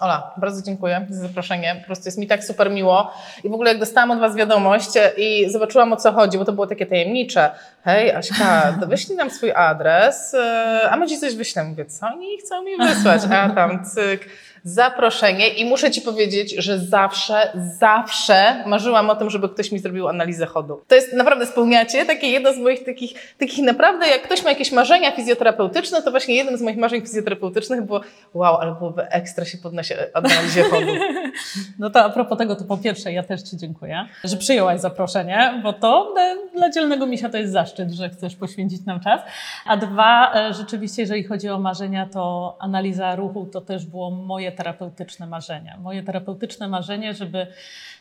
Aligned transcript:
Ola, 0.00 0.34
bardzo 0.36 0.62
dziękuję 0.62 1.06
za 1.10 1.20
zaproszenie. 1.28 1.76
Po 1.80 1.86
prostu 1.86 2.08
jest 2.08 2.18
mi 2.18 2.26
tak 2.26 2.44
super 2.44 2.70
miło. 2.70 3.12
I 3.44 3.48
w 3.48 3.54
ogóle 3.54 3.70
jak 3.70 3.80
dostałam 3.80 4.10
od 4.10 4.20
Was 4.20 4.36
wiadomość 4.36 4.90
i 5.16 5.50
zobaczyłam 5.50 5.92
o 5.92 5.96
co 5.96 6.12
chodzi, 6.12 6.38
bo 6.38 6.44
to 6.44 6.52
było 6.52 6.66
takie 6.66 6.86
tajemnicze. 6.86 7.50
Hej, 7.84 8.10
Aśka, 8.10 8.72
wyślij 8.88 9.16
nam 9.16 9.30
swój 9.30 9.52
adres, 9.52 10.34
e, 10.34 10.88
a 10.90 10.96
my 10.96 11.06
Ci 11.06 11.18
coś 11.18 11.34
wyślemy. 11.34 11.70
Mówię, 11.70 11.84
co 11.84 12.06
oni 12.06 12.38
chcą 12.38 12.62
mi 12.62 12.76
wysłać? 12.76 13.22
A 13.30 13.48
tam 13.48 13.84
cyk 13.84 14.28
zaproszenie 14.64 15.48
i 15.48 15.64
muszę 15.64 15.90
Ci 15.90 16.00
powiedzieć, 16.00 16.54
że 16.58 16.78
zawsze, 16.78 17.52
zawsze 17.78 18.64
marzyłam 18.66 19.10
o 19.10 19.16
tym, 19.16 19.30
żeby 19.30 19.48
ktoś 19.48 19.72
mi 19.72 19.78
zrobił 19.78 20.08
analizę 20.08 20.46
chodu. 20.46 20.82
To 20.88 20.94
jest 20.94 21.12
naprawdę, 21.12 21.46
spełniacie 21.46 22.06
takie 22.06 22.26
jedno 22.26 22.52
z 22.52 22.58
moich 22.58 22.84
takich, 22.84 23.36
takich 23.38 23.64
naprawdę, 23.64 24.08
jak 24.08 24.22
ktoś 24.22 24.44
ma 24.44 24.50
jakieś 24.50 24.72
marzenia 24.72 25.10
fizjoterapeutyczne, 25.10 26.02
to 26.02 26.10
właśnie 26.10 26.34
jednym 26.34 26.58
z 26.58 26.62
moich 26.62 26.76
marzeń 26.76 27.00
fizjoterapeutycznych 27.00 27.82
było 27.82 28.00
wow, 28.34 28.56
ale 28.56 28.74
byłoby 28.74 29.02
ekstra 29.02 29.44
się 29.44 29.58
podnieść 29.58 29.92
analizie 30.14 30.62
chodu. 30.62 30.92
No 31.78 31.90
to 31.90 32.04
a 32.04 32.10
propos 32.10 32.38
tego, 32.38 32.56
to 32.56 32.64
po 32.64 32.76
pierwsze 32.76 33.12
ja 33.12 33.22
też 33.22 33.42
Ci 33.42 33.56
dziękuję, 33.56 34.06
że 34.24 34.36
przyjęłaś 34.36 34.80
zaproszenie, 34.80 35.60
bo 35.62 35.72
to 35.72 36.14
dla 36.54 36.70
dzielnego 36.70 37.06
misia 37.06 37.28
to 37.28 37.38
jest 37.38 37.52
zaszczyt, 37.52 37.90
że 37.90 38.08
chcesz 38.08 38.36
poświęcić 38.36 38.84
nam 38.86 39.00
czas. 39.00 39.20
A 39.66 39.76
dwa, 39.76 40.34
e, 40.34 40.54
rzeczywiście, 40.54 41.02
jeżeli 41.02 41.24
chodzi 41.24 41.48
o 41.48 41.58
marzenia, 41.58 42.06
to 42.06 42.56
analiza 42.60 43.16
ruchu 43.16 43.46
to 43.52 43.60
też 43.60 43.86
było 43.86 44.10
moje 44.10 44.49
moje 44.50 44.56
terapeutyczne 44.56 45.26
marzenia. 45.26 45.76
Moje 45.76 46.02
terapeutyczne 46.02 46.68
marzenie, 46.68 47.14
żeby 47.14 47.46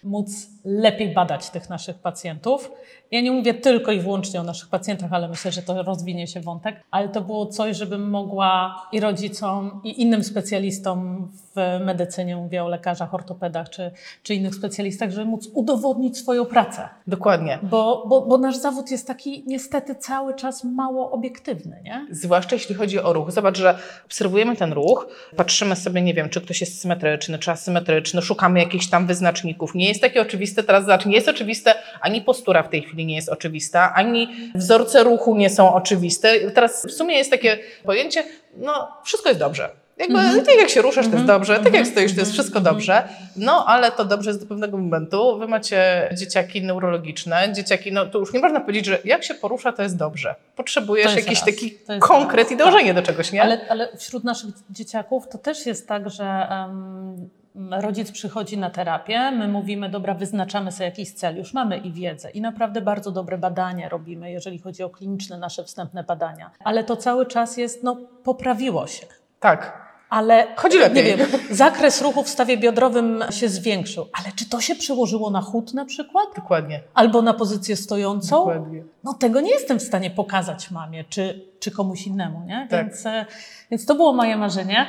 móc 0.03 0.47
lepiej 0.65 1.13
badać 1.13 1.49
tych 1.49 1.69
naszych 1.69 1.97
pacjentów. 1.99 2.71
Ja 3.11 3.21
nie 3.21 3.31
mówię 3.31 3.53
tylko 3.53 3.91
i 3.91 3.99
wyłącznie 3.99 4.39
o 4.39 4.43
naszych 4.43 4.69
pacjentach, 4.69 5.13
ale 5.13 5.27
myślę, 5.27 5.51
że 5.51 5.61
to 5.61 5.83
rozwinie 5.83 6.27
się 6.27 6.41
wątek, 6.41 6.83
ale 6.91 7.09
to 7.09 7.21
było 7.21 7.45
coś, 7.45 7.77
żebym 7.77 8.09
mogła 8.09 8.75
i 8.91 8.99
rodzicom, 8.99 9.81
i 9.83 10.01
innym 10.01 10.23
specjalistom 10.23 11.27
w 11.55 11.85
medycynie, 11.85 12.35
mówię 12.35 12.63
o 12.63 12.67
lekarzach, 12.67 13.13
ortopedach 13.13 13.69
czy, 13.69 13.91
czy 14.23 14.35
innych 14.35 14.55
specjalistach, 14.55 15.11
żeby 15.11 15.25
móc 15.25 15.49
udowodnić 15.53 16.17
swoją 16.17 16.45
pracę. 16.45 16.89
Dokładnie. 17.07 17.59
Bo, 17.63 18.05
bo, 18.07 18.21
bo 18.21 18.37
nasz 18.37 18.57
zawód 18.57 18.91
jest 18.91 19.07
taki 19.07 19.43
niestety 19.47 19.95
cały 19.95 20.33
czas 20.33 20.63
mało 20.63 21.11
obiektywny, 21.11 21.81
nie? 21.83 22.07
Zwłaszcza 22.11 22.55
jeśli 22.55 22.75
chodzi 22.75 22.99
o 22.99 23.13
ruch. 23.13 23.31
Zobacz, 23.31 23.57
że 23.57 23.77
obserwujemy 24.05 24.55
ten 24.55 24.73
ruch, 24.73 25.07
patrzymy 25.35 25.75
sobie, 25.75 26.01
nie 26.01 26.13
wiem, 26.13 26.29
czy 26.29 26.41
ktoś 26.41 26.61
jest 26.61 26.81
symetryczny, 26.81 27.39
czy 27.39 27.51
asymetryczny, 27.51 28.21
szukamy 28.21 28.59
jakichś 28.59 28.87
tam 28.87 29.07
wyznaczników. 29.07 29.75
Nie 29.75 29.87
jest 29.87 30.01
takie 30.01 30.21
oczywiste, 30.21 30.63
teraz 30.63 30.85
zobacz, 30.85 31.05
nie 31.05 31.15
jest 31.15 31.27
oczywiste 31.29 31.73
ani 32.01 32.21
postura 32.21 32.63
w 32.63 32.69
tej 32.69 32.81
chwili 32.81 32.98
nie 33.05 33.15
jest 33.15 33.29
oczywista, 33.29 33.93
ani 33.93 34.51
wzorce 34.55 35.03
ruchu 35.03 35.35
nie 35.35 35.49
są 35.49 35.73
oczywiste. 35.73 36.51
Teraz 36.51 36.85
w 36.85 36.91
sumie 36.91 37.17
jest 37.17 37.31
takie 37.31 37.59
pojęcie, 37.83 38.23
no 38.57 38.87
wszystko 39.03 39.29
jest 39.29 39.39
dobrze. 39.39 39.69
Jakby 39.99 40.19
mm 40.19 40.39
-hmm. 40.39 40.45
tak 40.45 40.55
jak 40.55 40.69
się 40.69 40.81
ruszasz, 40.81 41.05
to 41.05 41.11
jest 41.11 41.21
mhm. 41.21 41.27
dobrze, 41.27 41.55
tak 41.55 41.65
jak 41.65 41.75
mhm. 41.75 41.85
stoisz, 41.85 42.13
to 42.13 42.19
jest 42.19 42.31
wszystko 42.31 42.59
mhm. 42.59 42.75
dobrze. 42.75 43.03
No, 43.35 43.65
ale 43.65 43.91
to 43.91 44.05
dobrze 44.05 44.29
jest 44.29 44.41
do 44.41 44.45
pewnego 44.45 44.77
momentu. 44.77 45.37
Wy 45.37 45.47
macie 45.47 46.09
dzieciaki 46.17 46.61
neurologiczne, 46.61 47.53
dzieciaki, 47.53 47.91
no 47.91 48.05
to 48.05 48.19
już 48.19 48.33
nie 48.33 48.39
można 48.39 48.59
powiedzieć, 48.59 48.85
że 48.85 48.99
jak 49.05 49.23
się 49.23 49.33
porusza, 49.33 49.71
to 49.71 49.83
jest 49.83 49.97
dobrze. 49.97 50.35
Potrzebujesz 50.55 51.15
jakiś 51.15 51.39
raz. 51.39 51.45
taki 51.45 51.77
konkret 51.99 52.45
raz. 52.45 52.51
i 52.51 52.57
dążenie 52.57 52.93
tak. 52.93 53.03
do 53.03 53.11
czegoś, 53.11 53.31
nie? 53.31 53.41
Ale, 53.41 53.59
ale 53.69 53.97
wśród 53.97 54.23
naszych 54.23 54.49
dzieciaków 54.69 55.27
to 55.27 55.37
też 55.37 55.65
jest 55.65 55.87
tak, 55.87 56.09
że 56.09 56.47
um, 56.51 57.29
rodzic 57.55 58.11
przychodzi 58.11 58.57
na 58.57 58.69
terapię, 58.69 59.31
my 59.31 59.47
mówimy, 59.47 59.89
dobra, 59.89 60.13
wyznaczamy 60.13 60.71
sobie 60.71 60.85
jakiś 60.85 61.13
cel, 61.13 61.37
już 61.37 61.53
mamy 61.53 61.77
i 61.77 61.91
wiedzę 61.91 62.29
i 62.29 62.41
naprawdę 62.41 62.81
bardzo 62.81 63.11
dobre 63.11 63.37
badania 63.37 63.89
robimy, 63.89 64.31
jeżeli 64.31 64.59
chodzi 64.59 64.83
o 64.83 64.89
kliniczne 64.89 65.37
nasze 65.37 65.63
wstępne 65.63 66.03
badania. 66.03 66.51
Ale 66.63 66.83
to 66.83 66.95
cały 66.97 67.25
czas 67.25 67.57
jest, 67.57 67.83
no, 67.83 67.97
poprawiło 68.23 68.87
się. 68.87 69.05
Tak. 69.39 69.89
Ale 70.09 70.47
Chodzi 70.55 70.77
lepiej. 70.77 71.05
nie 71.05 71.17
wiem, 71.17 71.27
zakres 71.51 72.01
ruchu 72.01 72.23
w 72.23 72.29
stawie 72.29 72.57
biodrowym 72.57 73.23
się 73.29 73.49
zwiększył. 73.49 74.07
Ale 74.19 74.31
czy 74.35 74.49
to 74.49 74.61
się 74.61 74.75
przełożyło 74.75 75.29
na 75.29 75.41
chód 75.41 75.73
na 75.73 75.85
przykład? 75.85 76.25
Dokładnie. 76.35 76.83
Albo 76.93 77.21
na 77.21 77.33
pozycję 77.33 77.75
stojącą? 77.75 78.37
Dokładnie. 78.37 78.83
No 79.03 79.13
tego 79.13 79.41
nie 79.41 79.51
jestem 79.51 79.79
w 79.79 79.83
stanie 79.83 80.11
pokazać 80.11 80.71
mamie, 80.71 81.03
czy, 81.03 81.45
czy 81.59 81.71
komuś 81.71 82.07
innemu, 82.07 82.45
nie? 82.45 82.67
Tak. 82.69 82.85
Więc, 82.85 83.05
e, 83.05 83.25
więc 83.71 83.85
to 83.85 83.95
było 83.95 84.13
moje 84.13 84.37
marzenie. 84.37 84.87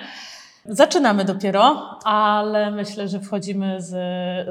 Zaczynamy 0.64 1.24
dopiero, 1.24 1.98
ale 2.04 2.70
myślę, 2.70 3.08
że 3.08 3.20
wchodzimy 3.20 3.82
z, 3.82 3.88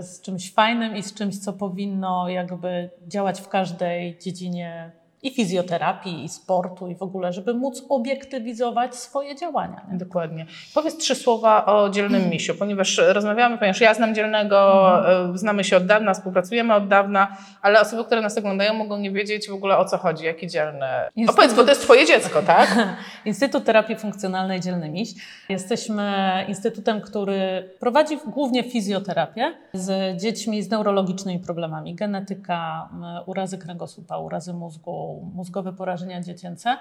z 0.06 0.22
czymś 0.22 0.54
fajnym 0.54 0.96
i 0.96 1.04
z 1.04 1.14
czymś, 1.14 1.40
co 1.40 1.54
powinno 1.54 2.30
jakby 2.30 2.90
działać 3.08 3.42
w 3.42 3.48
każdej 3.48 4.18
dziedzinie 4.20 4.92
i 5.24 5.32
fizjoterapii, 5.32 6.24
i 6.24 6.30
sportu, 6.30 6.88
i 6.88 6.96
w 6.96 7.02
ogóle, 7.02 7.34
żeby 7.34 7.54
móc 7.54 7.86
obiektywizować 7.90 8.96
swoje 8.96 9.36
działania. 9.36 9.82
Nie? 9.92 9.98
Dokładnie. 9.98 10.46
Powiedz 10.74 10.98
trzy 10.98 11.16
słowa 11.16 11.66
o 11.66 11.90
dzielnym 11.90 12.30
misiu, 12.30 12.56
ponieważ 12.56 13.02
rozmawiamy, 13.08 13.58
ponieważ 13.58 13.82
ja 13.82 13.94
znam 13.94 14.16
dzielnego, 14.16 14.88
mhm. 14.98 15.38
znamy 15.38 15.64
się 15.64 15.78
od 15.78 15.86
dawna, 15.86 16.14
współpracujemy 16.14 16.76
od 16.76 16.88
dawna, 16.88 17.38
ale 17.62 17.82
osoby, 17.82 18.06
które 18.06 18.22
nas 18.22 18.38
oglądają, 18.38 18.74
mogą 18.74 18.98
nie 18.98 19.12
wiedzieć 19.12 19.50
w 19.50 19.54
ogóle 19.54 19.78
o 19.78 19.86
co 19.86 19.98
chodzi, 19.98 20.26
jakie 20.26 20.48
dzielne. 20.48 21.10
Instytut... 21.16 21.40
Opowiedz, 21.40 21.58
bo 21.58 21.64
to 21.64 21.70
jest 21.70 21.82
Twoje 21.82 22.06
dziecko, 22.06 22.42
tak? 22.42 22.98
Instytut 23.26 23.66
Terapii 23.66 23.96
Funkcjonalnej 23.96 24.60
Dzielny 24.60 24.90
Miś. 24.90 25.10
Jesteśmy 25.50 26.46
instytutem, 26.48 27.02
który 27.02 27.70
prowadzi 27.80 28.18
głównie 28.28 28.64
fizjoterapię 28.64 29.54
z 29.74 30.22
dziećmi 30.22 30.64
z 30.64 30.70
neurologicznymi 30.70 31.40
problemami. 31.40 31.96
Genetyka, 31.96 32.90
urazy 33.26 33.58
kręgosłupa, 33.58 34.18
urazy 34.18 34.54
mózgu, 34.54 35.09
mózgowe 35.34 35.74
porażenia 35.74 36.22
dziecięce. 36.22 36.78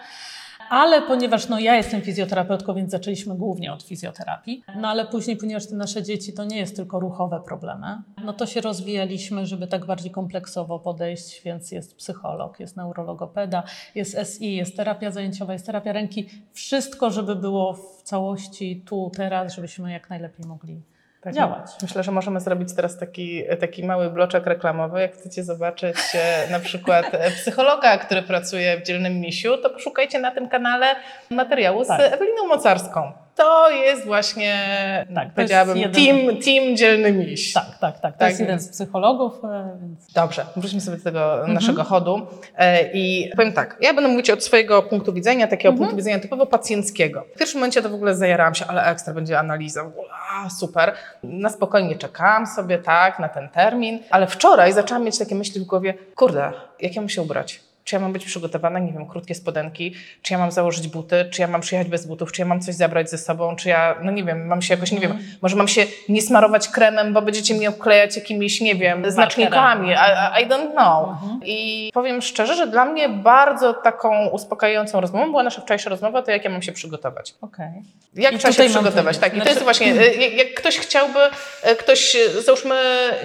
Ale 0.70 1.02
ponieważ 1.02 1.48
no, 1.48 1.58
ja 1.58 1.76
jestem 1.76 2.00
fizjoterapeutką, 2.00 2.74
więc 2.74 2.90
zaczęliśmy 2.90 3.34
głównie 3.34 3.72
od 3.72 3.82
fizjoterapii. 3.82 4.64
No 4.76 4.88
ale 4.88 5.06
później, 5.06 5.36
ponieważ 5.36 5.66
te 5.66 5.76
nasze 5.76 6.02
dzieci 6.02 6.32
to 6.32 6.44
nie 6.44 6.56
jest 6.58 6.76
tylko 6.76 7.00
ruchowe 7.00 7.40
problemy, 7.40 8.02
no 8.24 8.32
to 8.32 8.46
się 8.46 8.60
rozwijaliśmy, 8.60 9.46
żeby 9.46 9.66
tak 9.66 9.86
bardziej 9.86 10.10
kompleksowo 10.10 10.78
podejść, 10.78 11.42
więc 11.44 11.72
jest 11.72 11.96
psycholog, 11.96 12.60
jest 12.60 12.76
neurologopeda, 12.76 13.62
jest 13.94 14.16
SI, 14.24 14.56
jest 14.56 14.76
terapia 14.76 15.10
zajęciowa, 15.10 15.52
jest 15.52 15.66
terapia 15.66 15.92
ręki. 15.92 16.28
Wszystko, 16.52 17.10
żeby 17.10 17.36
było 17.36 17.74
w 17.74 18.02
całości 18.02 18.82
tu, 18.86 19.10
teraz, 19.16 19.54
żebyśmy 19.54 19.92
jak 19.92 20.10
najlepiej 20.10 20.46
mogli 20.46 20.82
tak, 21.34 21.36
działać. 21.36 21.70
Myślę, 21.82 22.02
że 22.02 22.12
możemy 22.12 22.40
zrobić 22.40 22.74
teraz 22.76 22.98
taki, 22.98 23.44
taki 23.60 23.84
mały 23.84 24.10
bloczek 24.10 24.46
reklamowy. 24.46 25.00
Jak 25.00 25.12
chcecie 25.12 25.44
zobaczyć 25.44 25.96
e, 26.14 26.50
na 26.50 26.60
przykład 26.60 27.06
e, 27.12 27.30
psychologa, 27.30 27.98
który 27.98 28.22
pracuje 28.22 28.80
w 28.80 28.82
Dzielnym 28.82 29.20
Misiu, 29.20 29.58
to 29.58 29.70
poszukajcie 29.70 30.18
na 30.18 30.30
tym 30.30 30.48
kanale 30.48 30.86
materiału 31.30 31.84
z 31.84 31.88
tak. 31.88 32.00
Eweliną 32.00 32.46
Mocarską 32.46 33.27
to 33.38 33.70
jest 33.70 34.06
właśnie, 34.06 34.56
tak, 35.14 35.32
powiedziałabym, 35.34 35.76
jeden... 35.76 36.04
team, 36.04 36.36
team 36.42 36.76
dzielny 36.76 37.12
miś. 37.12 37.52
Tak, 37.52 37.78
tak, 37.80 38.00
tak. 38.00 38.12
To 38.12 38.18
tak, 38.18 38.28
jest 38.28 38.40
jeden 38.40 38.60
z 38.60 38.68
psychologów. 38.68 39.44
E, 39.44 39.78
więc... 39.82 40.12
Dobrze, 40.12 40.46
wróćmy 40.56 40.80
sobie 40.80 40.96
do 40.96 41.04
tego 41.04 41.34
mhm. 41.34 41.54
naszego 41.54 41.84
chodu. 41.84 42.26
E, 42.56 42.92
I 42.92 43.30
powiem 43.36 43.52
tak, 43.52 43.76
ja 43.80 43.94
będę 43.94 44.10
mówić 44.10 44.30
od 44.30 44.44
swojego 44.44 44.82
punktu 44.82 45.12
widzenia, 45.12 45.46
takiego 45.46 45.68
mhm. 45.68 45.78
punktu 45.78 45.96
widzenia 45.96 46.18
typowo 46.18 46.46
pacjenckiego. 46.46 47.24
W 47.34 47.38
pierwszym 47.38 47.60
momencie 47.60 47.82
to 47.82 47.88
w 47.88 47.94
ogóle 47.94 48.14
zajarałam 48.14 48.54
się, 48.54 48.64
ale 48.66 48.84
ekstra 48.84 49.14
będzie 49.14 49.38
analiza. 49.38 49.82
Ua, 49.82 50.50
super. 50.50 50.92
Na 51.22 51.50
spokojnie 51.50 51.96
czekałam 51.96 52.46
sobie, 52.46 52.78
tak, 52.78 53.18
na 53.18 53.28
ten 53.28 53.48
termin, 53.48 53.98
ale 54.10 54.26
wczoraj 54.26 54.72
zaczęłam 54.72 55.04
mieć 55.04 55.18
takie 55.18 55.34
myśli 55.34 55.60
w 55.60 55.64
głowie, 55.64 55.94
kurde, 56.14 56.52
jak 56.80 56.96
ja 56.96 57.02
muszę 57.02 57.14
się 57.14 57.22
ubrać? 57.22 57.67
Czy 57.88 57.96
ja 57.96 58.00
mam 58.00 58.12
być 58.12 58.24
przygotowana, 58.24 58.78
nie 58.78 58.92
wiem, 58.92 59.06
krótkie 59.06 59.34
spodenki, 59.34 59.94
czy 60.22 60.32
ja 60.32 60.38
mam 60.38 60.52
założyć 60.52 60.88
buty, 60.88 61.28
czy 61.30 61.42
ja 61.42 61.48
mam 61.48 61.60
przyjechać 61.60 61.88
bez 61.88 62.06
butów, 62.06 62.32
czy 62.32 62.42
ja 62.42 62.46
mam 62.46 62.60
coś 62.60 62.74
zabrać 62.74 63.10
ze 63.10 63.18
sobą, 63.18 63.56
czy 63.56 63.68
ja, 63.68 63.94
no 64.02 64.12
nie 64.12 64.24
wiem, 64.24 64.46
mam 64.46 64.62
się 64.62 64.74
jakoś, 64.74 64.92
nie 64.92 65.00
wiem, 65.00 65.10
mhm. 65.10 65.30
może 65.42 65.56
mam 65.56 65.68
się 65.68 65.86
nie 66.08 66.22
smarować 66.22 66.68
kremem, 66.68 67.12
bo 67.12 67.22
będziecie 67.22 67.54
mi 67.54 67.66
oklejać 67.66 68.16
jakimiś, 68.16 68.60
nie 68.60 68.74
wiem, 68.74 69.10
znacznikami, 69.10 69.88
I, 69.88 70.42
I 70.42 70.46
don't 70.46 70.72
know. 70.72 71.08
Mhm. 71.08 71.40
I 71.44 71.90
powiem 71.94 72.22
szczerze, 72.22 72.56
że 72.56 72.66
dla 72.66 72.84
mnie 72.84 73.08
bardzo 73.08 73.74
taką 73.74 74.28
uspokajającą 74.28 75.00
rozmową 75.00 75.30
była 75.30 75.42
nasza 75.42 75.60
wczorajsza 75.60 75.90
rozmowa, 75.90 76.22
to 76.22 76.30
jak 76.30 76.44
ja 76.44 76.50
mam 76.50 76.62
się 76.62 76.72
przygotować. 76.72 77.34
Okay. 77.40 77.72
Jak 78.14 78.32
I 78.32 78.38
trzeba 78.38 78.52
się 78.52 78.64
przygotować, 78.64 79.18
tak. 79.18 79.36
I 79.36 79.40
to 79.40 79.48
jest 79.48 79.62
znaczy- 79.62 79.64
właśnie, 79.64 80.02
y, 80.02 80.36
jak 80.36 80.54
ktoś 80.54 80.78
chciałby, 80.78 81.18
y, 81.72 81.76
ktoś, 81.76 82.14
y, 82.14 82.42
załóżmy, 82.42 82.74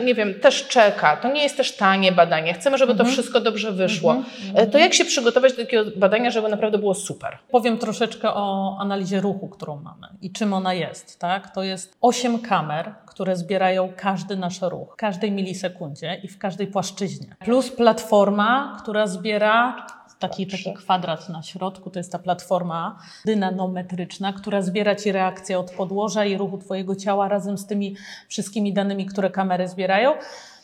nie 0.04 0.16
wiem, 0.16 0.40
też 0.40 0.68
czeka, 0.68 1.18
to 1.18 1.32
nie 1.32 1.44
jest 1.44 1.58
też 1.58 1.76
tanie 1.76 2.12
badanie, 2.12 2.54
chcemy, 2.54 2.78
żeby 2.78 2.94
to 2.96 3.00
mhm. 3.00 3.14
wszystko 3.14 3.40
dobrze 3.40 3.72
wyszło. 3.72 4.24
To 4.72 4.78
jak 4.78 4.94
się 4.94 5.06
przygotować 5.06 5.52
do 5.52 5.58
takiego 5.58 5.92
badania, 5.96 6.32
żeby 6.32 6.50
naprawdę 6.50 6.78
było 6.78 6.94
super? 6.94 7.38
Powiem 7.52 7.78
troszeczkę 7.78 8.34
o 8.34 8.78
analizie 8.80 9.22
ruchu, 9.22 9.50
którą 9.50 9.76
mamy 9.76 10.08
i 10.22 10.32
czym 10.32 10.54
ona 10.54 10.74
jest. 10.74 11.20
Tak? 11.20 11.54
To 11.56 11.64
jest 11.64 11.98
osiem 12.02 12.40
kamer, 12.40 12.94
które 13.06 13.36
zbierają 13.36 13.94
każdy 13.98 14.36
nasz 14.36 14.62
ruch, 14.62 14.94
w 14.94 14.96
każdej 14.96 15.32
milisekundzie 15.32 16.20
i 16.24 16.28
w 16.28 16.38
każdej 16.38 16.68
płaszczyźnie. 16.68 17.36
Plus 17.40 17.72
platforma, 17.72 18.78
która 18.82 19.08
zbiera 19.08 19.86
taki, 20.20 20.48
taki 20.48 20.74
kwadrat 20.74 21.30
na 21.30 21.44
środku, 21.44 21.90
to 21.90 22.00
jest 22.00 22.12
ta 22.12 22.20
platforma 22.20 23.00
dynanometryczna, 23.26 24.34
która 24.34 24.62
zbiera 24.62 24.96
Ci 24.96 25.12
reakcję 25.12 25.60
od 25.60 25.72
podłoża 25.72 26.26
i 26.26 26.38
ruchu 26.38 26.58
Twojego 26.58 26.96
ciała 26.96 27.28
razem 27.28 27.58
z 27.58 27.68
tymi 27.68 27.96
wszystkimi 28.28 28.74
danymi, 28.74 29.06
które 29.06 29.30
kamery 29.30 29.68
zbierają 29.68 30.14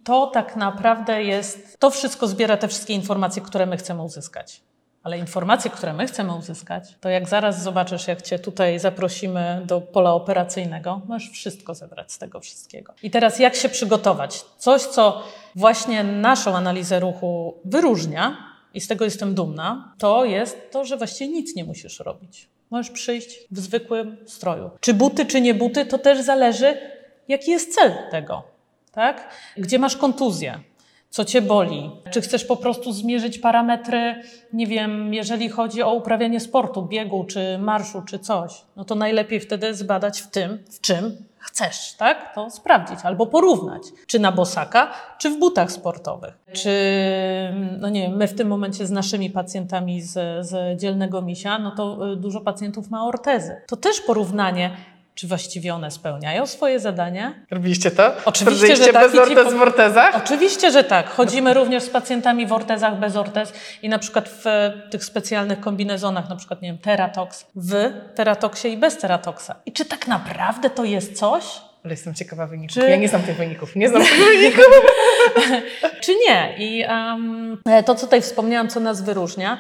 to 0.04 0.28
tak 0.28 0.56
naprawdę 0.56 1.24
jest, 1.24 1.80
to 1.80 1.90
wszystko 1.90 2.28
zbiera 2.28 2.58
te 2.58 2.68
wszystkie 2.68 2.94
informacje, 2.94 3.42
które 3.42 3.66
my 3.66 3.78
chcemy 3.78 4.04
uzyskać 4.04 4.62
Ale 5.04 5.18
informacje, 5.18 5.72
które 5.72 5.94
my 5.94 6.08
chcemy 6.08 6.36
uzyskać, 6.36 6.96
to 7.02 7.10
jak 7.10 7.30
zaraz 7.30 7.64
zobaczysz, 7.64 8.08
jak 8.08 8.22
cię 8.22 8.40
tutaj 8.40 8.80
zaprosimy 8.80 9.62
do 9.66 9.82
pola 9.82 10.14
operacyjnego, 10.14 11.02
możesz 11.08 11.30
wszystko 11.30 11.76
zebrać 11.76 12.12
z 12.12 12.18
tego 12.18 12.40
wszystkiego. 12.40 12.94
I 13.04 13.12
teraz 13.12 13.40
jak 13.40 13.56
się 13.56 13.70
przygotować? 13.70 14.46
Coś, 14.58 14.82
co 14.82 15.24
właśnie 15.56 16.04
naszą 16.04 16.56
analizę 16.56 17.00
ruchu 17.00 17.54
wyróżnia, 17.66 18.50
i 18.74 18.82
z 18.82 18.88
tego 18.88 19.06
jestem 19.06 19.36
dumna, 19.36 19.94
to 19.98 20.26
jest 20.26 20.72
to, 20.72 20.86
że 20.86 20.98
właściwie 20.98 21.34
nic 21.34 21.56
nie 21.56 21.64
musisz 21.64 22.00
robić. 22.00 22.50
Możesz 22.70 22.92
przyjść 22.92 23.40
w 23.52 23.60
zwykłym 23.60 24.18
stroju. 24.26 24.70
Czy 24.80 24.94
buty, 24.94 25.26
czy 25.26 25.42
nie 25.42 25.54
buty, 25.54 25.86
to 25.86 25.98
też 25.98 26.22
zależy, 26.22 26.78
jaki 27.28 27.52
jest 27.52 27.76
cel 27.76 27.94
tego. 28.12 28.44
Tak? 29.00 29.30
Gdzie 29.58 29.80
masz 29.80 29.98
kontuzję? 29.98 30.60
Co 31.10 31.26
cię 31.26 31.42
boli? 31.42 31.92
Czy 32.12 32.22
chcesz 32.22 32.46
po 32.46 32.58
prostu 32.58 32.92
zmierzyć 32.92 33.40
parametry, 33.40 34.22
nie 34.54 34.68
wiem, 34.68 35.14
jeżeli 35.14 35.50
chodzi 35.50 35.84
o 35.84 35.94
uprawianie 35.94 36.40
sportu, 36.40 36.82
biegu, 36.86 37.24
czy 37.24 37.58
marszu, 37.58 38.02
czy 38.02 38.20
coś? 38.20 38.62
No 38.76 38.86
to 38.86 38.96
najlepiej 38.96 39.40
wtedy 39.40 39.76
zbadać 39.76 40.22
w 40.22 40.28
tym, 40.28 40.64
w 40.72 40.82
czym 40.82 41.18
chcesz, 41.38 41.94
tak? 41.94 42.36
To 42.36 42.50
sprawdzić 42.50 43.00
albo 43.04 43.26
porównać, 43.26 43.84
czy 44.08 44.20
na 44.20 44.32
bosaka, 44.32 44.94
czy 45.18 45.30
w 45.30 45.40
butach 45.40 45.72
sportowych. 45.72 46.38
Czy, 46.54 46.74
no 47.80 47.90
nie 47.90 48.02
wiem, 48.02 48.18
my 48.18 48.28
w 48.28 48.34
tym 48.34 48.48
momencie 48.48 48.88
z 48.88 48.92
naszymi 48.92 49.30
pacjentami 49.30 50.02
z, 50.02 50.46
z 50.48 50.80
dzielnego 50.80 51.22
misia, 51.22 51.60
no 51.60 51.72
to 51.72 52.12
y, 52.14 52.16
dużo 52.16 52.42
pacjentów 52.42 52.90
ma 52.90 53.06
ortezy. 53.06 53.62
To 53.68 53.76
też 53.76 54.02
porównanie 54.02 54.78
czy 55.20 55.28
właściwie 55.28 55.74
one 55.74 55.92
spełniają 55.92 56.46
swoje 56.46 56.80
zadania? 56.80 57.34
Robiliście 57.52 57.92
to? 57.92 58.12
Oczywiście, 58.26 58.76
że 58.76 58.86
tak. 58.86 59.12
bez 59.12 59.16
ortez 59.16 59.54
w 59.54 59.62
ortezach? 59.62 60.16
Oczywiście, 60.16 60.72
że 60.72 60.84
tak. 60.84 61.10
Chodzimy 61.10 61.54
również 61.54 61.84
z 61.84 61.90
pacjentami 61.90 62.48
w 62.48 62.54
ortezach, 62.54 63.00
bez 63.00 63.16
ortez 63.16 63.54
i 63.82 63.90
na 63.90 64.00
przykład 64.00 64.30
w 64.30 64.44
tych 64.92 65.06
specjalnych 65.06 65.60
kombinezonach, 65.60 66.30
na 66.30 66.36
przykład, 66.36 66.62
nie 66.62 66.70
wiem, 66.70 66.78
teratox, 66.78 67.46
w 67.56 67.92
teratoksie 68.16 68.68
i 68.68 68.78
bez 68.78 68.98
teratoksa. 68.98 69.56
I 69.66 69.72
czy 69.72 69.86
tak 69.86 70.08
naprawdę 70.08 70.70
to 70.70 70.86
jest 70.86 71.18
coś? 71.18 71.44
Ale 71.84 71.94
jestem 71.94 72.14
ciekawa 72.14 72.48
wyników. 72.48 72.74
Czy... 72.74 72.90
Ja 72.90 72.96
nie 72.96 73.10
znam 73.10 73.22
tych 73.22 73.38
wyników. 73.38 73.76
Nie 73.76 73.90
znam 73.90 74.04
tych 74.06 74.18
wyników. 74.18 74.66
czy 76.04 76.16
nie? 76.28 76.56
I 76.58 76.86
um, 76.90 77.62
to, 77.86 77.96
co 77.96 78.06
tutaj 78.06 78.22
wspomniałam, 78.22 78.68
co 78.68 78.80
nas 78.80 79.02
wyróżnia. 79.02 79.58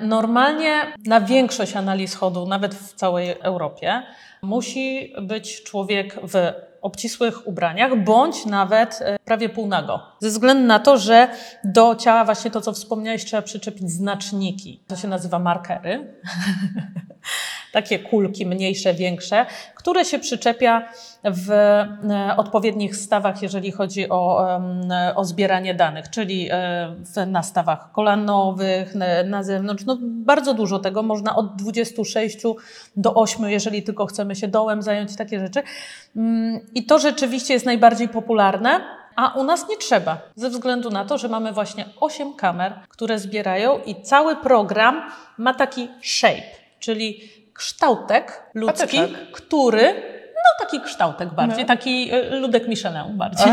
Normalnie 0.00 0.92
na 1.06 1.20
większość 1.20 1.76
analiz 1.76 2.14
chodu, 2.14 2.46
nawet 2.46 2.74
w 2.74 2.94
całej 2.94 3.30
Europie, 3.30 4.02
musi 4.42 5.14
być 5.22 5.62
człowiek 5.62 6.20
w 6.22 6.52
obcisłych 6.82 7.46
ubraniach, 7.46 8.04
bądź 8.04 8.46
nawet 8.46 8.98
e, 9.02 9.16
prawie 9.24 9.48
półnago. 9.48 10.02
Ze 10.20 10.28
względu 10.28 10.66
na 10.66 10.78
to, 10.78 10.98
że 10.98 11.28
do 11.64 11.94
ciała 11.94 12.24
właśnie 12.24 12.50
to, 12.50 12.60
co 12.60 12.72
wspomniałeś, 12.72 13.24
trzeba 13.24 13.42
przyczepić 13.42 13.90
znaczniki. 13.90 14.84
To 14.86 14.96
się 14.96 15.08
nazywa 15.08 15.38
markery. 15.38 16.14
takie 17.72 17.98
kulki 17.98 18.46
mniejsze, 18.46 18.94
większe, 18.94 19.46
które 19.74 20.04
się 20.04 20.18
przyczepia 20.18 20.88
w 21.24 21.50
e, 21.50 22.36
odpowiednich 22.36 22.96
stawach, 22.96 23.42
jeżeli 23.42 23.72
chodzi 23.72 24.08
o, 24.08 24.48
o 25.14 25.24
zbieranie 25.24 25.74
danych, 25.74 26.10
czyli 26.10 26.48
e, 26.50 26.94
w 27.14 27.26
nastawach 27.26 27.92
kolanowych, 27.92 28.94
na 29.24 29.42
zewnątrz. 29.42 29.84
No, 29.84 29.98
bardzo 30.02 30.54
dużo 30.54 30.78
tego, 30.78 31.02
można 31.02 31.36
od 31.36 31.56
26 31.56 32.38
do 32.96 33.14
8, 33.14 33.50
jeżeli 33.50 33.82
tylko 33.82 34.06
chcemy 34.06 34.36
się 34.36 34.48
dołem 34.48 34.82
zająć, 34.82 35.16
takie 35.16 35.40
rzeczy. 35.40 35.62
Mm, 36.16 36.60
I 36.74 36.86
to 36.86 36.98
rzeczywiście 36.98 37.54
jest 37.54 37.66
najbardziej 37.66 38.08
popularne. 38.08 38.80
A 39.16 39.34
u 39.34 39.44
nas 39.44 39.68
nie 39.68 39.76
trzeba, 39.76 40.18
ze 40.36 40.50
względu 40.50 40.90
na 40.90 41.04
to, 41.04 41.18
że 41.18 41.28
mamy 41.28 41.52
właśnie 41.52 41.84
8 42.00 42.34
kamer, 42.34 42.74
które 42.88 43.18
zbierają 43.18 43.78
i 43.86 44.02
cały 44.02 44.36
program 44.36 45.02
ma 45.38 45.54
taki 45.54 45.88
shape, 46.02 46.42
czyli 46.78 47.20
kształtek 47.58 48.42
ludzki, 48.54 48.98
Patyczek. 48.98 49.30
który 49.32 49.94
no 50.34 50.66
taki 50.66 50.80
kształtek 50.80 51.34
bardziej, 51.34 51.64
no. 51.64 51.68
taki 51.68 52.10
e, 52.12 52.30
ludek 52.30 52.68
Michelin 52.68 53.16
bardziej, 53.16 53.46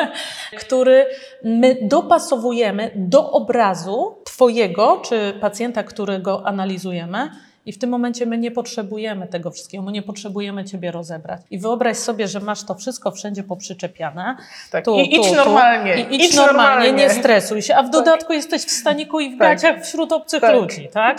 który 0.66 1.06
my 1.44 1.76
dopasowujemy 1.82 2.90
do 2.94 3.30
obrazu 3.30 4.16
Twojego 4.24 5.02
czy 5.04 5.34
pacjenta, 5.40 5.82
którego 5.82 6.46
analizujemy 6.46 7.30
i 7.66 7.72
w 7.72 7.78
tym 7.78 7.90
momencie 7.90 8.26
my 8.26 8.38
nie 8.38 8.50
potrzebujemy 8.50 9.26
tego 9.28 9.50
wszystkiego, 9.50 9.84
my 9.84 9.92
nie 9.92 10.02
potrzebujemy 10.02 10.64
Ciebie 10.64 10.90
rozebrać. 10.90 11.40
I 11.50 11.58
wyobraź 11.58 11.96
sobie, 11.96 12.28
że 12.28 12.40
masz 12.40 12.64
to 12.64 12.74
wszystko 12.74 13.10
wszędzie 13.10 13.42
poprzyczepiane. 13.42 14.36
Tak. 14.70 14.84
Tu, 14.84 14.98
I 14.98 15.14
idź 15.14 15.28
tu, 15.28 15.34
normalnie. 15.34 15.96
I 15.96 16.14
idź, 16.14 16.24
idź 16.24 16.36
normalnie, 16.36 16.62
normalnie, 16.64 16.92
nie 16.92 17.10
stresuj 17.10 17.62
się, 17.62 17.76
a 17.76 17.82
w 17.82 17.84
tak. 17.84 17.92
dodatku 17.92 18.32
jesteś 18.32 18.62
w 18.62 18.70
staniku 18.70 19.20
i 19.20 19.36
w 19.36 19.38
tak. 19.38 19.48
gaciach 19.48 19.84
wśród 19.84 20.12
obcych 20.12 20.40
tak. 20.40 20.54
ludzi, 20.54 20.88
tak? 20.92 21.18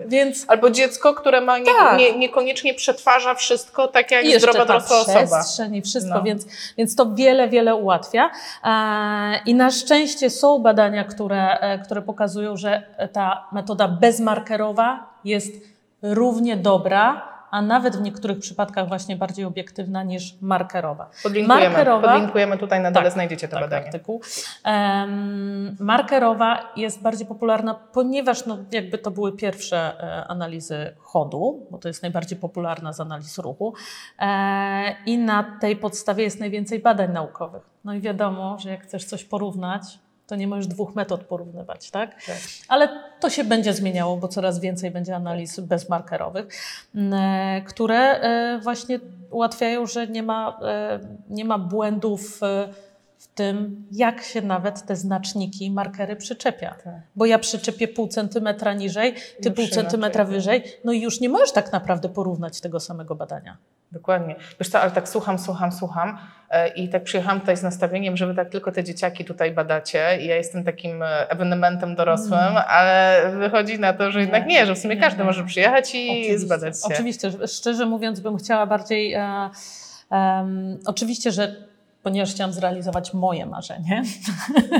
Więc... 0.00 0.44
Albo 0.48 0.70
dziecko, 0.70 1.14
które 1.14 1.40
ma 1.40 1.58
nie, 1.58 1.64
tak. 1.64 1.98
nie, 1.98 2.18
niekoniecznie 2.18 2.74
przetwarza 2.74 3.34
wszystko 3.34 3.88
tak 3.88 4.10
jak 4.10 4.24
I 4.24 4.40
zdrowa 4.40 4.64
dorosła 4.64 4.96
osoba. 4.96 5.66
i 5.72 5.82
wszystko, 5.82 6.14
no. 6.14 6.22
więc, 6.22 6.46
więc 6.78 6.96
to 6.96 7.14
wiele, 7.14 7.48
wiele 7.48 7.74
ułatwia. 7.74 8.30
I 9.46 9.54
na 9.54 9.70
szczęście 9.70 10.30
są 10.30 10.58
badania, 10.58 11.04
które, 11.04 11.58
e, 11.60 11.78
które 11.78 12.02
pokazują, 12.02 12.56
że 12.56 12.82
ta 13.12 13.48
metoda 13.52 13.88
bezmarkerowa 13.88 15.15
jest 15.24 15.52
równie 16.02 16.56
dobra, 16.56 17.36
a 17.50 17.62
nawet 17.62 17.96
w 17.96 18.00
niektórych 18.00 18.38
przypadkach 18.38 18.88
właśnie 18.88 19.16
bardziej 19.16 19.44
obiektywna 19.44 20.02
niż 20.02 20.40
markerowa. 20.40 21.10
Podlinkujemy, 21.22 21.68
markerowa, 21.68 22.08
podlinkujemy 22.08 22.58
tutaj 22.58 22.80
na 22.80 22.90
dole, 22.90 23.04
tak, 23.04 23.12
znajdziecie 23.12 23.48
to 23.48 23.56
tak, 23.56 23.64
badanie. 23.64 23.86
Artykuł. 23.86 24.20
Um, 24.64 25.76
markerowa 25.80 26.72
jest 26.76 27.02
bardziej 27.02 27.26
popularna, 27.26 27.74
ponieważ 27.74 28.46
no, 28.46 28.58
jakby 28.72 28.98
to 28.98 29.10
były 29.10 29.36
pierwsze 29.36 29.76
e, 29.76 30.26
analizy 30.26 30.94
chodu, 30.98 31.66
bo 31.70 31.78
to 31.78 31.88
jest 31.88 32.02
najbardziej 32.02 32.38
popularna 32.38 32.92
z 32.92 33.00
analiz 33.00 33.38
ruchu 33.38 33.74
e, 34.18 34.96
i 35.06 35.18
na 35.18 35.58
tej 35.60 35.76
podstawie 35.76 36.24
jest 36.24 36.40
najwięcej 36.40 36.78
badań 36.78 37.12
naukowych. 37.12 37.62
No 37.84 37.94
i 37.94 38.00
wiadomo, 38.00 38.58
że 38.58 38.70
jak 38.70 38.82
chcesz 38.82 39.04
coś 39.04 39.24
porównać, 39.24 39.98
to 40.26 40.36
nie 40.36 40.46
możesz 40.46 40.66
dwóch 40.66 40.94
metod 40.94 41.24
porównywać, 41.24 41.90
tak? 41.90 42.24
tak? 42.26 42.36
Ale 42.68 42.88
to 43.20 43.30
się 43.30 43.44
będzie 43.44 43.72
zmieniało, 43.72 44.16
bo 44.16 44.28
coraz 44.28 44.60
więcej 44.60 44.90
będzie 44.90 45.16
analiz 45.16 45.60
bezmarkerowych, 45.60 46.48
e, 46.94 47.62
które 47.66 47.96
e, 47.96 48.58
właśnie 48.62 49.00
ułatwiają, 49.30 49.86
że 49.86 50.06
nie 50.06 50.22
ma, 50.22 50.58
e, 50.62 51.00
nie 51.30 51.44
ma 51.44 51.58
błędów 51.58 52.40
w 53.18 53.26
tym, 53.34 53.86
jak 53.92 54.22
się 54.22 54.42
nawet 54.42 54.86
te 54.86 54.96
znaczniki, 54.96 55.70
markery 55.70 56.16
przyczepia. 56.16 56.74
Tak. 56.84 56.94
Bo 57.16 57.26
ja 57.26 57.38
przyczepię 57.38 57.88
pół 57.88 58.08
centymetra 58.08 58.74
niżej, 58.74 59.14
ty 59.42 59.50
pół 59.50 59.66
centymetra 59.66 60.24
wyżej, 60.24 60.64
no 60.84 60.92
i 60.92 61.00
już 61.00 61.20
nie 61.20 61.28
możesz 61.28 61.52
tak 61.52 61.72
naprawdę 61.72 62.08
porównać 62.08 62.60
tego 62.60 62.80
samego 62.80 63.14
badania. 63.14 63.56
Dokładnie. 63.92 64.36
Wiesz 64.60 64.68
co, 64.68 64.80
ale 64.80 64.90
tak 64.90 65.08
słucham, 65.08 65.38
słucham, 65.38 65.72
słucham 65.72 66.18
i 66.76 66.88
tak 66.88 67.02
przyjechałam 67.02 67.40
tutaj 67.40 67.56
z 67.56 67.62
nastawieniem, 67.62 68.16
że 68.16 68.26
wy 68.26 68.34
tak 68.34 68.50
tylko 68.50 68.72
te 68.72 68.84
dzieciaki 68.84 69.24
tutaj 69.24 69.52
badacie 69.52 70.18
i 70.20 70.26
ja 70.26 70.36
jestem 70.36 70.64
takim 70.64 71.02
e, 71.02 71.30
ewenementem 71.30 71.94
dorosłym, 71.94 72.40
mm. 72.40 72.62
ale 72.68 73.22
wychodzi 73.38 73.78
na 73.78 73.92
to, 73.92 74.10
że 74.10 74.18
nie, 74.18 74.24
jednak 74.24 74.46
nie, 74.46 74.66
że 74.66 74.74
w 74.74 74.78
sumie 74.78 74.94
nie, 74.94 75.00
każdy 75.00 75.18
nie. 75.18 75.24
może 75.24 75.44
przyjechać 75.44 75.94
i 75.94 76.10
oczywiście, 76.10 76.38
zbadać 76.38 76.74
się. 76.74 76.94
Oczywiście, 76.94 77.30
szczerze 77.46 77.86
mówiąc 77.86 78.20
bym 78.20 78.36
chciała 78.36 78.66
bardziej, 78.66 79.14
e, 79.14 79.50
um, 80.10 80.78
oczywiście, 80.86 81.32
że 81.32 81.56
ponieważ 82.02 82.30
chciałam 82.30 82.52
zrealizować 82.52 83.14
moje 83.14 83.46
marzenie, 83.46 84.02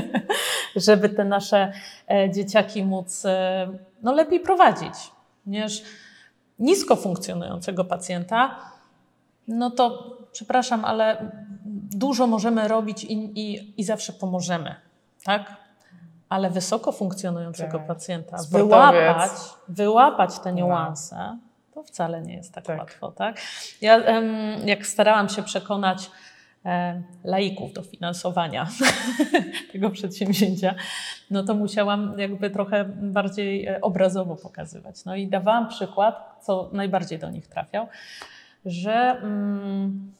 żeby 0.75 1.09
te 1.09 1.25
nasze 1.25 1.71
dzieciaki 2.33 2.83
móc 2.83 3.23
no, 4.03 4.13
lepiej 4.13 4.39
prowadzić. 4.39 4.93
Ponieważ 5.45 5.81
nisko 6.59 6.95
funkcjonującego 6.95 7.85
pacjenta 7.85 8.55
no 9.47 9.71
to 9.71 10.17
przepraszam, 10.31 10.85
ale 10.85 11.31
dużo 11.95 12.27
możemy 12.27 12.67
robić 12.67 13.03
i, 13.03 13.13
i, 13.13 13.73
i 13.81 13.83
zawsze 13.83 14.13
pomożemy, 14.13 14.75
tak? 15.23 15.55
Ale 16.29 16.49
wysoko 16.49 16.91
funkcjonującego 16.91 17.77
tak. 17.77 17.87
pacjenta 17.87 18.37
wyłapać, 18.51 19.31
wyłapać 19.67 20.39
te 20.39 20.53
niuanse, 20.53 21.37
to 21.73 21.83
wcale 21.83 22.21
nie 22.21 22.35
jest 22.35 22.53
tak, 22.53 22.65
tak. 22.65 22.79
łatwo, 22.79 23.11
tak? 23.11 23.41
Ja 23.81 24.21
jak 24.65 24.87
starałam 24.87 25.29
się 25.29 25.43
przekonać 25.43 26.11
e, 26.65 27.01
laików 27.23 27.73
do 27.73 27.81
finansowania 27.81 28.67
tego 29.71 29.89
przedsięwzięcia, 29.89 30.75
no 31.31 31.43
to 31.43 31.53
musiałam 31.53 32.19
jakby 32.19 32.49
trochę 32.49 32.85
bardziej 32.85 33.67
e, 33.67 33.81
obrazowo 33.81 34.35
pokazywać. 34.35 35.05
No 35.05 35.15
i 35.15 35.27
dawałam 35.27 35.67
przykład, 35.67 36.35
co 36.41 36.69
najbardziej 36.73 37.19
do 37.19 37.29
nich 37.29 37.47
trafiał 37.47 37.87
że 38.65 38.93
mm, 38.93 40.13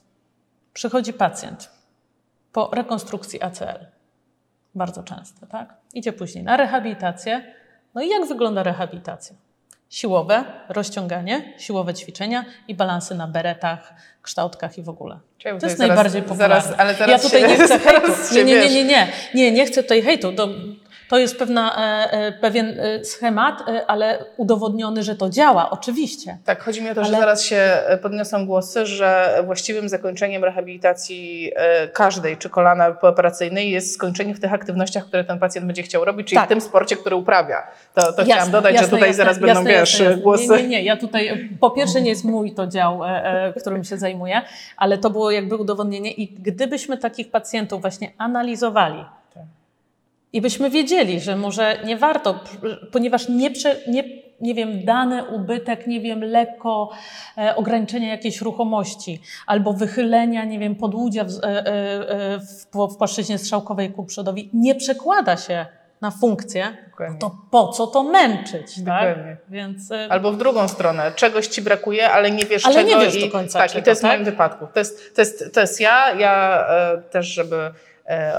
przychodzi 0.73 1.13
pacjent 1.13 1.71
po 2.53 2.69
rekonstrukcji 2.73 3.43
ACL. 3.43 3.85
Bardzo 4.75 5.03
często, 5.03 5.45
tak? 5.45 5.73
Idzie 5.93 6.13
później 6.13 6.43
na 6.43 6.57
rehabilitację. 6.57 7.53
No 7.95 8.01
i 8.01 8.09
jak 8.09 8.27
wygląda 8.27 8.63
rehabilitacja? 8.63 9.35
Siłowe 9.89 10.43
rozciąganie, 10.69 11.53
siłowe 11.57 11.93
ćwiczenia 11.93 12.45
i 12.67 12.75
balansy 12.75 13.15
na 13.15 13.27
beretach, 13.27 13.93
kształtkach 14.21 14.77
i 14.77 14.83
w 14.83 14.89
ogóle. 14.89 15.19
to 15.43 15.49
jest 15.49 15.61
zaraz, 15.61 15.79
najbardziej 15.79 16.21
popularne. 16.21 16.61
Zaraz, 16.61 16.79
ale 16.79 16.95
teraz 16.95 17.23
ja 17.23 17.29
tutaj 17.29 17.47
nie 17.47 17.65
chcę 17.65 17.79
hejtu. 17.85 18.11
Nie, 18.35 18.43
nie, 18.43 18.59
nie, 18.59 18.69
nie, 18.69 18.85
nie, 18.85 19.07
nie, 19.33 19.51
nie 19.51 19.65
chcę 19.65 19.83
tutaj 19.83 20.01
hejtu. 20.01 20.31
Do, 20.31 20.49
To 21.09 21.17
jest 21.17 21.39
pewna, 21.39 21.75
e, 21.77 22.11
e, 22.11 22.31
pewien 22.31 22.79
e, 22.79 23.03
schemat, 23.03 23.63
ale 23.87 24.25
udowodniony, 24.37 25.03
że 25.03 25.15
to 25.15 25.29
działa, 25.29 25.69
oczywiście. 25.69 26.37
Tak, 26.45 26.63
chodzi 26.63 26.81
mi 26.81 26.89
o 26.89 26.95
to, 26.95 27.03
że 27.03 27.09
Ale- 27.09 27.19
zaraz 27.19 27.43
się 27.43 27.77
podniosą 28.01 28.45
głosy, 28.45 28.85
że 28.85 29.41
właściwym 29.45 29.89
zakończeniem 29.89 30.43
rehabilitacji 30.43 31.51
każdej, 31.93 32.37
czy 32.37 32.49
kolana 32.49 32.91
pooperacyjnej 32.91 33.71
jest 33.71 33.93
skończenie 33.93 34.35
w 34.35 34.39
tych 34.39 34.53
aktywnościach, 34.53 35.05
które 35.05 35.23
ten 35.23 35.39
pacjent 35.39 35.67
będzie 35.67 35.83
chciał 35.83 36.05
robić, 36.05 36.27
czyli 36.27 36.37
Tak. 36.37 36.45
w 36.45 36.49
tym 36.49 36.61
sporcie, 36.61 36.95
który 36.95 37.15
uprawia. 37.15 37.67
To, 37.93 38.01
to 38.01 38.11
chciałam 38.11 38.29
Jasne, 38.29 38.51
dodać, 38.51 38.73
jasne, 38.73 38.87
że 38.87 38.91
tutaj 38.91 39.09
jasne, 39.09 39.23
zaraz 39.23 39.39
będą, 39.39 39.63
wiesz, 39.63 40.03
głosy. 40.23 40.47
Nie, 40.47 40.57
nie, 40.57 40.67
nie, 40.67 40.83
ja 40.83 40.97
tutaj, 40.97 41.49
po 41.59 41.71
pierwsze 41.71 42.01
nie 42.01 42.09
jest 42.09 42.23
mój 42.23 42.53
to 42.53 42.67
dział, 42.67 43.01
którym 43.61 43.83
się 43.83 43.97
zajmuję, 43.97 44.41
ale 44.77 44.97
to 44.97 45.09
było 45.09 45.31
jakby 45.31 45.55
udowodnienie 45.55 46.11
i 46.11 46.27
gdybyśmy 46.27 46.97
takich 46.97 47.31
pacjentów 47.31 47.81
właśnie 47.81 48.11
analizowali. 48.17 49.05
I 50.33 50.41
byśmy 50.41 50.69
wiedzieli, 50.69 51.19
że 51.19 51.35
może 51.35 51.77
nie 51.85 51.97
warto, 51.97 52.39
ponieważ 52.91 53.29
nie, 53.29 53.51
prze, 53.51 53.75
nie, 53.87 54.03
nie 54.41 54.53
wiem, 54.53 54.85
dany 54.85 55.25
ubytek, 55.25 55.87
nie 55.87 56.01
wiem, 56.01 56.23
lekko 56.23 56.89
e, 57.37 57.55
ograniczenia 57.55 58.09
jakiejś 58.09 58.41
ruchomości 58.41 59.21
albo 59.47 59.73
wychylenia, 59.73 60.45
nie 60.45 60.59
wiem, 60.59 60.75
podłudzia 60.75 61.23
w, 61.23 61.29
e, 61.29 61.43
e, 61.43 61.65
e, 62.09 62.39
w, 62.39 62.93
w 62.93 62.97
płaszczyźnie 62.97 63.37
strzałkowej 63.37 63.91
ku 63.91 64.03
przodowi 64.03 64.49
nie 64.53 64.75
przekłada 64.75 65.37
się 65.37 65.65
na 66.01 66.11
funkcję, 66.11 66.77
Dokładnie. 66.89 67.19
to 67.19 67.37
po 67.51 67.67
co 67.67 67.87
to 67.87 68.03
męczyć, 68.03 68.75
tak? 68.85 69.09
Dokładnie. 69.09 69.37
Więc 69.49 69.91
y, 69.91 70.07
Albo 70.09 70.31
w 70.31 70.37
drugą 70.37 70.67
stronę, 70.67 71.11
czegoś 71.15 71.47
ci 71.47 71.61
brakuje, 71.61 72.09
ale 72.11 72.31
nie 72.31 72.45
wiesz 72.45 72.65
Ale 72.65 72.75
czego. 72.75 72.89
nie 72.89 73.05
wiesz 73.05 73.15
i, 73.15 73.21
do 73.21 73.31
końca 73.31 73.59
Tak, 73.59 73.69
i 73.69 73.73
czego, 73.73 73.85
to 73.85 73.91
jest 73.91 74.01
w 74.01 74.03
tak? 74.03 74.11
moim 74.11 74.25
wypadku. 74.25 74.67
To 74.73 74.79
jest, 74.79 75.15
to 75.15 75.21
jest, 75.21 75.53
to 75.53 75.61
jest 75.61 75.81
ja. 75.81 76.13
Ja 76.13 76.65
e, 76.69 77.01
też, 77.01 77.27
żeby 77.27 77.55
e, 77.55 77.71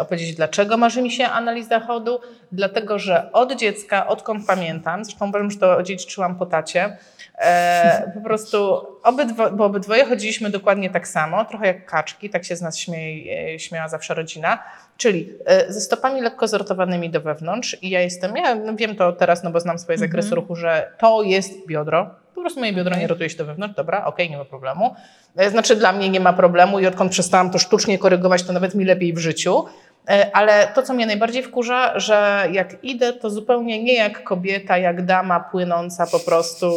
opowiedzieć, 0.00 0.36
dlaczego 0.36 0.76
marzy 0.76 1.02
mi 1.02 1.10
się 1.10 1.26
analiza 1.26 1.80
chodu. 1.80 2.20
Dlatego, 2.52 2.98
że 2.98 3.32
od 3.32 3.56
dziecka, 3.56 4.06
odkąd 4.06 4.46
pamiętam, 4.46 5.04
zresztą 5.04 5.32
powiem, 5.32 5.50
że 5.50 5.58
to 5.58 5.76
odziedziczyłam 5.76 6.38
po 6.38 6.46
tacie, 6.46 6.96
e, 7.38 8.12
po 8.14 8.20
prostu 8.20 8.86
obydwo, 9.02 9.50
bo 9.50 9.64
obydwoje 9.64 10.04
chodziliśmy 10.04 10.50
dokładnie 10.50 10.90
tak 10.90 11.08
samo, 11.08 11.44
trochę 11.44 11.66
jak 11.66 11.86
kaczki, 11.86 12.30
tak 12.30 12.44
się 12.44 12.56
z 12.56 12.62
nas 12.62 12.78
śmieje, 12.78 13.54
e, 13.54 13.58
śmiała 13.58 13.88
zawsze 13.88 14.14
rodzina. 14.14 14.58
Czyli 14.98 15.32
e, 15.46 15.72
ze 15.72 15.80
stopami 15.80 16.20
lekko 16.20 16.48
zortowanymi 16.48 17.10
do 17.10 17.20
wewnątrz 17.20 17.76
i 17.82 17.90
ja 17.90 18.00
jestem, 18.00 18.36
ja 18.36 18.54
no 18.54 18.74
wiem 18.76 18.96
to 18.96 19.12
teraz, 19.12 19.42
no 19.44 19.50
bo 19.50 19.60
znam 19.60 19.78
swoje 19.78 19.96
Mhm. 19.96 20.10
zakresy 20.10 20.34
ruchu, 20.34 20.56
że 20.56 20.92
to 21.00 21.22
jest 21.22 21.66
biodro. 21.66 22.10
Po 22.34 22.40
prostu 22.40 22.60
moje 22.60 22.72
biodro 22.72 22.96
nie 22.96 23.06
rotuje 23.06 23.30
się 23.30 23.36
do 23.36 23.44
wewnątrz, 23.44 23.74
dobra, 23.76 24.04
okej, 24.04 24.30
nie 24.30 24.36
ma 24.38 24.44
problemu. 24.44 24.94
E, 25.36 25.50
Znaczy 25.50 25.76
dla 25.76 25.92
mnie 25.92 26.08
nie 26.08 26.20
ma 26.20 26.32
problemu 26.32 26.78
i 26.80 26.86
odkąd 26.86 27.12
przestałam 27.12 27.50
to 27.50 27.58
sztucznie 27.58 27.98
korygować, 27.98 28.42
to 28.42 28.52
nawet 28.52 28.74
mi 28.74 28.84
lepiej 28.84 29.12
w 29.12 29.18
życiu. 29.18 29.64
E, 30.08 30.30
Ale 30.36 30.68
to, 30.74 30.82
co 30.82 30.94
mnie 30.94 31.06
najbardziej 31.06 31.42
wkurza, 31.42 31.98
że 31.98 32.48
jak 32.52 32.84
idę, 32.84 33.12
to 33.12 33.30
zupełnie 33.30 33.82
nie 33.84 33.94
jak 33.94 34.24
kobieta, 34.24 34.78
jak 34.78 35.04
dama 35.04 35.40
płynąca 35.40 36.06
po 36.06 36.18
prostu 36.18 36.68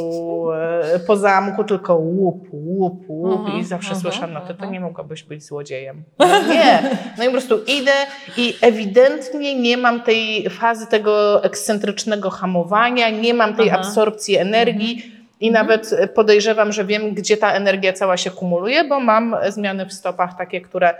e, 0.52 1.00
po 1.00 1.18
zamku, 1.18 1.64
tylko 1.64 1.96
łup, 1.96 2.48
łup, 2.52 3.04
łup 3.08 3.40
Mhm, 3.40 3.60
i 3.60 3.64
zawsze 3.64 3.94
mhm, 3.94 4.02
słyszałam, 4.02 4.34
no 4.34 4.42
ty 4.42 4.48
to 4.48 4.54
mhm. 4.54 4.72
nie 4.72 4.80
mogłabyś 4.80 5.24
być 5.24 5.44
złodziejem. 5.46 6.04
No 6.20 6.42
nie, 6.54 6.80
no 7.18 7.24
i 7.24 7.26
po 7.26 7.32
prostu 7.32 7.60
idę 7.68 7.92
i 8.38 8.54
ewidentnie 8.62 9.56
nie 9.60 9.78
mam 9.78 10.02
tej 10.02 10.50
fazy 10.50 10.88
tego 10.88 11.44
ekscentrycznego 11.44 12.30
hamowania, 12.30 13.10
nie 13.10 13.34
mam 13.34 13.56
tej 13.56 13.70
absorpcji 13.70 14.38
energii 14.38 15.12
i 15.40 15.48
Mhm. 15.48 15.66
nawet 15.66 16.12
podejrzewam, 16.16 16.72
że 16.72 16.86
wiem, 16.86 17.14
gdzie 17.14 17.38
ta 17.38 17.52
energia 17.52 17.94
cała 17.94 18.18
się 18.18 18.32
kumuluje, 18.32 18.84
bo 18.84 19.00
mam 19.00 19.36
zmiany 19.50 19.86
w 19.86 19.94
stopach 19.94 20.38
takie, 20.38 20.62
które 20.62 20.94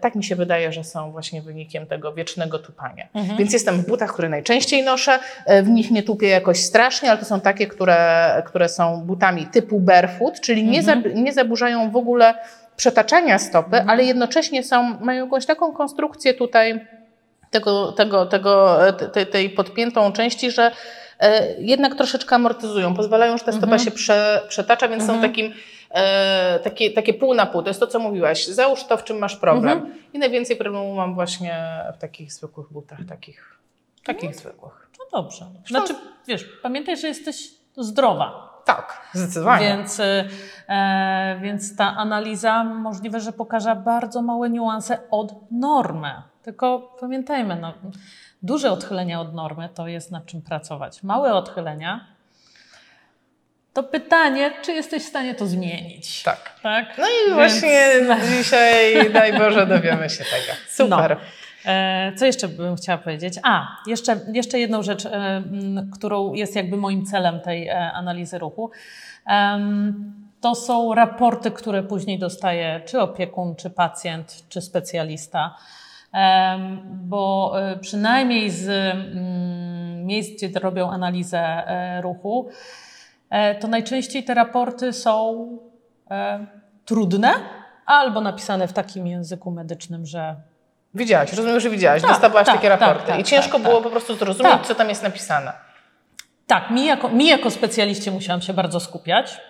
tak 0.00 0.14
mi 0.14 0.24
się 0.24 0.36
wydaje, 0.36 0.72
że 0.72 0.84
są 0.84 1.12
właśnie 1.12 1.42
wynikiem 1.42 1.86
tego 1.86 2.12
wiecznego 2.12 2.58
tupania. 2.58 3.06
Mhm. 3.14 3.38
Więc 3.38 3.52
jestem 3.52 3.76
w 3.82 3.86
butach, 3.86 4.12
które 4.12 4.28
najczęściej 4.28 4.82
noszę, 4.82 5.18
e, 5.46 5.62
w 5.62 5.68
nich 5.68 5.90
nie 5.90 6.02
tupię 6.02 6.28
jakoś 6.28 6.58
strasznie, 6.60 7.10
ale 7.10 7.18
to 7.18 7.24
są 7.24 7.40
takie, 7.40 7.66
które, 7.66 8.42
które 8.46 8.68
są 8.68 9.00
butami 9.00 9.46
typu 9.46 9.80
barefoot, 9.80 10.40
czyli 10.40 10.64
nie, 10.64 10.78
Mhm. 10.78 11.02
zab, 11.02 11.14
nie 11.14 11.32
zaburzają 11.32 11.90
w 11.90 11.96
ogóle 11.96 12.34
przetaczania 12.76 13.38
stopy, 13.38 13.76
Mhm. 13.76 13.90
ale 13.90 14.04
jednocześnie 14.04 14.62
są, 14.64 14.98
mają 15.00 15.24
jakąś 15.24 15.46
taką 15.46 15.72
konstrukcję 15.72 16.34
tutaj 16.34 16.86
tego, 17.50 17.92
tego, 17.92 18.26
tego, 18.26 18.86
e, 18.88 18.92
te, 18.92 19.26
tej 19.26 19.50
podpiętą 19.50 20.12
części, 20.12 20.50
że 20.50 20.70
e, 21.20 21.54
jednak 21.58 21.94
troszeczkę 21.94 22.34
amortyzują, 22.36 22.94
pozwalają, 22.94 23.38
że 23.38 23.44
ta 23.44 23.52
stopa 23.52 23.66
Mhm. 23.66 23.80
się 23.84 23.90
prze, 23.90 24.42
przetacza, 24.48 24.88
więc 24.88 25.06
są 25.06 25.12
Mhm. 25.12 25.30
takim, 25.32 25.52
e, 25.94 26.60
takie, 26.64 26.90
takie 26.90 27.14
pół 27.14 27.34
na 27.34 27.46
pół. 27.46 27.62
To 27.62 27.68
jest 27.70 27.80
to, 27.80 27.86
co 27.86 27.98
mówiłaś. 27.98 28.46
Załóż 28.46 28.84
to, 28.84 28.96
w 28.96 29.04
czym 29.04 29.18
masz 29.18 29.36
problem. 29.36 29.78
Mhm. 29.78 29.94
I 30.12 30.18
najwięcej 30.18 30.56
problemu 30.56 30.94
mam 30.94 31.14
właśnie 31.14 31.56
w 31.94 31.98
takich 31.98 32.32
zwykłych 32.32 32.72
butach, 32.72 32.98
takich, 33.08 33.58
takich 34.04 34.30
Mhm. 34.30 34.38
zwykłych. 34.38 34.88
no 34.98 35.22
dobrze. 35.22 35.46
Znaczy, 35.68 35.94
wiesz, 36.28 36.44
pamiętaj, 36.62 36.96
że 36.96 37.08
jesteś 37.08 37.48
zdrowa, 37.76 38.54
Tak, 38.64 39.10
zdecydowanie. 39.12 39.66
więc, 39.76 40.00
y, 40.00 40.28
e, 40.68 41.38
więc 41.42 41.76
ta 41.76 41.96
analiza 41.96 42.64
możliwe, 42.64 43.20
że 43.20 43.32
pokaże 43.32 43.76
bardzo 43.76 44.22
małe 44.22 44.50
niuanse 44.50 44.98
od 45.10 45.34
normy. 45.50 46.12
Tylko 46.42 46.96
pamiętajmy, 47.00 47.56
no, 47.56 47.72
duże 48.42 48.70
odchylenia 48.72 49.20
od 49.20 49.34
normy 49.34 49.68
to 49.74 49.88
jest 49.88 50.10
nad 50.10 50.26
czym 50.26 50.42
pracować. 50.42 51.02
Małe 51.02 51.34
odchylenia 51.34 52.06
to 53.74 53.82
pytanie, 53.82 54.50
czy 54.62 54.72
jesteś 54.72 55.02
w 55.02 55.08
stanie 55.08 55.34
to 55.34 55.46
zmienić. 55.46 56.22
Tak. 56.22 56.60
tak? 56.62 56.98
No 56.98 57.04
i 57.06 57.24
Więc- 57.24 57.34
właśnie 57.34 57.90
dzisiaj, 58.38 59.12
daj 59.12 59.38
Boże, 59.38 59.66
dowiemy 59.66 60.10
się 60.10 60.24
tego. 60.24 60.58
Super. 60.68 61.16
E, 61.66 62.12
Co 62.16 62.26
jeszcze 62.26 62.48
bym 62.48 62.76
chciała 62.76 62.98
powiedzieć? 62.98 63.34
A, 63.42 63.66
jeszcze, 63.86 64.20
jeszcze 64.32 64.58
jedną 64.58 64.82
rzecz, 64.82 65.06
e, 65.06 65.42
którą 65.94 66.32
jest 66.32 66.56
jakby 66.56 66.76
moim 66.76 67.06
celem 67.06 67.40
tej 67.40 67.68
e, 67.68 67.92
analizy 67.92 68.38
ruchu. 68.38 68.70
To 70.40 70.54
są 70.54 70.94
raporty, 70.94 71.50
które 71.50 71.82
później 71.82 72.18
dostaje 72.18 72.80
czy 72.86 73.00
opiekun, 73.00 73.56
czy 73.56 73.70
pacjent, 73.70 74.44
czy 74.48 74.60
specjalista. 74.60 75.56
Bo 76.86 77.54
przynajmniej 77.80 78.50
z 78.50 78.96
miejsc, 80.04 80.30
gdzie 80.36 80.60
robią 80.60 80.90
analizę 80.90 81.62
ruchu, 82.02 82.48
to 83.60 83.68
najczęściej 83.68 84.24
te 84.24 84.34
raporty 84.34 84.92
są 84.92 85.48
e, 86.10 86.46
trudne 86.84 87.34
albo 87.86 88.20
napisane 88.20 88.68
w 88.68 88.72
takim 88.72 89.06
języku 89.06 89.50
medycznym, 89.50 90.06
że 90.06 90.36
Widziałaś, 90.94 91.32
rozumiem, 91.32 91.60
że 91.60 91.70
widziałaś. 91.70 92.02
Tak, 92.02 92.10
Dostawałaś 92.10 92.46
tak, 92.46 92.56
takie 92.56 92.68
tak, 92.68 92.80
raporty. 92.80 93.06
tak, 93.06 93.20
I 93.20 93.24
ciężko 93.24 93.52
tak, 93.52 93.62
było 93.62 93.74
tak. 93.74 93.82
po 93.82 93.90
prostu 93.90 94.16
zrozumieć, 94.16 94.66
co 94.66 94.74
tam 94.74 94.88
jest 94.88 95.02
napisane. 95.02 95.52
Tak, 96.46 96.70
mi 96.70 96.86
jako, 96.86 97.08
mi 97.08 97.26
jako 97.26 97.50
specjaliście 97.50 98.10
musiałam 98.10 98.42
się 98.42 98.54
bardzo 98.54 98.80
skupiać, 98.80 99.40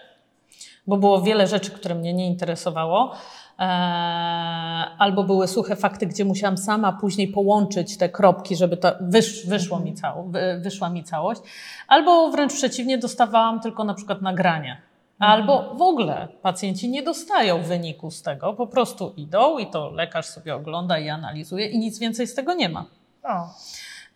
bo 0.86 0.96
było 0.96 1.22
wiele 1.22 1.46
rzeczy, 1.46 1.70
które 1.70 1.94
mnie 1.94 2.14
nie 2.14 2.26
interesowało. 2.26 3.16
Eee, 3.58 4.86
albo 4.98 5.24
były 5.24 5.48
suche 5.48 5.76
fakty, 5.76 6.06
gdzie 6.06 6.24
musiałam 6.24 6.58
sama 6.58 6.92
później 6.92 7.28
połączyć 7.28 7.98
te 7.98 8.08
kropki, 8.08 8.56
żeby 8.56 8.76
to 8.76 8.92
wysz, 9.00 9.46
wyszło 9.46 9.80
mi 9.80 9.94
cało, 9.94 10.22
wy, 10.22 10.60
wyszła 10.62 10.90
mi 10.90 11.04
całość. 11.04 11.40
Albo 11.88 12.30
wręcz 12.30 12.52
przeciwnie, 12.52 12.98
dostawałam 12.98 13.60
tylko 13.60 13.84
na 13.84 13.94
przykład 13.94 14.22
nagranie. 14.22 14.82
Albo 15.18 15.74
w 15.74 15.82
ogóle 15.82 16.28
pacjenci 16.42 16.90
nie 16.90 17.02
dostają 17.02 17.62
wyniku 17.62 18.10
z 18.10 18.22
tego, 18.22 18.52
po 18.52 18.66
prostu 18.66 19.12
idą 19.16 19.58
i 19.58 19.66
to 19.66 19.90
lekarz 19.90 20.26
sobie 20.26 20.54
ogląda 20.54 20.98
i 20.98 21.08
analizuje 21.08 21.66
i 21.66 21.78
nic 21.78 21.98
więcej 21.98 22.26
z 22.26 22.34
tego 22.34 22.54
nie 22.54 22.68
ma. 22.68 22.84
O. 23.22 23.48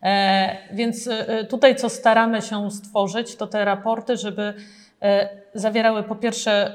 E, 0.03 0.57
Więc 0.73 1.07
e, 1.07 1.45
tutaj, 1.45 1.75
co 1.75 1.89
staramy 1.89 2.41
się 2.41 2.71
stworzyć, 2.71 3.35
to 3.35 3.47
te 3.47 3.65
raporty, 3.65 4.17
żeby 4.17 4.53
e, 5.01 5.29
zawierały 5.53 6.03
po 6.03 6.15
pierwsze 6.15 6.73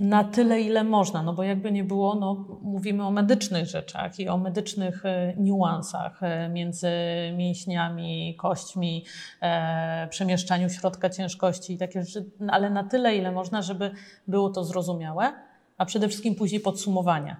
na 0.00 0.24
tyle, 0.24 0.60
ile 0.60 0.84
można, 0.84 1.22
no 1.22 1.32
bo 1.32 1.42
jakby 1.42 1.72
nie 1.72 1.84
było, 1.84 2.14
no, 2.14 2.34
mówimy 2.62 3.06
o 3.06 3.10
medycznych 3.10 3.66
rzeczach 3.66 4.18
i 4.18 4.28
o 4.28 4.38
medycznych 4.38 5.06
e, 5.06 5.34
niuansach 5.36 6.22
e, 6.22 6.48
między 6.48 6.90
mięśniami, 7.36 8.36
kośćmi, 8.38 9.04
e, 9.42 10.08
przemieszczaniu 10.10 10.70
środka 10.70 11.10
ciężkości 11.10 11.72
i 11.72 11.78
takie 11.78 12.04
rzeczy, 12.04 12.24
no, 12.40 12.52
ale 12.52 12.70
na 12.70 12.84
tyle, 12.84 13.16
ile 13.16 13.32
można, 13.32 13.62
żeby 13.62 13.90
było 14.28 14.50
to 14.50 14.64
zrozumiałe, 14.64 15.32
a 15.78 15.84
przede 15.84 16.08
wszystkim 16.08 16.34
później 16.34 16.60
podsumowania. 16.60 17.36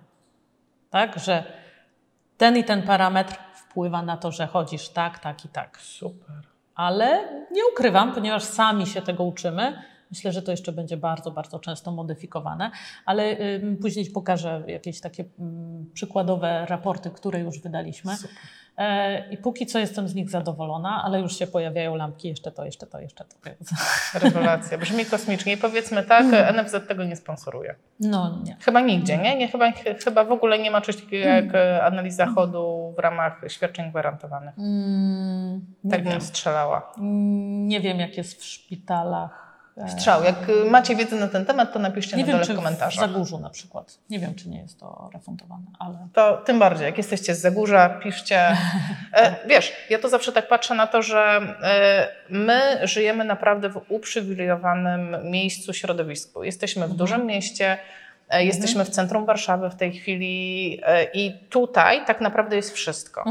Tak, 0.91 1.19
że 1.19 1.45
ten 2.37 2.57
i 2.57 2.65
ten 2.65 2.83
parametr 2.83 3.39
wpływa 3.55 4.03
na 4.03 4.17
to, 4.17 4.31
że 4.33 4.47
chodzisz 4.47 4.89
tak, 4.89 5.19
tak 5.19 5.45
i 5.45 5.49
tak. 5.49 5.79
Super. 5.79 6.37
Ale 6.75 7.29
nie 7.53 7.63
ukrywam, 7.73 8.15
ponieważ 8.15 8.45
sami 8.45 8.87
się 8.87 9.03
tego 9.03 9.25
uczymy. 9.25 9.83
Myślę, 10.13 10.33
że 10.33 10.43
to 10.43 10.51
jeszcze 10.51 10.73
będzie 10.73 10.97
bardzo, 10.97 11.31
bardzo 11.31 11.59
często 11.59 11.93
modyfikowane, 11.93 12.71
ale 13.07 13.37
później 13.83 14.11
pokażę 14.11 14.63
jakieś 14.67 15.01
takie 15.01 15.25
przykładowe 15.95 16.67
raporty, 16.69 17.11
które 17.11 17.41
już 17.41 17.61
wydaliśmy. 17.61 18.17
Super. 18.17 18.37
E, 18.79 19.29
I 19.31 19.37
póki 19.37 19.67
co 19.67 19.79
jestem 19.79 20.09
z 20.09 20.15
nich 20.15 20.31
zadowolona, 20.31 21.03
ale 21.05 21.21
już 21.21 21.39
się 21.39 21.47
pojawiają 21.47 21.97
lampki, 21.97 22.29
jeszcze 22.29 22.53
to, 22.53 22.65
jeszcze 22.65 22.87
to, 22.87 23.01
jeszcze 23.01 23.25
to. 23.25 23.37
Rewelacja. 24.25 24.79
Brzmi 24.79 25.07
kosmicznie. 25.07 25.53
I 25.53 25.57
powiedzmy 25.57 26.03
tak, 26.03 26.27
NFZ 26.55 26.89
tego 26.89 27.05
nie 27.05 27.17
sponsoruje. 27.17 27.75
No 28.01 28.39
nie. 28.45 28.57
Chyba 28.61 28.81
nigdzie, 28.81 29.19
nie? 29.19 29.37
nie 29.37 29.49
chyba, 29.49 29.73
chyba 30.05 30.25
w 30.25 30.33
ogóle 30.33 30.59
nie 30.59 30.71
ma 30.71 30.81
czegoś 30.81 31.03
takiego 31.03 31.29
jak 31.29 31.47
analiza 31.83 32.27
chodu 32.27 32.95
w 32.97 32.99
ramach 32.99 33.41
świadczeń 33.49 33.91
gwarantowanych. 33.91 34.59
Mm, 34.59 35.67
Tak 35.91 36.03
wiem. 36.03 36.13
bym 36.13 36.21
strzelała. 36.21 36.93
Nie 37.67 37.81
wiem, 37.81 37.99
jak 37.99 38.17
jest 38.17 38.41
w 38.41 38.45
szpitalach. 38.45 39.52
E, 39.77 39.89
Strzał. 39.89 40.25
Jak 40.25 40.49
y, 40.49 40.71
macie 40.71 40.97
wiedzę 40.97 41.17
na 41.17 41.29
ten 41.29 41.45
temat, 41.45 41.73
to 41.73 41.79
napiszcie 41.79 42.17
Nie 42.17 42.23
na 42.23 42.27
wiem, 42.27 42.37
dole 42.37 42.47
w 42.47 42.53
w 42.53 42.57
komentarzach. 42.57 43.09
Zagórzu 43.09 43.39
na 43.39 43.51
przykład. 43.51 43.99
Nie 44.11 44.19
wiem, 44.19 44.35
czy 44.35 44.49
nie 44.49 44.61
jest 44.61 44.81
to 44.81 45.11
refundowane, 45.15 45.67
ale... 45.79 46.09
To 46.13 46.37
tym 46.37 46.59
bardziej, 46.59 46.87
jak 46.87 46.99
jesteście 46.99 47.35
z 47.35 47.41
Zagórza, 47.41 47.89
piszcie. 47.89 48.41
E, 49.13 49.49
wiesz, 49.49 49.73
ja 49.91 49.99
to 49.99 50.09
zawsze 50.09 50.33
tak 50.33 50.49
patrzę 50.49 50.75
na 50.75 50.87
to, 50.87 51.03
że 51.03 51.41
e, 51.63 52.09
my 52.29 52.81
żyjemy 52.83 53.25
naprawdę 53.25 53.69
w 53.69 53.81
uprzywilejowanym 53.89 55.17
miejscu, 55.31 55.73
środowisku. 55.73 56.45
Jesteśmy 56.45 56.89
w 56.89 56.95
dużym 56.95 57.27
mieście, 57.27 57.79
e, 58.29 58.45
jesteśmy 58.45 58.85
w 58.85 58.91
centrum 58.91 59.27
Warszawy 59.27 59.71
w 59.71 59.75
tej 59.75 59.93
chwili 59.93 60.81
i 61.15 61.39
tutaj 61.51 62.05
tak 62.07 62.21
naprawdę 62.21 62.57
jest 62.57 62.73
wszystko. 62.73 63.25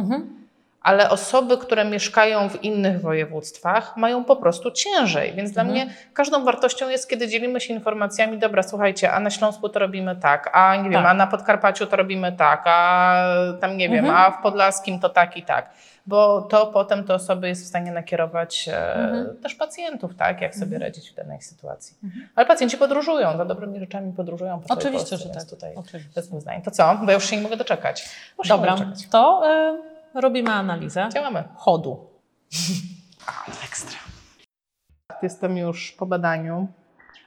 Mhm. 0.83 0.99
Ale 1.01 1.09
osoby, 1.09 1.57
które 1.57 1.85
mieszkają 1.85 2.49
w 2.49 2.63
innych 2.63 3.01
województwach, 3.01 3.97
mają 3.97 4.23
po 4.23 4.35
prostu 4.35 4.71
ciężej. 4.71 5.33
Więc 5.33 5.51
dla 5.51 5.63
Mhm. 5.63 5.87
mnie 5.87 5.93
każdą 6.13 6.45
wartością 6.45 6.89
jest, 6.89 7.09
kiedy 7.09 7.27
dzielimy 7.27 7.61
się 7.61 7.73
informacjami, 7.73 8.37
dobra, 8.37 8.63
słuchajcie, 8.63 9.11
a 9.11 9.19
na 9.19 9.29
Śląsku 9.29 9.69
to 9.69 9.79
robimy 9.79 10.15
tak, 10.15 10.49
a 10.53 10.75
nie 10.75 10.83
wiem, 10.89 11.03
Tak. 11.03 11.11
a 11.11 11.13
na 11.13 11.27
Podkarpaciu 11.27 11.85
to 11.87 11.95
robimy 11.95 12.31
tak, 12.31 12.61
a 12.65 13.15
tam 13.61 13.77
nie 13.77 13.89
wiem, 13.89 14.05
Mhm. 14.05 14.15
a 14.25 14.31
w 14.31 14.41
Podlaskim 14.41 14.99
to 14.99 15.09
tak 15.09 15.37
i 15.37 15.43
tak. 15.43 15.69
Bo 16.07 16.41
to 16.41 16.65
potem 16.67 17.03
te 17.03 17.13
osoby 17.13 17.47
jest 17.47 17.63
w 17.63 17.67
stanie 17.67 17.91
nakierować 17.91 18.67
e, 18.73 18.93
Mhm. 18.95 19.37
też 19.43 19.55
pacjentów, 19.55 20.15
tak, 20.15 20.41
jak 20.41 20.55
sobie 20.55 20.79
radzić 20.79 21.11
w 21.11 21.15
danej 21.15 21.41
sytuacji. 21.41 21.97
Ale 22.35 22.45
pacjenci 22.45 22.77
podróżują, 22.77 23.37
za 23.37 23.45
dobrymi 23.45 23.79
rzeczami 23.79 24.13
podróżują 24.13 24.59
po 24.67 24.73
Oczywiście, 24.73 25.09
Polsce, 25.09 25.17
że 25.29 25.33
tak. 25.33 25.49
Tutaj 25.49 25.73
Oczywiście. 25.75 26.11
bez 26.15 26.27
dwóch 26.27 26.41
zdań. 26.41 26.61
To 26.61 26.71
co? 26.71 26.95
Bo 27.01 27.05
ja 27.07 27.13
już 27.13 27.25
się 27.29 27.37
nie 27.37 27.43
mogę 27.43 27.57
doczekać. 27.57 28.09
Nie 28.43 28.49
Dobra, 28.49 28.71
doczekać. 28.71 29.07
to 29.11 29.41
y, 29.77 29.90
robimy 30.13 30.51
analizę 30.51 31.09
Działamy. 31.13 31.43
chodu. 31.55 32.07
Ekstra. 33.65 33.99
Jestem 35.21 35.57
już 35.57 35.91
po 35.91 36.05
badaniu. 36.05 36.67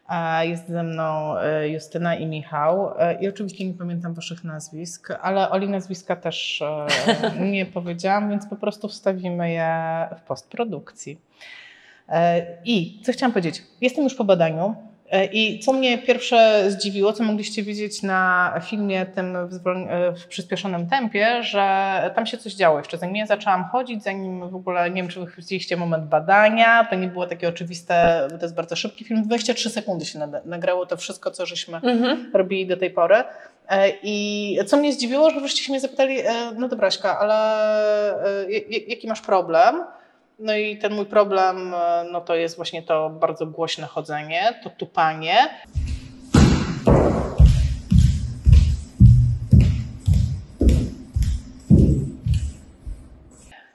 E, 0.09 0.47
Jest 0.47 0.69
ze 0.69 0.83
mną 0.83 1.38
e, 1.38 1.69
Justyna 1.69 2.14
i 2.17 2.26
Michał. 2.26 2.95
E, 2.99 3.14
I 3.21 3.29
oczywiście 3.29 3.67
nie 3.67 3.75
pamiętam 3.75 4.14
waszych 4.14 4.45
nazwisk, 4.45 5.09
ale 5.23 5.50
Oli 5.50 5.69
nazwiska 5.69 6.17
też 6.17 6.62
nie 7.53 7.67
powiedziałam, 7.67 8.31
więc 8.31 8.47
po 8.47 8.57
prostu 8.57 8.88
wstawimy 8.88 9.50
je 9.50 10.09
w 10.19 10.21
postprodukcji. 10.21 11.21
I 12.64 13.03
co 13.05 13.12
chciałam 13.12 13.33
powiedzieć? 13.33 13.62
Jestem 13.81 14.05
już 14.05 14.14
po 14.14 14.25
badaniu. 14.25 14.75
E, 15.14 15.25
I 15.25 15.59
co 15.59 15.73
mnie 15.73 15.99
pierwsze 15.99 16.64
zdziwiło, 16.71 17.12
co 17.12 17.25
mogliście 17.25 17.62
widzieć 17.62 18.02
na 18.02 18.52
filmie 18.64 19.06
tym 19.06 19.49
w, 19.49 19.66
e, 19.66 20.12
w 20.12 20.26
przyspieszonym 20.26 20.87
tempie, 20.87 21.42
że 21.42 21.64
tam 22.14 22.26
się 22.26 22.38
coś 22.38 22.54
działo 22.54 22.78
jeszcze. 22.78 22.99
Zanim 22.99 23.16
ja 23.16 23.26
zaczęłam 23.26 23.64
chodzić, 23.64 24.02
zanim 24.02 24.50
w 24.50 24.54
ogóle, 24.54 24.90
nie 24.90 25.02
wiem, 25.02 25.11
czy 25.11 25.21
wy 25.21 25.26
widzieliście 25.37 25.76
moment 25.76 26.04
badania, 26.04 26.87
to 26.90 26.97
nie 26.97 27.09
było 27.09 27.26
takie 27.26 27.49
oczywiste, 27.49 28.26
bo 28.30 28.38
to 28.38 28.44
jest 28.44 28.54
bardzo 28.54 28.76
szybki 28.76 29.04
film, 29.04 29.23
23 29.23 29.71
sekundy 29.71 30.04
się 30.04 30.18
nagrało 30.44 30.87
to 30.87 30.97
wszystko, 30.97 31.30
co 31.30 31.47
żeśmy 31.47 31.80
robili 32.35 32.66
do 32.66 32.76
tej 32.76 32.90
pory. 32.90 33.16
E, 33.68 33.88
I 34.02 34.59
co 34.66 34.76
mnie 34.76 34.92
zdziwiło, 34.92 35.30
że 35.30 35.40
wreszcie 35.40 35.62
się 35.62 35.73
mnie 35.73 35.80
zapytali, 35.80 36.16
no 36.56 36.68
dobra 36.68 36.88
Aśka, 36.88 37.18
ale 37.18 37.35
jaki 38.88 39.09
masz 39.09 39.21
problem? 39.21 39.85
No 40.38 40.57
i 40.57 40.79
ten 40.79 40.95
mój 40.95 41.07
problem, 41.07 41.75
e, 41.75 42.05
no 42.12 42.21
to 42.21 42.35
jest 42.35 42.57
właśnie 42.57 42.83
to 42.83 43.11
bardzo 43.11 43.47
głośne 43.47 43.87
chodzenie, 43.87 44.61
to 44.62 44.71
tupanie. 44.71 45.37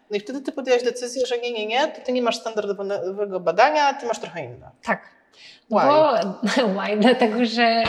No 0.10 0.18
i 0.18 0.20
wtedy 0.20 0.42
ty 0.42 0.52
podjęłaś 0.52 0.84
decyzję, 0.84 1.26
że 1.26 1.38
nie, 1.38 1.52
nie, 1.52 1.66
nie, 1.66 1.88
to 1.88 2.02
ty 2.02 2.12
nie 2.12 2.22
masz 2.22 2.38
standardowego 2.38 3.40
badania, 3.40 3.94
ty 3.94 4.06
masz 4.06 4.20
trochę 4.20 4.46
inne. 4.46 4.72
Tak. 4.84 5.19
Why? 5.72 5.88
Bo, 5.88 6.14
why? 6.76 6.98
Dlatego, 6.98 7.46
że 7.46 7.84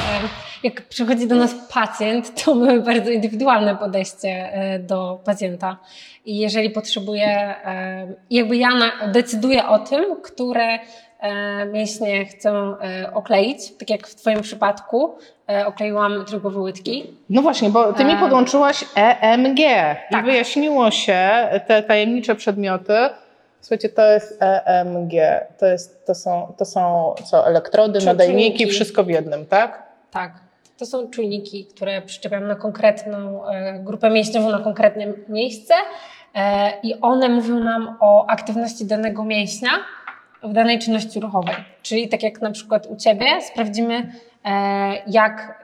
jak 0.62 0.82
przychodzi 0.82 1.26
do 1.26 1.34
nas 1.34 1.54
pacjent, 1.72 2.44
to 2.44 2.54
mamy 2.54 2.80
bardzo 2.80 3.10
indywidualne 3.10 3.76
podejście 3.76 4.28
e, 4.28 4.78
do 4.78 5.20
pacjenta. 5.24 5.76
I 6.24 6.38
jeżeli 6.38 6.70
potrzebuje, 6.70 7.54
jakby 8.30 8.56
ja 8.56 8.68
decyduję 9.12 9.66
o 9.66 9.78
tym, 9.78 10.04
które 10.22 10.78
e, 11.20 11.66
mięśnie 11.66 12.24
chcę 12.24 12.50
e, 12.50 13.14
okleić, 13.14 13.76
tak 13.78 13.90
jak 13.90 14.06
w 14.06 14.14
Twoim 14.14 14.40
przypadku 14.40 15.14
okleiłam 15.66 16.24
trygowe 16.24 16.60
łydki. 16.60 17.14
No 17.30 17.42
właśnie, 17.42 17.70
bo 17.70 17.92
ty 17.92 18.04
mi 18.04 18.16
podłączyłaś 18.16 18.84
EMG 18.94 19.58
i 19.58 20.12
Tak. 20.12 20.24
wyjaśniło 20.24 20.90
się 20.90 21.48
te 21.66 21.82
tajemnicze 21.82 22.34
przedmioty. 22.34 22.94
Słuchajcie, 23.60 23.88
to 23.88 24.12
jest 24.12 24.38
EMG. 24.40 25.12
To, 25.58 25.66
jest, 25.66 26.06
to, 26.06 26.14
są, 26.14 26.54
to 26.58 26.64
są 26.64 27.14
co, 27.24 27.46
elektrody, 27.46 28.00
Czy- 28.00 28.06
nadajniki, 28.06 28.42
czujniki. 28.50 28.66
wszystko 28.66 29.04
w 29.04 29.08
jednym, 29.08 29.46
tak? 29.46 29.82
Tak. 30.10 30.32
To 30.78 30.86
są 30.86 31.10
czujniki, 31.10 31.64
które 31.66 32.02
przyczepiam 32.02 32.46
na 32.46 32.54
konkretną 32.54 33.48
e, 33.48 33.78
grupę 33.78 34.10
mięśniową, 34.10 34.50
na 34.50 34.58
konkretne 34.58 35.06
miejsce 35.28 35.74
e, 36.34 36.72
i 36.82 37.00
one 37.00 37.28
mówią 37.28 37.58
nam 37.60 37.96
o 38.00 38.26
aktywności 38.26 38.84
danego 38.84 39.24
mięśnia 39.24 39.70
w 40.42 40.52
danej 40.52 40.78
czynności 40.78 41.20
ruchowej. 41.20 41.54
Czyli 41.82 42.08
tak 42.08 42.22
jak 42.22 42.40
na 42.40 42.50
przykład 42.50 42.86
u 42.86 42.96
Ciebie 42.96 43.26
sprawdzimy, 43.42 44.12
e, 44.44 44.52
jak 45.06 45.59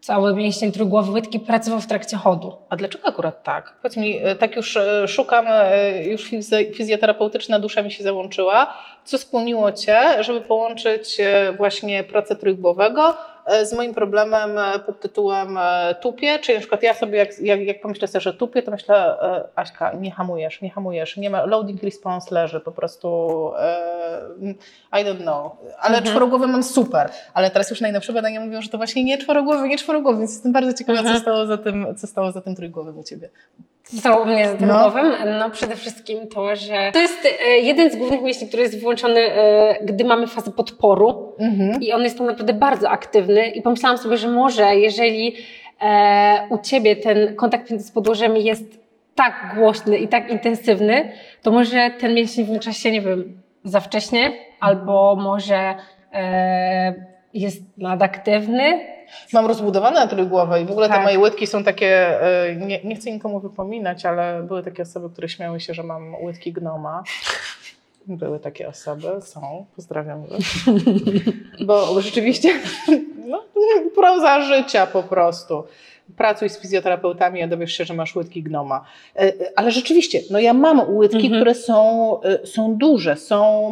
cały 0.00 0.34
mięsień 0.34 0.72
trójgłowy 0.72 1.12
łydki 1.12 1.40
pracował 1.40 1.80
w 1.80 1.86
trakcie 1.86 2.16
chodu. 2.16 2.56
A 2.68 2.76
dlaczego 2.76 3.08
akurat 3.08 3.42
tak? 3.42 3.76
Powiedz 3.82 3.96
mi, 3.96 4.18
e, 4.18 4.36
tak 4.36 4.56
już 4.56 4.76
e, 4.76 5.08
szukam, 5.08 5.44
e, 5.48 6.04
już 6.04 6.30
fizjoterapeutyczna 6.74 7.58
dusza 7.58 7.82
mi 7.82 7.90
się 7.90 8.04
załączyła. 8.04 8.74
Co 9.04 9.18
skłoniło 9.18 9.72
Cię, 9.72 10.24
żeby 10.24 10.40
połączyć 10.40 11.18
właśnie 11.56 12.04
pracę 12.04 12.36
trójgłowego 12.36 13.16
z 13.64 13.72
moim 13.72 13.94
problemem 13.94 14.58
e, 14.58 14.78
pod 14.78 15.00
tytułem 15.00 15.58
e, 15.58 15.94
tupie? 16.00 16.38
Czyli 16.38 16.54
na 16.54 16.60
przykład 16.60 16.82
ja 16.82 16.94
sobie, 16.94 17.18
jak, 17.18 17.38
jak, 17.38 17.60
jak 17.60 17.80
pomyślę 17.80 18.08
sobie, 18.08 18.20
że 18.20 18.34
tupie, 18.34 18.62
to 18.62 18.70
myślę, 18.70 19.20
e, 19.22 19.48
Aśka, 19.56 19.92
nie 19.92 20.10
hamujesz, 20.10 20.62
nie 20.62 20.70
hamujesz, 20.70 21.16
nie 21.16 21.30
ma, 21.30 21.44
loading 21.46 21.82
response 21.82 22.34
leży, 22.34 22.60
po 22.60 22.72
prostu 22.72 23.08
e, 23.58 23.80
I 25.00 25.04
don't 25.04 25.22
know. 25.22 25.52
Ale 25.78 25.96
Mhm. 25.96 26.04
czworogłowy 26.04 26.46
mam 26.46 26.62
super. 26.62 27.10
Ale 27.34 27.50
teraz 27.50 27.70
już 27.70 27.80
najnowsze 27.80 28.12
badania 28.12 28.40
mówią, 28.40 28.62
że 28.62 28.68
to 28.68 28.76
właśnie 28.76 29.04
nie 29.04 29.18
czworogłowy, 29.18 29.68
nie 29.68 29.78
czworogłowy, 29.78 30.18
więc 30.18 30.32
jestem 30.32 30.52
bardzo 30.52 30.72
ciekawa, 30.72 30.98
Mhm. 30.98 31.16
co 31.16 31.22
stało 31.22 31.46
za 31.46 31.58
tym, 31.58 31.86
co 31.96 32.06
stało 32.06 32.32
za 32.32 32.40
tym 32.40 32.54
trójgłowym 32.56 32.98
u 32.98 33.02
Ciebie. 33.04 33.28
Zostało 33.84 34.22
u 34.22 34.26
mnie 34.26 34.48
za 34.48 34.54
tym 34.56 34.68
No. 34.68 34.92
No 35.38 35.50
przede 35.50 35.76
wszystkim 35.76 36.28
to, 36.28 36.56
że 36.56 36.90
to 36.92 36.98
jest 36.98 37.28
e, 37.46 37.50
jeden 37.50 37.90
z 37.90 37.96
głównych 37.96 38.22
mięśni, 38.22 38.48
który 38.48 38.62
jest 38.62 38.80
włączony, 38.82 39.20
e, 39.20 39.78
gdy 39.84 40.04
mamy 40.04 40.26
fazę 40.26 40.50
podporu. 40.50 41.32
Mhm. 41.38 41.82
I 41.82 41.92
on 41.92 42.02
jest 42.02 42.18
tam 42.18 42.26
naprawdę 42.26 42.52
bardzo 42.52 42.90
aktywny 42.90 43.39
i 43.48 43.62
pomyślałam 43.62 43.98
sobie, 43.98 44.16
że 44.16 44.28
może 44.28 44.76
jeżeli 44.76 45.36
e, 45.80 46.46
u 46.50 46.58
Ciebie 46.58 46.96
ten 46.96 47.36
kontakt 47.36 47.70
między 47.70 47.92
podłożem 47.92 48.36
jest 48.36 48.80
tak 49.14 49.54
głośny 49.54 49.98
i 49.98 50.08
tak 50.08 50.30
intensywny, 50.30 51.12
to 51.42 51.50
może 51.50 51.90
ten 52.00 52.14
mięsień 52.14 52.44
włącza 52.44 52.72
się, 52.72 52.90
nie 52.90 53.00
wiem, 53.00 53.42
za 53.64 53.80
wcześnie 53.80 54.32
albo 54.60 55.16
może 55.16 55.74
e, 56.12 56.94
jest 57.34 57.62
nadaktywny. 57.78 58.80
Mam 59.32 59.46
rozbudowane 59.46 60.08
trójgłowe 60.08 60.62
i 60.62 60.64
w 60.64 60.70
ogóle 60.70 60.88
te 60.88 60.94
Tak. 60.94 61.02
moje 61.02 61.18
łydki 61.18 61.46
są 61.46 61.64
takie, 61.64 62.22
e, 62.22 62.56
nie, 62.56 62.80
nie 62.84 62.96
chcę 62.96 63.10
nikomu 63.10 63.40
wypominać, 63.40 64.06
ale 64.06 64.42
były 64.42 64.62
takie 64.62 64.82
osoby, 64.82 65.10
które 65.10 65.28
śmiały 65.28 65.60
się, 65.60 65.74
że 65.74 65.82
mam 65.82 66.14
łydki 66.14 66.52
gnoma. 66.52 67.02
Były 68.16 68.38
takie 68.40 68.68
osoby, 68.68 69.08
są, 69.22 69.66
pozdrawiam. 69.76 70.22
Bo 71.66 72.00
rzeczywiście, 72.00 72.60
no, 73.26 73.44
proza 73.94 74.40
życia 74.40 74.86
po 74.86 75.02
prostu. 75.02 75.64
Pracuj 76.16 76.48
z 76.48 76.58
fizjoterapeutami, 76.60 77.42
a 77.42 77.46
dowiesz 77.48 77.72
się, 77.72 77.84
że 77.84 77.94
masz 77.94 78.16
łydki 78.16 78.42
gnoma. 78.42 78.84
E, 79.16 79.20
e, 79.20 79.32
Ale 79.56 79.70
rzeczywiście, 79.70 80.20
no 80.30 80.38
ja 80.38 80.54
mam 80.54 80.94
łydki, 80.96 81.16
Mhm. 81.26 81.34
które 81.34 81.54
są, 81.54 82.20
e, 82.22 82.46
są 82.46 82.74
duże, 82.76 83.16
są... 83.16 83.70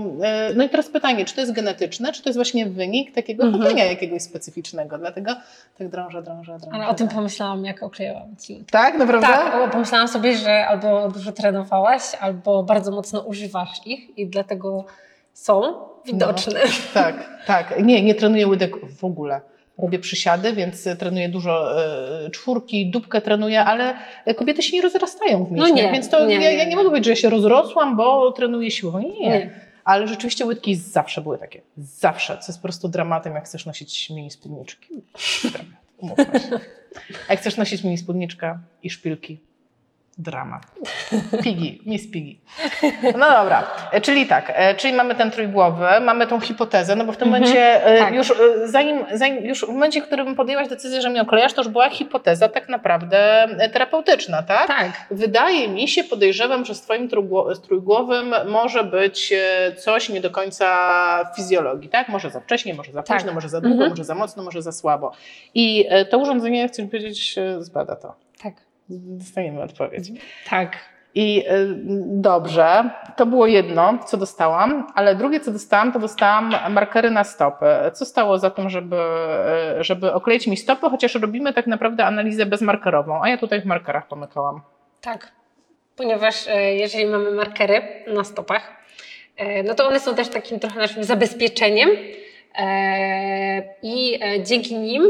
No 0.57 0.65
i 0.65 0.69
teraz 0.69 0.89
pytanie, 0.89 1.25
czy 1.25 1.35
to 1.35 1.41
jest 1.41 1.53
genetyczne, 1.53 2.13
czy 2.13 2.23
to 2.23 2.29
jest 2.29 2.39
właśnie 2.39 2.67
wynik 2.67 3.15
takiego 3.15 3.45
Mhm. 3.45 3.63
chodzenia 3.63 3.85
jakiegoś 3.85 4.23
specyficznego, 4.23 4.99
dlatego 4.99 5.37
tak 5.79 5.89
drążę, 5.89 6.23
drążę, 6.23 6.59
drążę. 6.59 6.77
Ale 6.77 6.89
o 6.89 6.95
tym 6.95 7.07
tak. 7.09 7.17
pomyślałam, 7.17 7.65
jak 7.65 7.83
oklejałam 7.83 8.37
Ci. 8.37 8.65
Tak, 8.71 8.99
naprawdę? 8.99 9.27
Tak, 9.27 9.55
o, 9.55 9.69
pomyślałam 9.73 10.09
sobie, 10.09 10.37
że 10.37 10.67
albo 10.67 11.09
dużo 11.09 11.33
trenowałaś, 11.33 12.03
albo 12.21 12.63
bardzo 12.63 12.91
mocno 12.91 13.21
używasz 13.21 13.87
ich 13.87 14.19
i 14.19 14.27
dlatego 14.27 14.85
są 15.33 15.63
widoczne. 16.07 16.61
Tak, 16.95 17.29
tak. 17.47 17.85
Nie, 17.85 18.03
nie 18.03 18.15
trenuję 18.15 18.47
łydek 18.47 18.73
w 18.99 19.05
ogóle. 19.05 19.41
Robię 19.79 19.99
przysiady, 19.99 20.53
więc 20.53 20.87
e, 20.87 20.97
trenuję 20.97 21.29
dużo 21.29 21.85
e, 22.25 22.31
czwórki, 22.31 22.91
dupkę 22.91 23.21
trenuję, 23.21 23.65
ale 23.65 23.95
kobiety 24.37 24.63
się 24.63 24.77
nie 24.77 24.83
rozrastają 24.83 25.45
w 25.45 25.53
mięśniach, 25.53 25.77
nie, 25.77 25.93
więc 25.93 26.09
to 26.09 26.27
nie, 26.27 26.35
ja, 26.35 26.41
nie, 26.41 26.55
ja 26.55 26.65
nie 26.65 26.77
mogę 26.77 26.89
powiedzieć, 26.89 27.05
że 27.05 27.11
ja 27.11 27.17
się 27.17 27.31
rozrosłam, 27.31 27.97
bo 27.97 28.33
trenuję 28.33 28.71
siłową. 28.71 28.99
Nie, 28.99 29.29
nie. 29.29 29.51
Ale 29.85 30.09
rzeczywiście 30.09 30.47
łydki 30.47 30.75
zawsze 30.75 31.21
były 31.21 31.39
takie. 31.39 31.63
Zawsze. 31.77 32.39
Co 32.39 32.53
jest 32.53 32.59
po 32.59 32.63
prostu 32.63 32.89
dramatem, 32.89 33.35
jak 33.35 33.45
chcesz 33.45 33.67
nosić 33.67 34.11
mini 34.11 34.31
spódniczki. 34.31 35.03
Umówmy 35.99 36.41
się. 36.41 36.61
Jak 37.31 37.41
chcesz 37.41 37.57
nosić 37.57 37.85
mini 37.85 37.99
spódniczkę 37.99 38.59
i 38.83 38.91
szpilki. 38.91 39.41
Dramat. 40.21 40.63
Pigi, 41.45 41.83
Miss 41.87 42.11
Pigi. 42.11 42.41
No 43.19 43.31
dobra, 43.31 43.71
e, 43.93 44.01
czyli 44.01 44.27
tak, 44.27 44.53
e, 44.55 44.75
czyli 44.75 44.95
mamy 44.95 45.15
ten 45.15 45.31
trójgłowy, 45.31 45.85
mamy 46.01 46.27
tą 46.27 46.41
hipotezę, 46.41 46.97
no 46.97 47.05
bo 47.05 47.13
w 47.13 47.17
tym 47.17 47.29
Mhm, 47.29 47.43
momencie 47.45 47.85
e, 47.87 47.99
tak. 47.99 48.15
już, 48.15 48.33
zanim, 48.65 49.05
zanim, 49.13 49.45
już 49.45 49.65
w 49.65 49.69
momencie, 49.69 50.03
w 50.03 50.07
którym 50.07 50.35
podjęłaś 50.35 50.69
decyzję, 50.69 51.01
że 51.03 51.11
mnie 51.11 51.23
oklejasz, 51.23 51.53
to 51.53 51.61
już 51.63 51.69
była 51.69 51.91
hipoteza 51.91 52.49
tak 52.49 52.69
naprawdę 52.69 53.49
terapeutyczna, 53.73 54.43
tak? 54.43 54.67
Tak. 54.67 54.91
Wydaje 55.11 55.69
mi 55.69 55.89
się, 55.89 56.05
podejrzewam, 56.05 56.65
że 56.65 56.75
z 56.75 56.81
Twoim 56.81 57.09
trójgłowym 57.69 58.35
może 58.49 58.85
być 58.85 59.33
coś 59.77 60.09
nie 60.09 60.21
do 60.21 60.31
końca 60.31 60.69
fizjologii, 61.37 61.89
tak? 61.89 62.09
Może 62.09 62.31
za 62.31 62.41
wcześnie, 62.41 62.75
może 62.75 62.93
za 62.93 63.03
Tak. 63.03 63.17
późno, 63.17 63.33
może 63.33 63.49
za 63.49 63.61
długo, 63.61 63.75
Mhm. 63.75 63.91
może 63.91 64.05
za 64.05 64.15
mocno, 64.15 64.43
może 64.43 64.63
za 64.63 64.73
słabo. 64.73 65.13
I 65.55 65.89
to 66.11 66.19
urządzenie, 66.19 66.69
chcę 66.69 66.87
powiedzieć, 66.87 67.37
zbada 67.59 67.97
to. 67.97 68.28
Dostaniemy 68.91 69.63
odpowiedź. 69.63 70.13
Tak. 70.51 70.77
I 71.15 71.39
y, 71.41 71.75
dobrze, 72.07 72.91
to 73.17 73.27
było 73.27 73.47
jedno, 73.47 73.99
co 74.07 74.17
dostałam, 74.17 74.87
ale 74.95 75.15
drugie, 75.15 75.41
co 75.41 75.53
dostałam, 75.53 75.93
to 75.93 75.99
dostałam 75.99 76.55
markery 76.71 77.11
na 77.11 77.25
stopy. 77.25 77.67
Co 77.93 78.05
stało 78.05 78.39
za 78.39 78.51
tym, 78.51 78.71
żeby, 78.71 78.97
y, 79.81 79.85
żeby 79.85 80.13
okleić 80.13 80.47
mi 80.47 80.57
stopy, 80.57 80.91
chociaż 80.91 81.15
robimy 81.15 81.53
tak 81.53 81.67
naprawdę 81.67 82.05
analizę 82.05 82.47
bezmarkerową, 82.47 83.23
a 83.23 83.29
ja 83.29 83.39
tutaj 83.39 83.61
w 83.61 83.65
markerach 83.65 84.09
pomykałam. 84.09 84.61
Tak, 85.01 85.33
ponieważ 85.97 86.49
e, 86.49 86.75
jeżeli 86.75 87.07
mamy 87.07 87.31
markery 87.31 87.83
na 88.15 88.25
stopach, 88.25 88.79
no 89.65 89.75
to 89.75 89.89
one 89.89 90.01
są 90.01 90.15
też 90.15 90.29
takim 90.29 90.61
trochę 90.61 90.79
naszym 90.81 91.05
zabezpieczeniem 91.05 91.91
i 93.83 94.21
dzięki 94.45 94.79
nim 94.79 95.03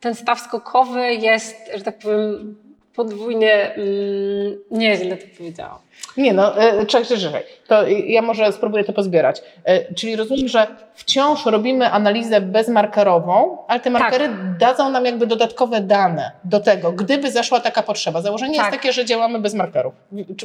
ten 0.00 0.14
staw 0.14 0.40
skokowy 0.40 1.14
jest, 1.14 1.56
że 1.74 1.84
tak 1.84 1.98
powiem, 1.98 2.56
podwójnie, 2.94 3.74
mm, 3.74 4.58
nieźle 4.70 5.16
to 5.16 5.26
powiedziałam. 5.38 5.78
Nie 6.16 6.32
no, 6.32 6.62
y, 6.80 6.86
czekaj, 6.86 7.18
czekaj. 7.18 7.42
To 7.66 7.88
ja 7.88 8.22
może 8.22 8.52
spróbuję 8.52 8.84
to 8.84 8.92
pozbierać. 8.92 9.42
Y, 9.90 9.94
Czyli 9.94 10.16
rozumiem, 10.16 10.48
że 10.48 10.66
wciąż 10.94 11.46
robimy 11.46 11.90
analizę 11.90 12.40
bezmarkerową, 12.40 13.58
ale 13.68 13.80
te 13.80 13.90
markery 13.90 14.28
dadzą 14.58 14.90
nam 14.90 15.04
jakby 15.04 15.26
dodatkowe 15.26 15.80
dane 15.80 16.32
do 16.44 16.60
tego, 16.60 16.92
gdyby 16.92 17.30
zaszła 17.30 17.60
taka 17.60 17.82
potrzeba. 17.82 18.22
Założenie 18.22 18.52
jest 18.54 18.64
Tak. 18.64 18.72
takie, 18.74 18.92
że 18.92 19.04
działamy 19.04 19.38
bez 19.38 19.54
markerów. 19.54 19.94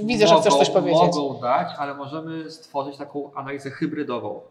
Widzę, 0.03 0.27
że 0.27 0.35
chcesz 0.35 0.53
coś 0.53 0.69
powiedzieć. 0.69 1.01
Mogą 1.15 1.39
dać, 1.41 1.67
ale 1.77 1.93
możemy 1.93 2.51
stworzyć 2.51 2.97
taką 2.97 3.31
analizę 3.35 3.69
hybrydową. 3.69 4.41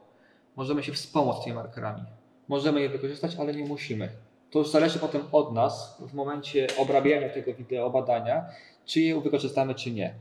Możemy 0.56 0.82
się 0.82 0.92
wspomóc 0.92 1.44
tymi 1.44 1.56
markerami. 1.56 2.02
Możemy 2.48 2.80
je 2.80 2.88
wykorzystać, 2.88 3.36
ale 3.40 3.54
nie 3.54 3.64
musimy. 3.64 4.08
To 4.52 4.58
już 4.58 4.70
zależy 4.70 4.98
potem 4.98 5.22
od 5.32 5.52
nas 5.52 5.96
w 6.00 6.14
momencie 6.14 6.66
obrabiania 6.78 7.28
tego 7.28 7.54
wideo 7.54 7.90
badania, 7.90 8.46
czy 8.84 9.00
je 9.00 9.20
wykorzystamy, 9.20 9.74
czy 9.74 9.90
nie. 9.90 10.14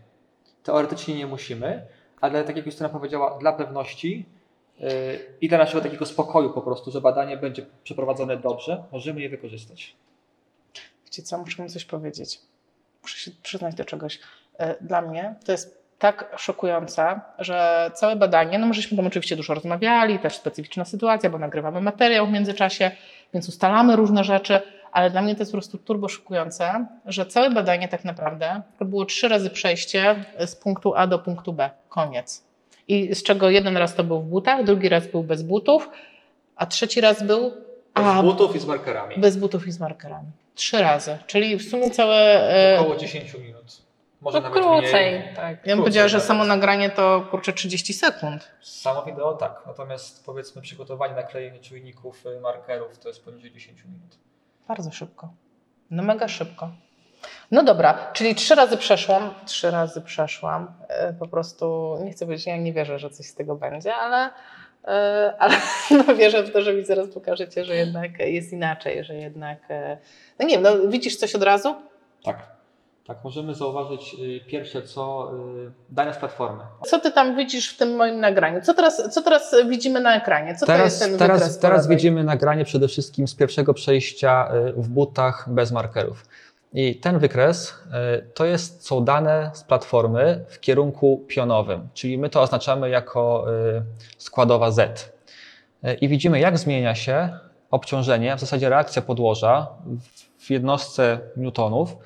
Teoretycznie 0.63 1.15
nie 1.15 1.27
musimy, 1.27 1.85
ale 2.21 2.43
tak 2.43 2.57
jak 2.57 2.65
Justyna 2.65 2.89
powiedziała, 2.89 3.37
dla 3.39 3.53
pewności 3.53 4.25
yy, 4.79 4.89
i 5.41 5.49
dla 5.49 5.57
naszego 5.57 5.81
takiego 5.81 6.05
spokoju 6.05 6.49
po 6.53 6.61
prostu, 6.61 6.91
że 6.91 7.01
badanie 7.01 7.37
będzie 7.37 7.65
przeprowadzone 7.83 8.37
dobrze, 8.37 8.83
możemy 8.91 9.21
je 9.21 9.29
wykorzystać. 9.29 9.95
Wiecie 11.05 11.23
co, 11.23 11.37
muszę 11.37 11.57
wam 11.57 11.69
coś 11.69 11.85
powiedzieć. 11.85 12.41
Muszę 13.01 13.17
się 13.17 13.31
przyznać 13.43 13.75
do 13.75 13.85
czegoś. 13.85 14.19
E, 14.57 14.83
Dla 14.83 15.01
mnie 15.01 15.35
to 15.45 15.51
jest 15.51 15.80
tak 16.01 16.33
szokujące, 16.37 17.19
że 17.39 17.91
całe 17.93 18.15
badanie, 18.15 18.59
no 18.59 18.67
my 18.67 18.73
żeśmy 18.73 18.97
tam 18.97 19.07
oczywiście 19.07 19.35
dużo 19.35 19.53
rozmawiali, 19.53 20.19
też 20.19 20.35
specyficzna 20.35 20.85
sytuacja, 20.85 21.29
bo 21.29 21.37
nagrywamy 21.39 21.81
materiał 21.81 22.27
w 22.27 22.31
międzyczasie, 22.31 22.91
więc 23.33 23.49
ustalamy 23.49 23.95
różne 23.95 24.23
rzeczy, 24.23 24.59
ale 24.91 25.09
dla 25.09 25.21
mnie 25.21 25.35
to 25.35 25.41
jest 25.41 25.51
po 25.51 25.55
prostu 25.57 25.77
turbo 25.77 26.07
szokujące, 26.09 26.85
że 27.05 27.25
całe 27.25 27.49
badanie 27.49 27.87
tak 27.87 28.05
naprawdę 28.05 28.61
to 28.79 28.85
było 28.85 29.05
trzy 29.05 29.27
razy 29.27 29.49
przejście 29.49 30.15
z 30.45 30.55
punktu 30.55 30.93
A 30.95 31.07
do 31.07 31.19
punktu 31.19 31.53
B. 31.53 31.69
Koniec. 31.89 32.43
I 32.87 33.15
z 33.15 33.23
czego 33.23 33.49
jeden 33.49 33.77
raz 33.77 33.95
to 33.95 34.03
był 34.03 34.19
w 34.21 34.25
butach, 34.25 34.63
drugi 34.63 34.89
raz 34.89 35.07
był 35.07 35.23
bez 35.23 35.43
butów, 35.43 35.89
a 36.55 36.65
trzeci 36.65 37.01
raz 37.01 37.23
był 37.23 37.51
Bez 37.95 38.05
a, 38.05 38.23
butów 38.23 38.55
i 38.55 38.59
z 38.59 38.65
markerami. 38.65 39.15
bez 39.17 39.37
butów 39.37 39.67
i 39.67 39.71
z 39.71 39.79
markerami. 39.79 40.27
Trzy 40.55 40.77
razy, 40.81 41.17
czyli 41.27 41.57
w 41.57 41.69
sumie 41.69 41.89
całe. 41.91 42.15
E, 42.75 42.79
Około 42.79 42.95
10 42.95 43.33
minut. 43.33 43.81
Może 44.21 44.41
No 44.41 44.49
nawet 44.49 44.63
krócej, 44.63 45.19
mniej. 45.19 45.35
tak. 45.35 45.43
ja 45.43 45.55
bym 45.55 45.61
krócej 45.63 45.77
powiedziała, 45.77 46.07
że 46.07 46.19
samo 46.21 46.43
nagranie 46.45 46.89
to 46.89 47.27
kurczę 47.31 47.53
30 47.53 47.93
sekund. 47.93 48.51
Samo 48.61 49.03
wideo 49.03 49.33
tak, 49.33 49.63
natomiast 49.67 50.25
powiedzmy 50.25 50.61
przygotowanie, 50.61 51.13
naklejenie 51.15 51.59
czujników, 51.59 52.25
y, 52.25 52.39
markerów 52.39 52.99
to 52.99 53.07
jest 53.07 53.25
poniżej 53.25 53.51
10 53.51 53.85
minut. 53.85 54.17
Bardzo 54.67 54.91
szybko. 54.91 55.33
No 55.91 56.03
mega 56.03 56.27
szybko. 56.27 56.69
No 57.51 57.63
dobra, 57.63 58.11
czyli 58.13 58.35
trzy 58.35 58.55
razy 58.55 58.77
przeszłam, 58.77 59.33
trzy 59.45 59.71
razy 59.71 60.01
przeszłam. 60.01 60.73
E, 60.87 61.13
Po 61.13 61.27
prostu 61.27 61.97
nie 62.03 62.11
chcę 62.11 62.25
powiedzieć, 62.25 62.47
ja 62.47 62.57
nie 62.57 62.73
wierzę, 62.73 62.99
że 62.99 63.09
coś 63.09 63.25
z 63.25 63.35
tego 63.35 63.55
będzie, 63.55 63.95
ale, 63.95 64.29
e, 64.87 65.33
ale 65.39 65.55
no 65.91 66.15
wierzę 66.15 66.43
w 66.43 66.51
to, 66.53 66.61
że 66.61 66.73
mi 66.73 66.85
zaraz 66.85 67.07
pokażecie, 67.09 67.65
że 67.65 67.75
jednak 67.75 68.19
jest 68.19 68.53
inaczej, 68.53 69.03
że 69.03 69.15
jednak. 69.15 69.57
No 70.39 70.45
nie 70.47 70.59
wiem, 70.59 70.61
no 70.61 70.87
widzisz 70.87 71.15
coś 71.17 71.35
od 71.35 71.43
razu? 71.43 71.75
Tak. 72.23 72.60
Tak, 73.07 73.23
możemy 73.23 73.55
zauważyć 73.55 74.15
y, 74.19 74.45
pierwsze 74.47 74.81
co 74.81 75.31
y, 75.67 75.71
dane 75.89 76.13
z 76.13 76.17
platformy. 76.17 76.63
Co 76.85 76.99
ty 76.99 77.11
tam 77.11 77.35
widzisz 77.35 77.73
w 77.73 77.77
tym 77.77 77.95
moim 77.95 78.19
nagraniu? 78.19 78.61
Co 78.61 78.73
teraz, 78.73 79.13
co 79.13 79.21
teraz 79.21 79.55
widzimy 79.69 79.99
na 79.99 80.15
ekranie? 80.15 80.55
Co 80.55 80.59
to 80.59 80.65
Teraz, 80.65 80.85
jest 80.85 80.99
ten 80.99 81.17
teraz, 81.17 81.59
teraz 81.59 81.87
widzimy 81.87 82.23
nagranie 82.23 82.65
przede 82.65 82.87
wszystkim 82.87 83.27
z 83.27 83.35
pierwszego 83.35 83.73
przejścia 83.73 84.51
y, 84.55 84.73
w 84.73 84.89
butach 84.89 85.45
bez 85.49 85.71
markerów. 85.71 86.25
I 86.73 86.95
ten 86.95 87.19
wykres 87.19 87.75
to 88.33 88.45
jest, 88.45 88.85
są 88.85 89.03
dane 89.05 89.51
z 89.53 89.63
platformy 89.63 90.45
w 90.47 90.59
kierunku 90.59 91.25
pionowym, 91.27 91.87
czyli 91.93 92.17
my 92.17 92.29
to 92.29 92.41
oznaczamy 92.41 92.89
jako 92.89 93.45
składowa 94.17 94.71
Z. 94.71 95.13
I 96.01 96.07
widzimy, 96.07 96.39
jak 96.39 96.57
zmienia 96.57 96.95
się 96.95 97.29
obciążenie, 97.71 98.35
w 98.35 98.39
zasadzie 98.39 98.69
reakcja 98.69 99.01
podłoża 99.01 99.67
w 100.37 100.49
jednostce 100.49 101.19
newtonów 101.37 101.97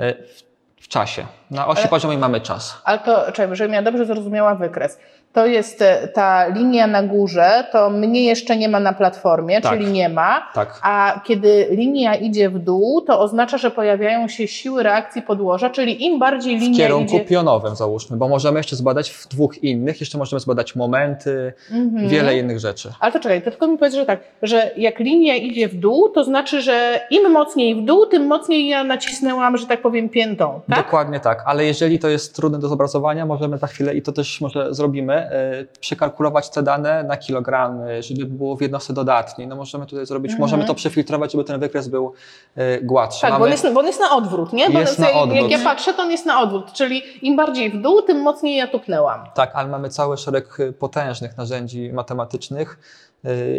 w, 0.00 0.42
w 0.84 0.88
czasie. 0.88 1.26
Na 1.50 1.66
osi 1.66 1.80
Ale- 1.80 1.88
poziomej 1.90 2.18
mamy 2.18 2.40
czas. 2.40 2.82
Ale 2.84 2.98
to, 2.98 3.32
czekaj, 3.32 3.56
żebym 3.56 3.74
ja 3.74 3.82
dobrze 3.82 4.06
zrozumiała 4.06 4.54
wykres. 4.54 4.98
To 5.32 5.46
jest 5.46 5.82
e, 5.82 6.08
ta 6.08 6.46
linia 6.48 6.86
na 6.86 7.02
górze, 7.02 7.64
to 7.72 7.90
mnie 7.90 8.24
jeszcze 8.24 8.56
nie 8.56 8.68
ma 8.68 8.80
na 8.80 8.92
platformie, 8.92 9.60
Tak. 9.60 9.72
czyli 9.72 9.92
nie 9.92 10.08
ma. 10.08 10.46
Tak. 10.54 10.80
A 10.82 11.20
kiedy 11.24 11.66
linia 11.70 12.14
idzie 12.14 12.50
w 12.50 12.58
dół, 12.58 13.00
to 13.00 13.20
oznacza, 13.20 13.58
że 13.58 13.70
pojawiają 13.70 14.28
się 14.28 14.48
siły 14.48 14.82
reakcji 14.82 15.22
podłoża, 15.22 15.70
czyli 15.70 16.04
im 16.06 16.18
bardziej 16.18 16.58
w 16.58 16.60
linia 16.62 16.76
kierunku 16.76 17.16
idzie... 17.16 17.24
pionowym 17.24 17.76
załóżmy, 17.76 18.16
bo 18.16 18.28
możemy 18.28 18.58
jeszcze 18.58 18.76
zbadać 18.76 19.10
w 19.10 19.28
dwóch 19.28 19.62
innych, 19.64 20.00
jeszcze 20.00 20.18
możemy 20.18 20.40
zbadać 20.40 20.76
momenty, 20.76 21.52
Mhm. 21.70 22.08
wiele 22.08 22.38
innych 22.38 22.58
rzeczy. 22.60 22.92
Ale 23.00 23.12
to 23.12 23.20
czekaj, 23.20 23.42
to 23.42 23.50
tylko 23.50 23.66
mi 23.66 23.78
powiedz, 23.78 23.94
że 23.94 24.06
tak, 24.06 24.20
że 24.42 24.70
jak 24.76 24.98
linia 24.98 25.34
idzie 25.36 25.68
w 25.68 25.74
dół, 25.74 26.08
to 26.08 26.24
znaczy, 26.24 26.62
że 26.62 27.00
im 27.10 27.30
mocniej 27.30 27.74
w 27.74 27.84
dół, 27.84 28.06
tym 28.06 28.26
mocniej 28.26 28.68
ja 28.68 28.84
nacisnęłam, 28.84 29.56
że 29.56 29.66
tak 29.66 29.82
powiem, 29.82 30.08
piętą, 30.08 30.60
tak? 30.68 30.84
Dokładnie 30.84 31.20
tak, 31.20 31.42
ale 31.46 31.64
jeżeli 31.64 31.98
to 31.98 32.08
jest 32.08 32.36
trudne 32.36 32.58
do 32.58 32.68
zobrazowania, 32.68 33.26
możemy 33.26 33.58
za 33.58 33.66
chwilę, 33.66 33.94
i 33.94 34.02
to 34.02 34.12
też 34.12 34.40
może 34.40 34.74
zrobimy, 34.74 35.19
e, 35.20 35.64
przekalkulować 35.80 36.50
te 36.50 36.62
dane 36.62 37.04
na 37.04 37.16
kilogramy, 37.16 38.02
żeby 38.02 38.24
było 38.26 38.56
w 38.56 38.60
jednostce 38.62 38.92
dodatniej. 38.92 39.48
No 39.48 39.56
możemy 39.56 39.86
tutaj 39.86 40.06
zrobić, 40.06 40.30
Mhm. 40.32 40.40
możemy 40.40 40.64
to 40.64 40.74
przefiltrować, 40.74 41.32
żeby 41.32 41.44
ten 41.44 41.60
wykres 41.60 41.88
był 41.88 42.12
e, 42.56 42.80
gładszy. 42.80 43.20
Tak, 43.20 43.30
bo 43.30 43.34
Mamy- 43.38 43.44
on, 43.44 43.50
jest, 43.50 43.72
bo 43.74 43.80
on 43.80 43.86
jest 43.86 44.00
na 44.00 44.16
odwrót, 44.16 44.52
nie? 44.52 44.70
Bo 44.70 44.80
Jest 44.80 44.98
jak, 44.98 45.14
na 45.14 45.20
odwrót. 45.20 45.42
jak 45.42 45.50
ja 45.50 45.64
patrzę, 45.64 45.94
to 45.94 46.02
on 46.02 46.10
jest 46.10 46.26
na 46.26 46.40
odwrót, 46.40 46.72
czyli 46.72 47.02
im 47.22 47.36
bardziej 47.36 47.70
w 47.70 47.82
dół, 47.82 48.02
tym 48.02 48.20
mocniej 48.22 48.56
ja 48.56 48.66
tupnęłam. 48.66 49.20
Tak, 49.34 49.50
ale 49.54 49.68
mamy 49.68 49.88
cały 49.88 50.16
szereg 50.16 50.60
y, 50.60 50.72
potężnych 50.72 51.36
narzędzi 51.36 51.92
matematycznych, 51.92 52.78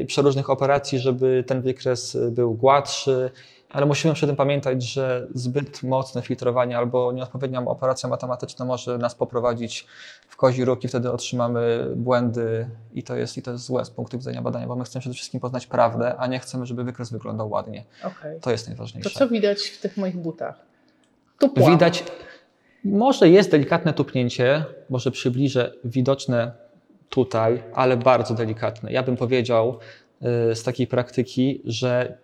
przeróżnych 0.07 0.49
operacji, 0.49 0.99
żeby 0.99 1.43
ten 1.47 1.61
wykres 1.61 2.17
był 2.31 2.53
gładszy, 2.53 3.31
ale 3.73 3.85
musimy 3.85 4.13
przy 4.13 4.27
tym 4.27 4.35
pamiętać, 4.35 4.83
że 4.83 5.27
zbyt 5.33 5.83
mocne 5.83 6.21
filtrowanie 6.21 6.77
albo 6.77 7.11
nieodpowiednia 7.11 7.61
operacja 7.65 8.09
matematyczna 8.09 8.65
może 8.65 8.97
nas 8.97 9.15
poprowadzić 9.15 9.87
w 10.27 10.37
kozi 10.37 10.65
róg 10.65 10.83
i 10.83 10.87
wtedy 10.87 11.11
otrzymamy 11.11 11.87
błędy 11.95 12.69
i 12.93 13.03
to 13.03 13.15
jest, 13.15 13.37
i 13.37 13.41
to 13.41 13.51
jest 13.51 13.63
złe 13.65 13.85
z 13.85 13.89
punktu 13.89 14.17
widzenia 14.17 14.41
badania, 14.41 14.67
bo 14.67 14.75
my 14.75 14.83
chcemy 14.83 15.01
przede 15.01 15.13
wszystkim 15.15 15.39
poznać 15.39 15.67
prawdę, 15.67 16.15
a 16.17 16.27
nie 16.27 16.39
chcemy, 16.39 16.65
żeby 16.65 16.83
wykres 16.83 17.11
wyglądał 17.11 17.49
ładnie. 17.49 17.83
Okej. 18.03 18.39
To 18.39 18.51
jest 18.51 18.65
To 18.65 18.69
najważniejsze. 18.71 19.09
co 19.19 19.27
widać 19.27 19.61
w 19.61 19.81
tych 19.81 19.97
moich 19.97 20.17
butach? 20.17 20.55
Tupłam. 21.39 21.71
Widać, 21.71 22.03
może 22.83 23.29
jest 23.29 23.51
delikatne 23.51 23.93
tupnięcie, 23.93 24.65
może 24.89 25.11
przybliżę, 25.11 25.71
widoczne 25.83 26.51
tutaj, 27.09 27.63
ale 27.73 27.97
bardzo 27.97 28.33
delikatne. 28.33 28.91
Ja 28.91 29.03
bym 29.03 29.17
powiedział, 29.17 29.79
y, 30.51 30.55
z 30.55 30.63
takiej 30.63 30.87
praktyki, 30.87 31.61
że 31.65 32.17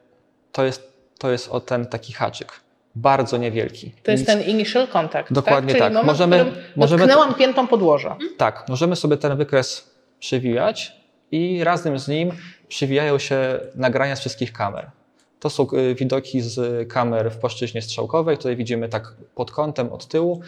to 0.51 0.65
jest, 0.65 0.96
to 1.17 1.31
jest 1.31 1.49
o 1.49 1.59
ten 1.59 1.85
taki 1.85 2.13
haczyk. 2.13 2.51
Bardzo 2.95 3.37
niewielki. 3.37 3.91
To 4.03 4.11
jest 4.11 4.21
Nic- 4.21 4.27
ten 4.27 4.41
initial 4.41 4.87
contact. 4.87 5.33
Dokładnie 5.33 5.73
tak? 5.73 5.81
Tak. 5.81 5.93
Moment, 5.93 6.07
Możemy- 6.07 6.51
możemy- 6.75 7.33
piętą 7.33 7.67
podłoża. 7.67 8.17
Tak, 8.37 8.65
możemy 8.69 8.95
sobie 8.95 9.17
ten 9.17 9.37
wykres 9.37 9.89
przywijać 10.19 10.95
i 11.31 11.63
razem 11.63 11.99
z 11.99 12.07
nim 12.07 12.31
przywijają 12.67 13.19
się 13.19 13.59
nagrania 13.75 14.15
z 14.15 14.19
wszystkich 14.19 14.53
kamer. 14.53 14.91
To 15.39 15.49
są 15.49 15.67
y, 15.73 15.95
widoki 15.95 16.41
z 16.41 16.87
kamer 16.89 17.31
w 17.31 17.37
płaszczyźnie 17.37 17.81
strzałkowej. 17.81 18.37
Tutaj 18.37 18.55
widzimy 18.55 18.89
tak 18.89 19.13
pod 19.35 19.51
kątem 19.51 19.93
od 19.93 20.07
tyłu 20.07 20.41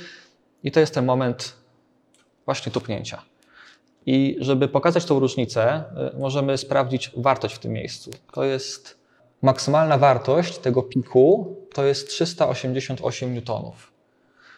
i 0.64 0.72
to 0.72 0.80
jest 0.80 0.94
ten 0.94 1.06
moment 1.06 1.54
właśnie 2.46 2.72
tupnięcia. 2.72 3.22
I 4.06 4.38
żeby 4.40 4.68
pokazać 4.68 5.06
tą 5.06 5.20
różnicę, 5.20 5.84
y, 6.16 6.20
możemy 6.20 6.58
sprawdzić 6.58 7.12
wartość 7.18 7.56
w 7.56 7.60
tym 7.60 7.72
miejscu. 7.72 8.12
To 8.34 8.44
jest 8.44 8.99
maksymalna 9.42 9.98
wartość 9.98 10.58
tego 10.58 10.84
piku, 10.84 11.56
to 11.74 11.86
jest 11.86 12.08
388 12.08 13.34
newtonów. 13.34 13.92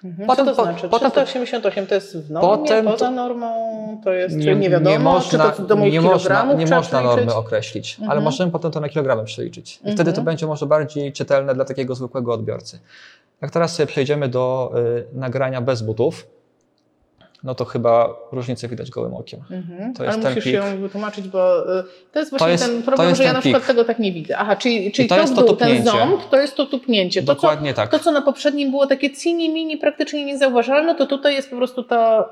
Mhm. 0.03 0.27
Potem 0.27 0.45
Co 0.45 0.55
to 0.55 0.63
znaczy? 0.63 0.89
potem- 0.89 1.11
388 1.11 1.87
to 1.87 1.95
jest 1.95 2.17
w 2.17 2.31
normie, 2.31 2.49
Potem 2.57 2.85
poza 2.85 3.11
normą, 3.11 4.01
to 4.03 4.11
jest 4.13 4.35
nie, 4.35 4.55
nie 4.55 4.69
wiadomo, 4.69 4.99
można, 4.99 5.51
czy 5.51 5.57
to 5.57 5.63
do 5.63 5.75
nie 5.75 6.01
można, 6.01 6.53
nie 6.53 6.65
można 6.65 7.01
normy 7.01 7.33
określić, 7.35 7.95
ale 7.99 8.05
Mhm. 8.05 8.23
możemy 8.23 8.51
potem 8.51 8.71
to 8.71 8.79
na 8.79 8.89
kilogramy 8.89 9.23
przeliczyć. 9.23 9.75
I 9.75 9.79
wtedy 9.79 10.03
to 10.03 10.09
Mhm. 10.09 10.25
będzie 10.25 10.47
może 10.47 10.65
bardziej 10.65 11.13
czytelne 11.13 11.53
dla 11.55 11.65
takiego 11.65 11.95
zwykłego 11.95 12.33
odbiorcy. 12.33 12.79
Jak 13.41 13.51
teraz 13.51 13.75
sobie 13.75 13.87
przejdziemy 13.87 14.27
do 14.29 14.71
y, 14.77 15.05
nagrania 15.13 15.61
bez 15.61 15.81
butów, 15.81 16.27
no 17.43 17.55
to 17.55 17.65
chyba 17.65 18.15
różnicę 18.31 18.67
widać 18.67 18.89
gołym 18.89 19.13
okiem. 19.13 19.39
Mhm. 19.51 19.93
To 19.93 20.03
jest 20.03 20.13
Ale 20.15 20.23
ten 20.23 20.31
musisz 20.31 20.43
pik. 20.43 20.53
ją 20.53 20.81
wytłumaczyć, 20.81 21.27
bo 21.27 21.73
y, 21.79 21.83
to 22.11 22.19
jest 22.19 22.31
właśnie 22.31 22.47
jest- 22.49 22.65
ten 22.65 22.79
to 22.79 22.85
problem, 22.85 23.15
że 23.15 23.23
ja 23.23 23.29
ten 23.29 23.35
na 23.35 23.41
przykład 23.41 23.61
pik. 23.61 23.67
tego 23.67 23.85
tak 23.85 23.99
nie 23.99 24.11
widzę. 24.11 24.37
Aha, 24.37 24.55
czyli, 24.55 24.91
czyli 24.91 25.07
to 25.09 25.15
to, 25.15 25.21
jest 25.21 25.33
w 25.33 25.35
to 25.35 25.43
dół, 25.45 25.55
ten 25.55 25.83
ząb, 25.85 26.29
to 26.29 26.37
jest 26.41 26.55
to 26.55 26.65
tupnięcie. 26.65 27.21
To, 27.21 27.27
co, 27.27 27.33
Dokładnie 27.33 27.73
tak. 27.73 27.91
to, 27.91 27.99
co 27.99 28.11
na 28.11 28.21
poprzednim 28.21 28.71
było 28.71 28.87
takie 28.87 29.11
cini, 29.15 29.49
mini, 29.53 29.77
praktycznie 29.77 30.25
niezauważalne, 30.25 30.95
to 30.95 31.05
tutaj 31.07 31.33
jest 31.33 31.49
po 31.49 31.55
prostu 31.55 31.83
ta... 31.83 32.29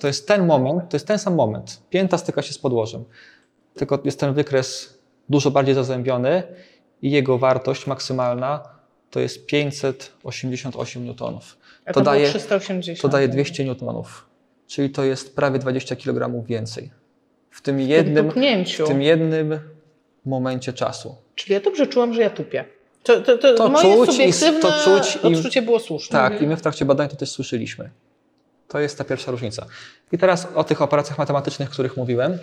To 0.00 0.06
jest 0.06 0.28
ten 0.28 0.46
moment, 0.46 0.90
to 0.90 0.96
jest 0.96 1.06
ten 1.06 1.18
sam 1.18 1.34
moment. 1.34 1.80
Pięta 1.90 2.18
styka 2.18 2.42
się 2.42 2.52
z 2.52 2.58
podłożem. 2.58 3.04
Tylko 3.74 3.98
jest 4.04 4.20
ten 4.20 4.34
wykres 4.34 4.98
dużo 5.28 5.50
bardziej 5.50 5.74
zazębiony 5.74 6.42
i 7.02 7.10
jego 7.10 7.38
wartość 7.38 7.86
maksymalna 7.86 8.60
to 9.10 9.20
jest 9.20 9.46
588 9.46 11.04
newtonów. 11.04 11.56
To 11.86 11.92
to, 11.92 12.00
daje- 12.00 12.20
było 12.20 12.28
380. 12.40 13.00
To 13.02 13.08
daje 13.08 13.28
200 13.28 13.64
newtonów, 13.64 14.26
czyli 14.66 14.90
to 14.90 15.04
jest 15.04 15.36
prawie 15.36 15.58
20 15.58 15.96
kg 15.96 16.44
więcej. 16.46 16.90
W 17.50 17.62
tym 17.62 17.80
jednym, 17.80 18.30
w 18.30 18.86
tym 18.88 19.02
jednym 19.02 19.58
momencie 20.24 20.72
czasu. 20.72 21.16
Czyli 21.34 21.54
ja 21.54 21.60
dobrze 21.60 21.86
czułam, 21.86 22.14
że 22.14 22.20
ja 22.22 22.30
tupię. 22.30 22.64
To, 23.02 23.20
to, 23.20 23.38
to, 23.38 23.54
To 23.54 23.68
moje 23.68 23.94
czuć 23.96 24.08
i- 24.18 24.32
subiektywne 24.32 24.60
to 24.60 24.72
czuć 24.84 25.18
i- 25.24 25.36
odczucie 25.36 25.62
było 25.62 25.80
słuszne. 25.80 26.18
Tak, 26.18 26.42
i 26.42 26.46
my 26.46 26.56
w 26.56 26.62
trakcie 26.62 26.84
badań 26.84 27.08
to 27.08 27.16
też 27.16 27.30
słyszeliśmy. 27.30 27.90
To 28.68 28.78
jest 28.80 28.98
ta 28.98 29.04
pierwsza 29.04 29.30
różnica. 29.30 29.66
I 30.12 30.18
teraz 30.18 30.48
o 30.54 30.64
tych 30.64 30.82
operacjach 30.82 31.18
matematycznych, 31.18 31.68
o 31.68 31.72
których 31.72 31.96
mówiłem, 31.96 32.38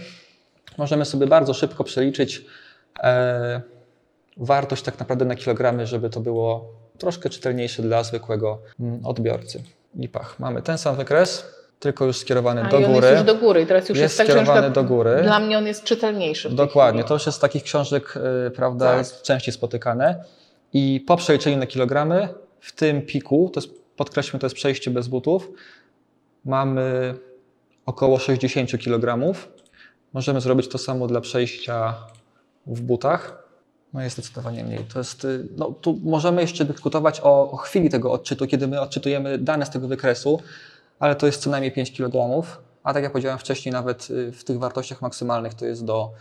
możemy 0.77 1.05
sobie 1.05 1.27
bardzo 1.27 1.53
szybko 1.53 1.83
przeliczyć 1.83 2.45
e, 3.03 3.61
wartość 4.37 4.83
tak 4.83 4.99
naprawdę 4.99 5.25
na 5.25 5.35
kilogramy, 5.35 5.87
żeby 5.87 6.09
to 6.09 6.19
było 6.19 6.73
troszkę 6.97 7.29
czytelniejsze 7.29 7.81
dla 7.81 8.03
zwykłego 8.03 8.61
mm, 8.79 9.05
odbiorcy. 9.05 9.63
I 9.95 10.09
pach, 10.09 10.39
mamy 10.39 10.61
ten 10.61 10.77
sam 10.77 10.95
wykres, 10.95 11.45
tylko 11.81 12.05
już 12.05 12.17
skierowany 12.17 12.63
A, 12.63 12.67
do 12.69 12.79
i 12.79 12.85
on 12.85 12.93
góry. 12.93 13.07
jest 13.07 13.17
już 13.17 13.35
do 13.35 13.35
góry. 13.35 13.61
I 13.61 13.65
teraz 13.65 13.89
już 13.89 13.97
Jest 13.97 14.01
jest, 14.01 14.17
tak, 14.17 14.27
skierowany 14.27 14.69
do 14.69 14.83
góry. 14.83 15.19
Dla 15.23 15.39
mnie 15.39 15.57
on 15.57 15.67
jest 15.67 15.83
czytelniejszy. 15.83 16.49
Dokładnie, 16.49 17.03
to 17.03 17.13
już 17.13 17.25
jest 17.25 17.37
z 17.37 17.41
takich 17.41 17.63
książek, 17.63 18.13
y, 18.47 18.51
prawda, 18.51 18.95
Tak. 19.03 19.21
częściej 19.21 19.53
spotykane. 19.53 20.23
I 20.73 21.03
po 21.07 21.17
przeliczeniu 21.17 21.57
na 21.57 21.67
kilogramy, 21.67 22.27
w 22.59 22.71
tym 22.75 23.01
piku, 23.01 23.49
to 23.53 23.59
jest, 23.59 23.73
podkreślmy, 23.95 24.39
to 24.39 24.45
jest 24.45 24.55
przejście 24.55 24.91
bez 24.91 25.07
butów, 25.07 25.51
mamy 26.45 27.13
około 27.85 28.19
60 28.19 28.71
kg. 28.83 29.33
Możemy 30.13 30.41
zrobić 30.41 30.67
to 30.67 30.77
samo 30.77 31.07
dla 31.07 31.21
przejścia 31.21 31.93
w 32.65 32.81
butach. 32.81 33.43
No 33.93 34.01
jest 34.01 34.15
zdecydowanie 34.17 34.63
mniej. 34.63 34.79
To 34.93 34.99
jest, 34.99 35.25
y, 35.25 35.47
no, 35.57 35.73
tu 35.81 35.99
możemy 36.03 36.41
jeszcze 36.41 36.65
dyskutować 36.65 37.21
o, 37.23 37.51
o 37.51 37.57
chwili 37.57 37.89
tego 37.89 38.11
odczytu, 38.11 38.47
kiedy 38.47 38.67
my 38.67 38.81
odczytujemy 38.81 39.37
dane 39.37 39.65
z 39.65 39.69
tego 39.69 39.87
wykresu, 39.87 40.39
ale 41.01 41.15
to 41.15 41.25
jest 41.25 41.41
co 41.41 41.49
najmniej 41.49 41.71
5 41.71 41.91
kg. 41.91 42.45
A 42.83 42.93
tak 42.93 43.03
jak 43.03 43.11
powiedziałem 43.11 43.39
wcześniej, 43.39 43.73
nawet 43.73 44.09
y, 44.09 44.31
w 44.31 44.43
tych 44.43 44.59
wartościach 44.59 45.01
maksymalnych 45.01 45.53
to 45.53 45.65
jest 45.65 45.85
do, 45.85 46.11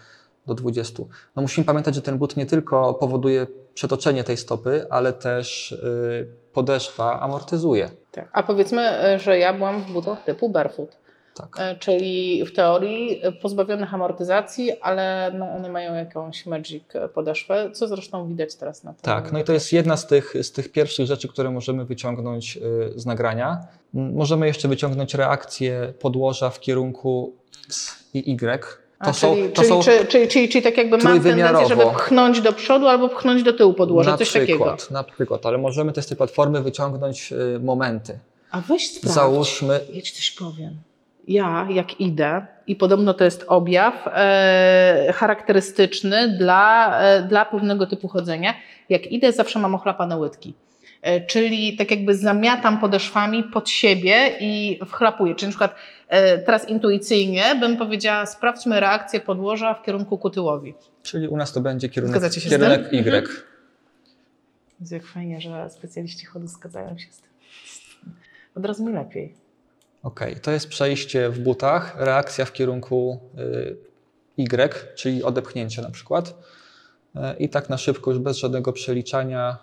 do 0.47 0.55
20. 0.55 1.03
No 1.37 1.43
musimy 1.43 1.64
pamiętać, 1.64 1.95
że 1.95 2.03
ten 2.03 2.19
but 2.19 2.37
nie 2.37 2.47
tylko 2.47 2.95
powoduje 2.95 3.47
przetoczenie 3.75 4.25
tej 4.25 4.37
stopy, 4.37 4.87
ale 4.90 5.12
też 5.12 5.73
y, 5.73 6.29
podeszwa 6.53 7.21
amortyzuje. 7.21 7.90
Tak. 8.12 8.29
A 8.33 8.43
powiedzmy, 8.43 8.83
e, 8.83 9.19
że 9.19 9.38
ja 9.38 9.53
byłam 9.53 9.83
w 9.83 9.93
butach 9.93 10.25
typu 10.25 10.49
barefoot. 10.49 10.97
Tak. 11.40 11.57
E, 11.59 11.76
Czyli 11.79 12.44
w 12.44 12.53
teorii 12.53 13.20
e, 13.22 13.33
pozbawionych 13.33 13.94
amortyzacji, 13.94 14.72
ale 14.81 15.33
no 15.38 15.50
one 15.50 15.68
mają 15.68 15.94
jakąś 15.94 16.46
magic 16.46 16.83
e, 16.94 17.09
podeszwę, 17.09 17.70
co 17.72 17.88
zresztą 17.88 18.29
widać 18.29 18.55
teraz 18.55 18.85
na 18.85 18.92
tym. 18.92 19.03
Tak, 19.03 19.33
no 19.33 19.38
i 19.38 19.44
to 19.44 19.53
jest 19.53 19.72
jedna 19.72 19.96
z 19.96 20.07
tych, 20.07 20.35
z 20.42 20.53
tych 20.53 20.72
pierwszych 20.72 21.07
rzeczy, 21.07 21.29
które 21.29 21.50
możemy 21.50 21.85
wyciągnąć 21.85 22.57
y, 22.57 22.92
z 22.96 23.07
nagrania. 23.07 23.59
Możemy 23.94 24.46
jeszcze 24.46 24.68
wyciągnąć 24.68 25.14
reakcję 25.14 25.92
podłoża 26.00 26.50
w 26.50 26.61
kierunku 26.61 27.33
X 27.66 28.05
i 28.14 28.33
Y. 28.33 28.81
To 28.98 29.07
A, 29.07 29.12
są, 29.12 29.35
czyli, 29.35 29.48
to 29.48 29.55
czyli, 29.55 29.68
są 29.68 29.83
czyli, 29.83 30.07
czyli, 30.07 30.29
czyli, 30.29 30.48
czyli 30.48 30.64
tak 30.64 30.76
jakby 30.76 30.98
mam 30.98 31.22
tendencję, 31.22 31.66
żeby 31.68 31.83
pchnąć 31.83 32.40
do 32.40 32.53
przodu 32.53 32.87
albo 32.87 33.09
pchnąć 33.09 33.42
do 33.42 33.53
tyłu 33.53 33.74
podłoża, 33.74 34.11
na 34.11 34.18
coś 34.18 34.33
takiego. 34.33 34.64
przykład, 34.64 34.90
na 34.90 35.05
przykład, 35.05 35.46
ale 35.46 35.59
możemy 35.59 35.92
też 35.92 36.05
z 36.05 36.09
tej 36.09 36.16
platformy 36.16 36.62
wyciągnąć 36.62 37.33
y, 37.33 37.61
momenty. 37.61 38.18
A 38.50 38.61
weź 38.61 38.90
sprawdź. 38.90 39.14
Załóżmy, 39.14 39.81
Ja 39.92 40.03
ci 40.03 40.14
coś 40.14 40.31
powiem. 40.31 40.76
Ja, 41.31 41.66
jak 41.71 42.01
idę, 42.01 42.47
i 42.66 42.77
podobno 42.77 43.14
to 43.14 43.25
jest 43.25 43.45
objaw 43.49 44.07
e, 44.07 45.12
charakterystyczny 45.14 46.29
dla, 46.38 47.01
e, 47.01 47.23
dla 47.23 47.45
pewnego 47.45 47.87
typu 47.87 48.09
chodzenia, 48.09 48.55
jak 48.88 49.12
idę, 49.12 49.33
zawsze 49.33 49.59
mam 49.59 49.75
ochlapane 49.75 50.16
łydki. 50.16 50.55
E, 51.03 51.27
czyli 51.27 51.77
tak 51.77 51.90
jakby 51.90 52.14
zamiatam 52.14 52.81
podeszwami 52.81 53.45
pod 53.45 53.69
siebie 53.69 54.31
i 54.40 54.81
wchlapuję. 54.87 55.35
Czyli 55.35 55.47
na 55.47 55.51
przykład 55.51 55.75
e, 56.09 56.38
teraz 56.38 56.69
intuicyjnie 56.69 57.45
bym 57.61 57.77
powiedziała, 57.77 58.27
sprawdźmy 58.27 58.81
reakcję 58.81 59.21
podłoża 59.21 59.75
w 59.75 59.83
kierunku 59.83 60.19
ku 60.19 60.31
tyłowi. 60.31 60.75
czyli 61.03 61.29
u 61.29 61.37
nas 61.37 61.53
to 61.53 61.61
będzie 61.61 61.88
kierunek, 61.88 62.33
się 62.33 62.40
z 62.40 62.49
kierunek 62.49 62.90
tym? 62.90 63.07
Y. 63.07 63.43
Jezu, 64.81 64.95
Jak 64.95 65.07
fajnie, 65.07 65.40
że 65.40 65.71
specjaliści 65.71 66.27
chodu 66.27 66.47
zgadzają 66.47 66.99
się 66.99 67.07
z 67.11 67.21
tym. 67.21 67.31
Od 68.55 68.64
razu 68.64 68.85
mi 68.85 68.93
lepiej. 68.93 69.39
Okej, 70.03 70.37
to 70.41 70.51
jest 70.51 70.69
przejście 70.69 71.31
w 71.31 71.39
butach, 71.39 71.95
reakcja 71.99 72.45
w 72.45 72.53
kierunku 72.53 73.21
y, 73.39 73.91
Y, 74.41 74.95
czyli 74.95 75.23
odepchnięcie 75.23 75.83
na 75.83 75.91
przykład. 75.91 76.35
Y, 77.17 77.19
I 77.39 77.49
tak 77.49 77.69
na 77.69 77.79
szybko, 77.79 78.11
już 78.11 78.21
bez 78.21 78.37
żadnego 78.37 78.73
przeliczania, 78.73 79.59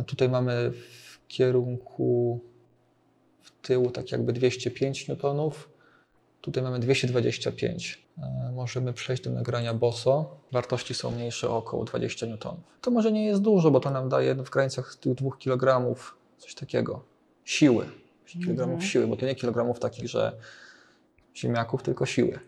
y, 0.00 0.04
tutaj 0.04 0.28
mamy 0.28 0.70
w 0.70 1.26
kierunku 1.28 2.40
w 3.42 3.66
tyłu 3.66 3.90
tak 3.90 4.12
jakby 4.12 4.32
205 4.32 5.08
newtonów, 5.08 5.70
tutaj 6.40 6.62
mamy 6.62 6.78
225. 6.78 8.06
Y, 8.18 8.52
Możemy 8.52 8.92
przejść 8.92 9.22
do 9.22 9.30
nagrania 9.30 9.74
boso. 9.74 10.36
Wartości 10.52 10.94
są 10.94 11.10
mniejsze 11.10 11.50
o 11.50 11.56
około 11.56 11.84
20 11.84 12.26
newtonów. 12.26 12.60
To 12.80 12.90
może 12.90 13.12
nie 13.12 13.26
jest 13.26 13.42
dużo, 13.42 13.70
bo 13.70 13.80
to 13.80 13.90
nam 13.90 14.08
daje 14.08 14.34
w 14.34 14.50
granicach 14.50 14.96
tych 14.96 15.14
2 15.14 15.30
kg 15.38 15.94
coś 16.38 16.54
takiego. 16.54 17.04
Siły. 17.44 18.03
Kilogramów 18.40 18.74
Mhm. 18.74 18.90
siły, 18.90 19.06
bo 19.06 19.16
to 19.16 19.26
nie 19.26 19.34
kilogramów 19.34 19.80
takich, 19.80 20.08
że 20.08 20.32
ziemniaków, 21.36 21.82
tylko 21.82 22.06
siły. 22.06 22.38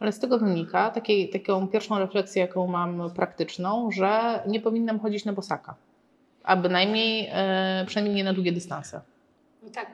Ale 0.00 0.12
z 0.12 0.18
tego 0.18 0.38
wynika 0.38 0.90
takiej, 0.90 1.28
taką 1.30 1.68
pierwszą 1.68 1.98
refleksję, 1.98 2.42
jaką 2.42 2.66
mam 2.66 3.10
praktyczną, 3.10 3.90
że 3.92 4.40
nie 4.48 4.60
powinnam 4.60 5.00
chodzić 5.00 5.24
na 5.24 5.32
bosaka. 5.32 5.74
A 6.44 6.56
bynajmniej, 6.56 7.28
e, 7.32 7.84
przynajmniej 7.86 8.16
nie 8.16 8.24
na 8.24 8.32
długie 8.32 8.52
dystanse. 8.52 9.00
Tak. 9.74 9.86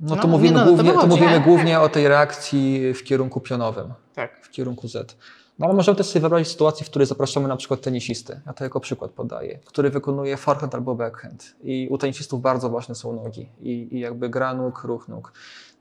No 0.00 0.16
to 0.16 0.22
No, 0.22 0.28
mówimy, 0.28 0.54
no, 0.54 0.60
to 0.64 0.66
głównie, 0.66 0.84
to 0.90 0.94
wychodzi. 0.96 1.08
mówimy 1.10 1.32
Tak, 1.36 1.44
głównie 1.44 1.80
o 1.80 1.88
tej 1.88 2.08
reakcji 2.08 2.94
w 2.94 3.04
kierunku 3.04 3.40
pionowym, 3.40 3.92
Tak. 4.14 4.40
w 4.46 4.50
kierunku 4.50 4.88
Z. 4.88 5.16
No 5.58 5.66
ale 5.66 5.74
możemy 5.74 5.96
też 5.96 6.06
sobie 6.06 6.20
wyobrazić 6.20 6.48
sytuację, 6.48 6.86
w 6.86 6.90
której 6.90 7.06
zapraszamy 7.06 7.48
na 7.48 7.56
przykład 7.56 7.80
tenisisty, 7.80 8.40
ja 8.46 8.52
to 8.52 8.64
jako 8.64 8.80
przykład 8.80 9.10
podaję, 9.10 9.58
który 9.64 9.90
wykonuje 9.90 10.36
forehand 10.36 10.74
albo 10.74 10.94
backhand. 10.94 11.54
I 11.62 11.88
u 11.90 11.98
tenisistów 11.98 12.40
bardzo 12.40 12.70
ważne 12.70 12.94
są 12.94 13.12
nogi 13.12 13.48
i, 13.60 13.88
i 13.90 14.00
jakby 14.00 14.28
gra 14.28 14.54
nóg, 14.54 14.84
ruch 14.84 15.08
nóg. 15.08 15.32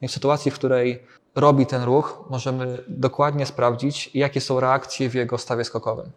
I 0.02 0.08
w 0.08 0.12
sytuacji, 0.12 0.52
w 0.52 0.56
której 0.56 1.04
robi 1.36 1.66
ten 1.66 1.84
ruch, 1.84 2.24
możemy 2.30 2.84
dokładnie 2.88 3.46
sprawdzić, 3.46 4.12
jakie 4.14 4.42
są 4.42 4.60
reakcje 4.60 5.10
w 5.10 5.14
jego 5.14 5.38
stawie 5.38 5.64
skokowym. 5.64 6.12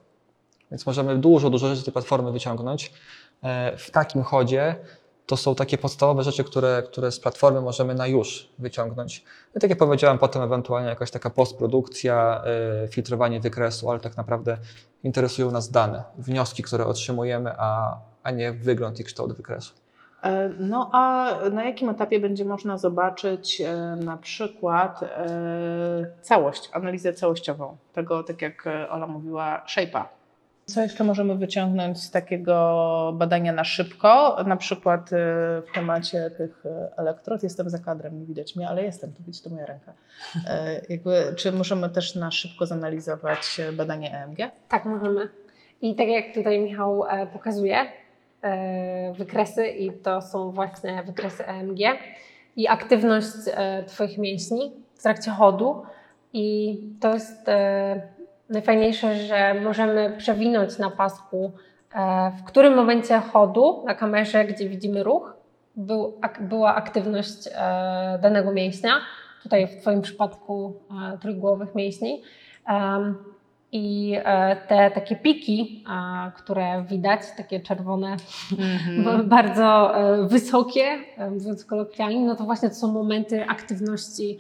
Więc 0.71 0.87
możemy 0.87 1.19
dużo, 1.19 1.51
dużo 1.51 1.69
rzeczy 1.69 1.81
z 1.81 1.85
tej 1.85 1.93
platformy 1.93 2.33
wyciągnąć. 2.33 2.93
E, 3.43 3.77
W 3.77 3.91
takim 3.91 4.23
chodzie 4.23 4.77
to 5.27 5.37
są 5.37 5.55
takie 5.55 5.79
podstawowe 5.79 6.23
rzeczy, 6.23 6.45
które, 6.45 6.83
które 6.87 7.13
z 7.13 7.21
platformy 7.21 7.61
możemy 7.61 7.95
na 7.95 8.07
już 8.07 8.49
wyciągnąć. 8.59 9.25
I 9.57 9.61
tak 9.61 9.71
jak 9.71 9.79
powiedziałem, 9.79 10.19
potem 10.19 10.43
ewentualnie 10.43 10.89
jakaś 10.89 11.11
taka 11.11 11.31
postprodukcja, 11.31 12.45
yy, 12.83 12.89
filtrowanie 12.89 13.41
wykresu, 13.41 13.91
ale 13.91 14.01
tak 14.01 14.17
naprawdę 14.17 14.59
interesują 15.05 15.51
nas 15.51 15.71
dane, 15.71 16.05
wnioski, 16.19 16.63
które 16.63 16.87
otrzymujemy, 16.87 17.53
a, 17.59 17.99
a 18.23 18.31
nie 18.31 18.53
wygląd 18.53 19.01
i 19.01 19.05
kształt 19.05 19.33
wykresu. 19.33 19.75
E, 20.23 20.49
No 20.59 20.91
a 20.93 21.33
na 21.53 21.65
jakim 21.65 21.89
etapie 21.89 22.21
będzie 22.21 22.45
można 22.45 22.79
zobaczyć 22.79 23.61
e, 23.61 23.97
na 23.97 24.17
przykład 24.17 25.03
e, 25.03 26.07
całość, 26.21 26.71
analizę 26.73 27.13
całościową 27.13 27.77
tego, 27.93 28.23
tak 28.23 28.43
jak 28.43 28.69
Ola 28.91 29.07
mówiła, 29.07 29.63
shape'a? 29.67 30.05
Co 30.67 30.83
jeszcze 30.83 31.05
możemy 31.05 31.35
wyciągnąć 31.35 32.03
z 32.03 32.11
takiego 32.11 33.13
badania 33.17 33.53
na 33.53 33.65
szybko? 33.65 34.37
Na 34.47 34.57
przykład 34.57 35.13
e, 35.13 35.17
w 35.63 35.75
temacie 35.75 36.31
tych 36.31 36.67
e, 36.67 36.91
elektrod, 36.97 37.43
jestem 37.43 37.71
za 37.71 37.79
kadrem, 37.79 38.21
nie 38.21 38.27
widać 38.27 38.57
mnie, 38.57 38.69
ale 38.69 38.83
jestem, 38.85 39.13
tu 39.13 39.23
widać 39.23 39.41
to 39.41 39.51
moja 39.51 39.67
ręka. 39.67 39.93
E, 40.49 40.81
Jakby, 40.89 41.35
czy 41.37 41.53
możemy 41.53 41.91
też 41.91 42.15
na 42.15 42.31
szybko 42.31 42.67
zanalizować 42.67 43.61
badanie 43.73 44.13
EMG? 44.15 44.39
Tak, 44.69 44.85
możemy. 44.85 45.29
I 45.83 45.95
tak 45.95 46.09
jak 46.09 46.35
tutaj 46.35 46.61
Michał 46.61 47.05
e, 47.05 47.27
pokazuje, 47.27 47.79
e, 48.43 49.13
wykresy 49.13 49.67
i 49.67 49.93
to 49.93 50.23
są 50.23 50.51
właśnie 50.51 51.03
wykresy 51.07 51.47
EMG 51.47 51.79
i 52.57 52.69
aktywność 52.69 53.33
e, 53.55 53.85
Twoich 53.85 54.19
mięśni 54.19 54.73
w 54.95 55.03
trakcie 55.03 55.31
chodu. 55.31 55.83
I 56.33 56.79
to 57.01 57.15
jest 57.15 57.47
najfajniejsze, 58.55 59.17
że 59.17 59.55
możemy 59.55 60.15
przewinąć 60.19 60.79
na 60.79 60.91
pasku, 60.91 61.53
e, 61.95 62.33
w 62.41 62.45
którym 62.45 62.75
momencie 62.75 63.21
chodu 63.21 63.85
na 63.87 63.95
kamerze, 63.95 64.45
gdzie 64.45 64.69
widzimy 64.69 65.03
ruch, 65.03 65.37
był, 65.77 66.19
ak, 66.23 66.49
była 66.49 66.75
aktywność 66.75 67.47
e, 67.47 68.19
danego 68.23 68.53
mięśnia. 68.53 68.93
Tutaj 69.43 69.67
w 69.67 69.81
Twoim 69.81 70.03
przypadku 70.03 70.75
e, 71.15 71.19
trójgłowych 71.19 71.75
mięśni. 71.75 72.23
I 73.73 74.17
te 74.69 74.91
takie 74.91 75.17
piki, 75.17 75.85
które 76.37 76.85
widać, 76.89 77.21
takie 77.37 77.61
czerwone, 77.61 78.17
b- 79.05 79.25
bardzo 79.25 79.95
wysokie, 80.23 80.85
mówiąc 81.31 81.65
kolokwialnie, 81.65 82.21
no 82.21 82.37
to 82.37 82.45
właśnie 82.45 82.69
to 82.69 82.75
są 82.75 82.93
momenty 82.93 83.45
aktywności 83.49 84.39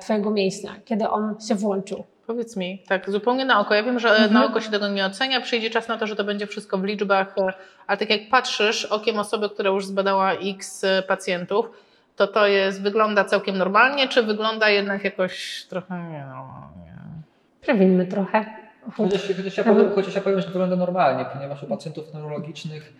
Twojego 0.00 0.30
mięśnia, 0.30 0.70
kiedy 0.84 1.08
on 1.08 1.40
się 1.40 1.54
włączył. 1.54 2.04
Powiedz 2.26 2.56
mi, 2.56 2.82
tak 2.88 3.10
zupełnie 3.10 3.44
na 3.44 3.60
oko. 3.60 3.74
Ja 3.74 3.82
wiem, 3.82 3.98
że 4.00 4.08
Mhm. 4.10 4.32
na 4.32 4.44
oko 4.44 4.60
się 4.60 4.70
tego 4.70 4.88
nie 4.88 5.06
ocenia, 5.06 5.40
przyjdzie 5.40 5.70
czas 5.70 5.88
na 5.88 5.98
to, 5.98 6.06
że 6.06 6.16
to 6.16 6.24
będzie 6.24 6.46
wszystko 6.46 6.78
w 6.78 6.84
liczbach, 6.84 7.38
e, 7.38 7.52
ale 7.86 7.98
tak 7.98 8.10
jak 8.10 8.20
patrzysz 8.30 8.84
okiem 8.84 9.18
osoby, 9.18 9.50
która 9.50 9.70
już 9.70 9.86
zbadała 9.86 10.32
x 10.32 10.84
e, 10.84 11.02
pacjentów, 11.02 11.70
to 12.16 12.26
to 12.26 12.46
jest, 12.46 12.82
wygląda 12.82 13.24
całkiem 13.24 13.58
normalnie, 13.58 14.08
czy 14.08 14.22
wygląda 14.22 14.68
jednak 14.68 15.04
jakoś 15.04 15.64
trochę 15.68 15.94
nienormalnie? 15.94 16.94
Przewinmy 17.60 18.06
trochę. 18.06 18.44
Chociaż, 18.96 19.22
chociaż, 19.36 19.56
ja 19.56 19.64
powiem, 19.64 19.90
chociaż 19.94 20.14
ja 20.14 20.20
powiem, 20.20 20.40
że 20.40 20.46
wygląda 20.46 20.76
normalnie, 20.76 21.24
ponieważ 21.32 21.62
u 21.62 21.66
pacjentów 21.66 22.14
neurologicznych 22.14 22.92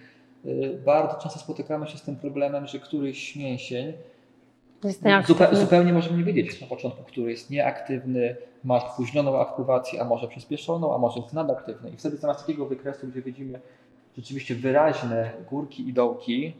y, 0.47 0.79
bardzo 0.85 1.15
często 1.23 1.39
spotykamy 1.39 1.87
się 1.87 1.99
z 1.99 2.03
tym 2.03 2.17
problemem, 2.17 2.67
że 2.67 2.79
któryś 2.79 3.37
mięsień 3.37 3.93
zupe, 5.27 5.57
zupełnie 5.57 5.93
możemy 5.93 6.19
nie 6.19 6.25
wiedzieć 6.25 6.61
na 6.61 6.67
początku, 6.67 7.03
który 7.05 7.31
jest 7.31 7.51
nieaktywny, 7.51 8.37
ma 8.65 8.81
spóźnioną 8.81 9.41
aktywację, 9.41 10.01
a 10.01 10.05
może 10.05 10.29
przyspieszoną, 10.29 10.95
a 10.95 10.99
może 10.99 11.21
jest 11.21 11.33
nadaktywny. 11.33 11.91
I 11.91 11.97
wtedy 11.97 12.17
zamiast 12.17 12.41
takiego 12.41 12.67
wykresu, 12.67 13.07
gdzie 13.09 13.23
widzimy 13.23 13.61
rzeczywiście 14.17 14.55
wyraźne 14.55 15.31
górki 15.51 15.89
i 15.89 15.93
dołki, 15.93 16.55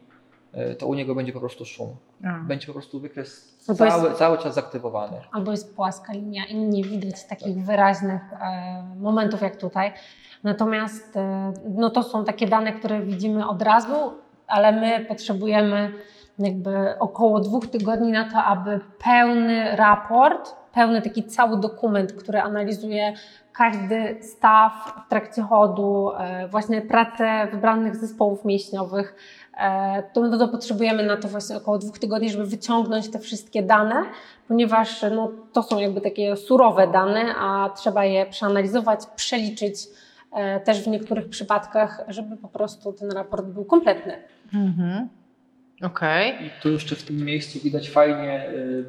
y, 0.73 0.75
to 0.75 0.87
u 0.87 0.95
niego 0.95 1.15
będzie 1.15 1.33
po 1.33 1.41
prostu 1.41 1.65
szum. 1.65 1.97
Będzie 2.49 2.67
po 2.67 2.73
prostu 2.73 3.01
wykres 3.01 3.55
to 3.67 3.85
jest- 3.85 3.97
cały, 3.97 4.15
cały 4.15 4.39
czas 4.39 4.55
zaktywowany. 4.55 5.17
albo 5.33 5.51
jest 5.51 5.77
płaska 5.77 6.13
linia 6.13 6.45
i 6.47 6.57
nie 6.57 6.85
widać 6.85 7.25
takich 7.25 7.65
wyraźnych 7.65 8.23
e, 8.33 8.95
momentów 9.01 9.43
jak 9.43 9.57
tutaj. 9.57 9.93
Natomiast 10.43 11.17
e, 11.17 11.53
no 11.75 11.91
to 11.91 12.03
są 12.03 12.25
takie 12.25 12.47
dane, 12.47 12.73
które 12.73 13.01
widzimy 13.01 13.49
od 13.49 13.63
razu, 13.63 13.95
ale 14.47 14.73
my 14.73 15.05
potrzebujemy 15.09 15.93
jakby 16.39 16.99
około 16.99 17.41
dwóch 17.41 17.67
tygodni 17.67 18.13
na 18.13 18.31
to, 18.31 18.37
aby 18.39 18.81
pełny 19.05 19.77
raport, 19.77 20.57
pełny 20.73 21.03
taki 21.03 21.25
cały 21.25 21.61
dokument, 21.61 22.13
który 22.13 22.41
analizuje 22.41 23.13
każdy 23.53 24.19
staw 24.23 24.73
w 25.07 25.11
trakcie 25.11 25.43
chodu, 25.43 26.11
e, 26.19 26.49
właśnie 26.49 26.83
pracę 26.83 27.49
wybranych 27.53 27.97
zespołów 27.97 28.45
mięśniowych, 28.45 29.17
e, 29.59 30.03
to, 30.03 30.21
no 30.21 30.39
to 30.39 30.49
potrzebujemy 30.49 31.03
na 31.03 31.17
to 31.17 31.29
właśnie 31.29 31.57
około 31.57 31.79
dwóch 31.79 31.99
tygodni, 31.99 32.31
żeby 32.31 32.47
wyciągnąć 32.47 33.11
te 33.11 33.19
wszystkie 33.19 33.63
dane, 33.63 34.03
ponieważ 34.49 35.05
no, 35.15 35.31
to 35.53 35.63
są 35.63 35.79
jakby 35.79 36.01
takie 36.01 36.37
surowe 36.37 36.89
dane, 36.89 37.35
a 37.39 37.71
trzeba 37.77 38.05
je 38.05 38.27
przeanalizować, 38.27 39.01
przeliczyć 39.17 39.77
e, 40.33 40.61
też 40.61 40.83
w 40.83 40.87
niektórych 40.87 41.29
przypadkach, 41.29 42.05
żeby 42.09 42.37
po 42.37 42.49
prostu 42.49 42.93
ten 42.93 43.13
raport 43.13 43.47
był 43.47 43.65
kompletny. 43.65 44.23
Mhm. 44.55 45.09
Okej. 45.87 46.47
I 46.47 46.51
tu 46.63 46.71
jeszcze 46.71 46.97
w 46.97 47.03
tym 47.03 47.17
miejscu 47.17 47.59
widać 47.61 47.91
fajnie 47.91 48.51
y, 48.51 48.85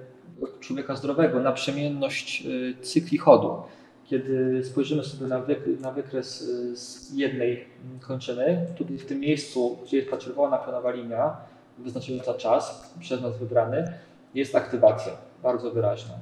człowieka 0.60 0.96
zdrowego, 0.96 1.40
naprzemienność 1.40 2.46
y, 2.46 2.76
cykli 2.82 3.18
chodu. 3.18 3.64
Kiedy 4.06 4.64
spojrzymy 4.64 5.04
sobie 5.04 5.28
na, 5.28 5.42
na 5.82 5.92
wykres 5.92 6.42
y, 6.42 6.78
z 6.78 7.14
jednej 7.14 7.66
kończyny, 8.02 8.66
tutaj 8.78 8.98
w 8.98 9.06
tym 9.06 9.20
miejscu, 9.20 9.78
gdzie 9.84 9.98
jest 9.98 10.10
ta 10.12 10.18
czerwona 10.18 10.58
pionowa 10.58 10.92
linia, 10.92 11.38
wyznaczająca 11.78 12.34
czas, 12.34 12.94
przez 13.00 13.22
nas 13.22 13.38
wybrany, 13.38 13.94
jest 14.34 14.56
aktywacja, 14.56 15.14
bardzo 15.44 15.72
wyraźna. 15.72 16.14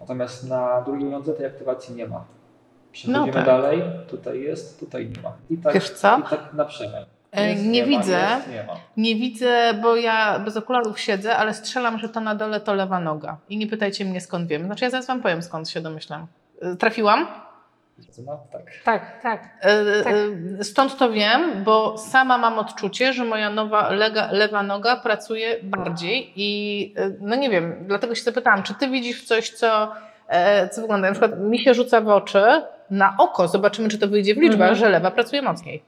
Natomiast 0.00 0.48
na 0.48 0.82
drugiej 0.82 1.10
nodze 1.10 1.32
tej 1.32 1.46
aktywacji 1.46 1.94
nie 1.94 2.08
ma. 2.08 2.24
Przechodzimy 2.92 3.26
No 3.26 3.32
tak. 3.32 3.46
dalej, 3.46 3.82
tutaj 4.08 4.40
jest, 4.40 4.80
tutaj 4.80 5.10
nie 5.16 5.22
ma. 5.22 5.36
I 5.50 5.58
tak, 5.58 5.74
Wiesz 5.74 5.90
co? 5.90 6.18
I 6.18 6.22
tak 6.30 6.54
na 6.54 6.64
przemian. 6.64 7.04
E, 7.36 7.50
Jest, 7.50 7.64
nie 7.64 7.82
ma, 7.82 7.88
widzę. 7.88 8.12
Jest, 8.36 8.50
nie 8.50 8.62
ma. 8.62 8.72
Nie 8.96 9.14
widzę, 9.14 9.74
bo 9.82 9.96
ja 9.96 10.38
bez 10.38 10.56
okularów 10.56 11.00
siedzę, 11.00 11.36
ale 11.36 11.54
strzelam, 11.54 11.98
że 11.98 12.08
to 12.08 12.20
na 12.20 12.34
dole 12.34 12.60
to 12.60 12.74
lewa 12.74 13.00
noga. 13.00 13.36
I 13.48 13.56
nie 13.56 13.66
pytajcie 13.66 14.04
mnie 14.04 14.20
skąd 14.20 14.48
wiem. 14.48 14.64
Znaczy 14.64 14.84
ja 14.84 14.90
zaraz 14.90 15.06
wam 15.06 15.22
powiem 15.22 15.42
skąd 15.42 15.68
się 15.70 15.80
domyślam. 15.80 16.26
E, 16.62 16.76
Trafiłam? 16.76 17.26
No, 18.26 18.40
tak. 18.52 18.62
Tak, 18.84 19.22
tak. 19.22 19.48
E, 19.60 20.02
Tak. 20.04 20.12
e, 20.60 20.64
Stąd 20.64 20.96
to 20.96 21.10
wiem, 21.12 21.64
bo 21.64 21.98
sama 21.98 22.38
mam 22.38 22.58
odczucie, 22.58 23.12
że 23.12 23.24
moja 23.24 23.50
nowa 23.50 23.90
lega, 23.90 24.28
lewa 24.32 24.62
noga 24.62 24.96
pracuje 24.96 25.56
bardziej 25.62 26.32
i 26.36 26.94
e, 26.98 27.10
no 27.20 27.36
nie 27.36 27.50
wiem, 27.50 27.74
dlatego 27.86 28.14
się 28.14 28.22
zapytałam, 28.22 28.62
czy 28.62 28.74
ty 28.74 28.88
widzisz 28.88 29.24
coś, 29.24 29.50
co, 29.50 29.92
e, 30.28 30.68
co 30.68 30.80
wygląda, 30.80 31.08
na 31.08 31.12
przykład 31.12 31.40
mi 31.40 31.58
się 31.58 31.74
rzuca 31.74 32.00
w 32.00 32.08
oczy, 32.08 32.42
na 32.90 33.14
oko, 33.18 33.48
zobaczymy, 33.48 33.88
czy 33.88 33.98
to 33.98 34.08
wyjdzie 34.08 34.34
w 34.34 34.38
liczbach, 34.38 34.60
Mhm. 34.70 34.74
że 34.76 34.88
lewa 34.88 35.10
pracuje 35.10 35.42
mocniej. 35.42 35.82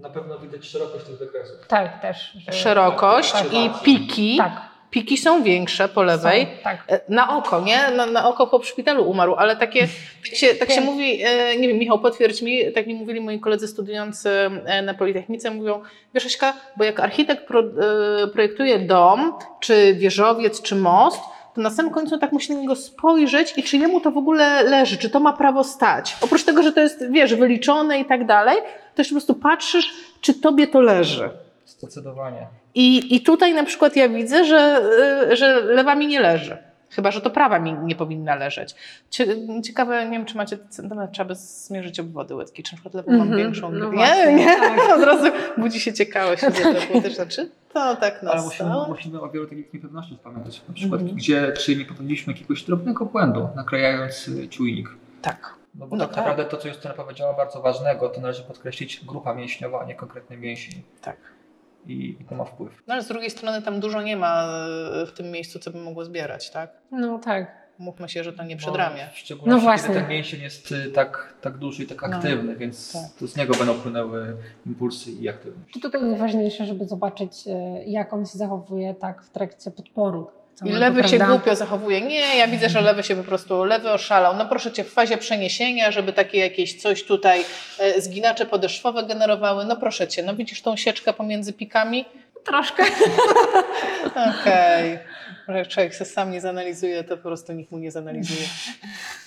Na 0.00 0.10
pewno 0.10 0.38
widać 0.38 0.64
szerokość 0.64 1.04
tych 1.04 1.18
wykresów. 1.18 1.66
Tak, 1.68 2.02
też. 2.02 2.32
że- 2.46 2.52
Szerokość 2.52 3.32
tak, 3.32 3.52
i 3.52 3.70
tak. 3.70 3.82
piki. 3.82 4.36
Tak. 4.36 4.52
Piki 4.90 5.16
są 5.16 5.42
większe 5.42 5.88
po 5.88 6.02
lewej. 6.02 6.42
Są, 6.44 6.62
tak. 6.64 6.84
E, 6.88 7.00
Na 7.08 7.36
oko, 7.36 7.60
nie? 7.60 7.90
Na, 7.96 8.06
na 8.06 8.28
oko 8.28 8.46
po 8.46 8.62
szpitalu 8.62 9.10
umarł, 9.10 9.34
ale 9.34 9.56
takie, 9.56 9.88
tak 10.24 10.34
się, 10.34 10.54
tak 10.54 10.70
się 10.70 10.80
mówi, 10.80 11.22
e, 11.24 11.56
nie 11.56 11.68
wiem, 11.68 11.76
Michał, 11.78 11.98
potwierdź 11.98 12.42
mi, 12.42 12.72
tak 12.72 12.86
mi 12.86 12.94
mówili 12.94 13.20
moi 13.20 13.40
koledzy 13.40 13.68
studiujący 13.68 14.30
e, 14.64 14.82
na 14.82 14.94
Politechnice, 14.94 15.50
mówią, 15.50 15.82
wiesz 16.14 16.26
Aśka, 16.26 16.54
bo 16.76 16.84
jak 16.84 17.00
architekt 17.00 17.46
pro, 17.46 17.62
projektuje 18.32 18.78
dom, 18.78 19.38
czy 19.60 19.94
wieżowiec, 19.94 20.62
czy 20.62 20.74
most, 20.76 21.20
to 21.56 21.60
na 21.62 21.70
samym 21.70 21.92
końcu 21.92 22.18
tak 22.18 22.32
musi 22.32 22.52
na 22.54 22.60
niego 22.60 22.76
spojrzeć 22.76 23.54
i 23.56 23.62
czy 23.62 23.76
jemu 23.76 24.00
to 24.00 24.10
w 24.10 24.18
ogóle 24.18 24.62
leży, 24.62 24.96
czy 24.96 25.10
to 25.10 25.20
ma 25.20 25.32
prawo 25.32 25.64
stać. 25.64 26.16
Oprócz 26.20 26.44
tego, 26.44 26.62
że 26.62 26.72
to 26.72 26.80
jest, 26.80 27.10
wiesz, 27.10 27.34
wyliczone 27.34 28.00
i 28.00 28.04
tak 28.04 28.26
dalej, 28.26 28.56
to 28.94 29.00
jeszcze 29.02 29.14
po 29.14 29.20
prostu 29.20 29.34
patrzysz, 29.34 29.94
czy 30.20 30.34
tobie 30.34 30.66
to 30.66 30.80
leży. 30.80 31.30
Zdecydowanie. 31.66 32.46
I, 32.74 33.16
I 33.16 33.20
tutaj 33.20 33.54
na 33.54 33.64
przykład 33.64 33.96
ja 33.96 34.08
widzę, 34.08 34.44
że, 34.44 34.80
y, 35.32 35.36
że 35.36 35.60
lewa 35.60 35.94
mi 35.94 36.06
nie 36.06 36.20
leży. 36.20 36.56
Chyba, 36.90 37.10
że 37.10 37.20
to 37.20 37.30
prawa 37.30 37.58
mi 37.58 37.72
nie 37.72 37.94
powinna 37.94 38.34
leżeć. 38.34 38.74
Cie- 39.10 39.62
Ciekawe, 39.62 40.04
nie 40.04 40.10
wiem, 40.10 40.26
czy 40.26 40.36
macie 40.36 40.58
centymetr, 40.68 41.12
trzeba 41.12 41.28
by 41.28 41.34
zmierzyć 41.34 42.00
obwody 42.00 42.34
łydki, 42.34 42.62
czy 42.62 42.72
na 42.72 42.76
przykład 42.76 42.94
lewą 42.94 43.12
mam 43.18 43.20
Mhm, 43.28 43.38
większą. 43.42 43.70
no 43.72 43.84
nie, 43.90 43.96
właśnie, 43.96 44.32
nie, 44.44 44.44
tak. 44.46 44.96
od 44.98 45.02
razu 45.04 45.26
budzi 45.58 45.80
się 45.80 45.92
ciekawość. 45.92 46.42
To 46.92 47.00
też 47.00 47.14
znaczy, 47.14 47.50
to 47.80 47.96
tak 47.96 48.18
Ale 48.22 48.34
nas 48.34 48.44
musimy, 48.44 48.70
musimy 48.88 49.20
o 49.20 49.28
wielu 49.30 49.46
takich 49.46 49.72
niepewnościach 49.74 50.18
pamiętać. 50.18 50.62
Na 50.68 50.74
przykład, 50.74 51.00
Mhm. 51.00 51.16
gdzie 51.18 51.52
czy 51.52 51.76
nie 51.76 51.84
popełniliśmy 51.84 52.32
jakiegoś 52.32 52.62
drobnego 52.62 53.04
błędu, 53.06 53.48
naklejając 53.56 54.28
y, 54.28 54.48
czujnik. 54.48 54.88
Tak. 55.22 55.54
No 55.74 55.86
bo 55.86 55.96
No 55.96 56.06
tak, 56.06 56.14
tak. 56.14 56.24
naprawdę 56.24 56.44
to, 56.50 56.56
co 56.56 56.68
Justyna 56.68 56.94
powiedziała, 56.94 57.34
bardzo 57.34 57.62
ważnego, 57.62 58.08
to 58.08 58.20
należy 58.20 58.42
podkreślić 58.42 59.04
grupa 59.04 59.34
mięśniowa, 59.34 59.80
a 59.80 59.84
nie 59.84 59.94
konkretny 59.94 60.36
mięsień. 60.36 60.82
Tak. 61.02 61.16
I, 61.86 62.16
I 62.20 62.24
to 62.24 62.34
ma 62.34 62.44
wpływ. 62.44 62.82
No 62.86 62.94
ale 62.94 63.02
z 63.02 63.08
drugiej 63.08 63.30
strony 63.30 63.62
tam 63.62 63.80
dużo 63.80 64.02
nie 64.02 64.16
ma 64.16 64.48
y, 65.02 65.06
w 65.06 65.12
tym 65.12 65.30
miejscu, 65.30 65.58
co 65.58 65.70
by 65.70 65.78
mogło 65.78 66.04
zbierać, 66.04 66.50
tak? 66.50 66.70
No 66.90 67.18
tak. 67.18 67.65
Mówmy 67.78 68.08
się, 68.08 68.24
że 68.24 68.32
to 68.32 68.44
nie 68.44 68.56
przedramię. 68.56 69.08
W 69.12 69.18
szczególności, 69.18 69.56
No 69.56 69.60
właśnie. 69.70 69.88
kiedy 69.88 70.00
ten 70.00 70.08
mięsień 70.10 70.40
jest 70.42 70.72
y, 70.72 70.90
tak, 70.94 71.34
tak 71.40 71.58
duży 71.58 71.82
i 71.82 71.86
tak 71.86 72.02
No, 72.02 72.16
aktywny, 72.16 72.56
więc 72.56 72.92
tak. 72.92 73.02
to 73.18 73.26
z 73.26 73.36
niego 73.36 73.54
będą 73.54 73.74
płynęły 73.74 74.36
impulsy 74.66 75.10
i 75.12 75.28
aktywność. 75.28 75.72
Czy 75.72 75.80
tutaj 75.80 76.02
najważniejsze, 76.02 76.66
żeby 76.66 76.84
zobaczyć, 76.86 77.32
e, 77.46 77.84
jak 77.84 78.12
on 78.12 78.26
się 78.26 78.38
zachowuje 78.38 78.94
tak 78.94 79.22
w 79.22 79.30
trakcie 79.30 79.70
podporu. 79.70 80.30
I 80.64 80.70
lewy 80.70 81.02
się 81.08 81.16
prawda? 81.16 81.34
głupio 81.36 81.56
zachowuje. 81.56 82.00
Nie, 82.00 82.36
ja 82.36 82.48
widzę, 82.48 82.68
że 82.68 82.80
lewy 82.80 83.02
się 83.02 83.16
po 83.16 83.22
prostu, 83.24 83.64
lewy 83.64 83.90
oszalał. 83.90 84.36
No 84.36 84.46
proszę 84.46 84.72
Cię, 84.72 84.84
w 84.84 84.92
fazie 84.92 85.16
przeniesienia, 85.18 85.90
żeby 85.90 86.12
takie 86.12 86.38
jakieś 86.38 86.82
coś 86.82 87.04
tutaj, 87.04 87.40
e, 87.78 88.00
zginacze 88.00 88.46
podeszwowe 88.46 89.04
generowały. 89.06 89.64
No 89.64 89.76
proszę 89.76 90.08
Cię, 90.08 90.22
no 90.22 90.34
widzisz 90.36 90.62
tą 90.62 90.76
sieczkę 90.76 91.12
pomiędzy 91.12 91.52
pikami? 91.52 92.04
Troszkę. 92.46 92.84
Okej. 94.40 94.98
Może 95.48 95.58
Jak 95.58 95.68
człowiek 95.68 95.94
się 95.94 96.04
sam 96.04 96.30
nie 96.30 96.40
zanalizuje, 96.40 97.04
to 97.04 97.16
po 97.16 97.22
prostu 97.22 97.52
nikt 97.52 97.70
mu 97.70 97.78
nie 97.78 97.90
zanalizuje. 97.90 98.46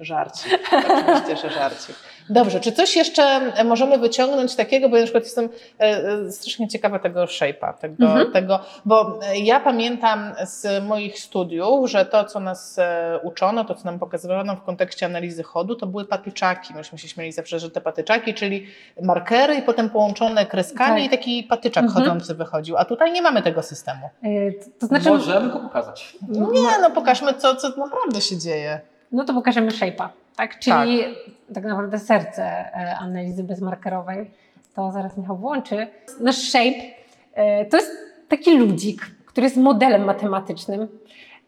Żarcie. 0.00 0.48
Oczywiście, 0.72 1.36
że 1.48 1.54
żarcie. 1.54 1.92
Dobrze, 2.30 2.60
czy 2.60 2.72
coś 2.72 2.96
jeszcze 2.96 3.22
e, 3.22 3.64
możemy 3.64 3.98
wyciągnąć 3.98 4.56
takiego, 4.56 4.88
bo 4.88 4.96
ja 4.96 5.02
na 5.02 5.06
przykład 5.06 5.24
jestem 5.24 5.48
e, 5.80 5.82
e, 6.26 6.32
strasznie 6.32 6.68
ciekawa 6.68 6.98
tego 6.98 7.24
shape'a, 7.24 7.74
tego, 7.74 8.04
Mhm. 8.06 8.32
tego, 8.32 8.60
bo 8.84 9.20
ja 9.34 9.60
pamiętam 9.60 10.32
z 10.46 10.84
moich 10.84 11.18
studiów, 11.18 11.90
że 11.90 12.04
to, 12.04 12.24
co 12.24 12.40
nas 12.40 12.76
uczono, 13.22 13.64
to, 13.64 13.74
co 13.74 13.84
nam 13.84 13.98
pokazywano 13.98 14.56
w 14.56 14.62
kontekście 14.62 15.06
analizy 15.06 15.42
chodu, 15.42 15.74
to 15.74 15.86
były 15.86 16.04
patyczaki. 16.04 16.74
Myśmy 16.74 16.98
się 16.98 17.08
śmieli 17.08 17.32
zawsze, 17.32 17.58
że 17.60 17.70
te 17.70 17.80
patyczaki, 17.80 18.34
czyli 18.34 18.66
markery 19.02 19.54
i 19.54 19.62
potem 19.62 19.90
połączone 19.90 20.46
kreskami 20.46 20.96
Tak. 21.02 21.06
i 21.06 21.16
taki 21.18 21.42
patyczak 21.44 21.84
Mhm. 21.84 22.04
chodzący 22.04 22.34
wychodził. 22.34 22.76
A 22.76 22.84
tutaj 22.84 23.12
nie 23.12 23.22
mamy 23.22 23.42
tego 23.42 23.62
systemu. 23.62 24.10
To- 24.22 24.70
To 24.80 24.86
znaczy, 24.86 25.08
Możemy 25.10 25.50
go 25.52 25.58
pokazać. 25.60 26.16
Nie, 26.28 26.78
no 26.82 26.90
pokażmy, 26.90 27.34
co, 27.34 27.56
co 27.56 27.68
naprawdę 27.68 28.20
się 28.20 28.38
dzieje. 28.38 28.80
No 29.12 29.24
to 29.24 29.34
pokażemy 29.34 29.70
shape'a, 29.70 30.08
tak? 30.36 30.58
Czyli 30.58 31.04
tak, 31.54 31.64
naprawdę 31.64 31.98
serce 31.98 32.42
e, 32.44 32.96
analizy 33.00 33.44
bezmarkerowej. 33.44 34.30
To 34.74 34.92
zaraz 34.92 35.16
Michał 35.16 35.36
włączy. 35.36 35.86
Nasz 36.20 36.36
shape 36.36 36.80
e, 37.34 37.64
to 37.64 37.76
jest 37.76 37.90
taki 38.28 38.58
ludzik, 38.58 39.00
który 39.26 39.44
jest 39.44 39.56
modelem 39.56 40.04
matematycznym, 40.04 40.88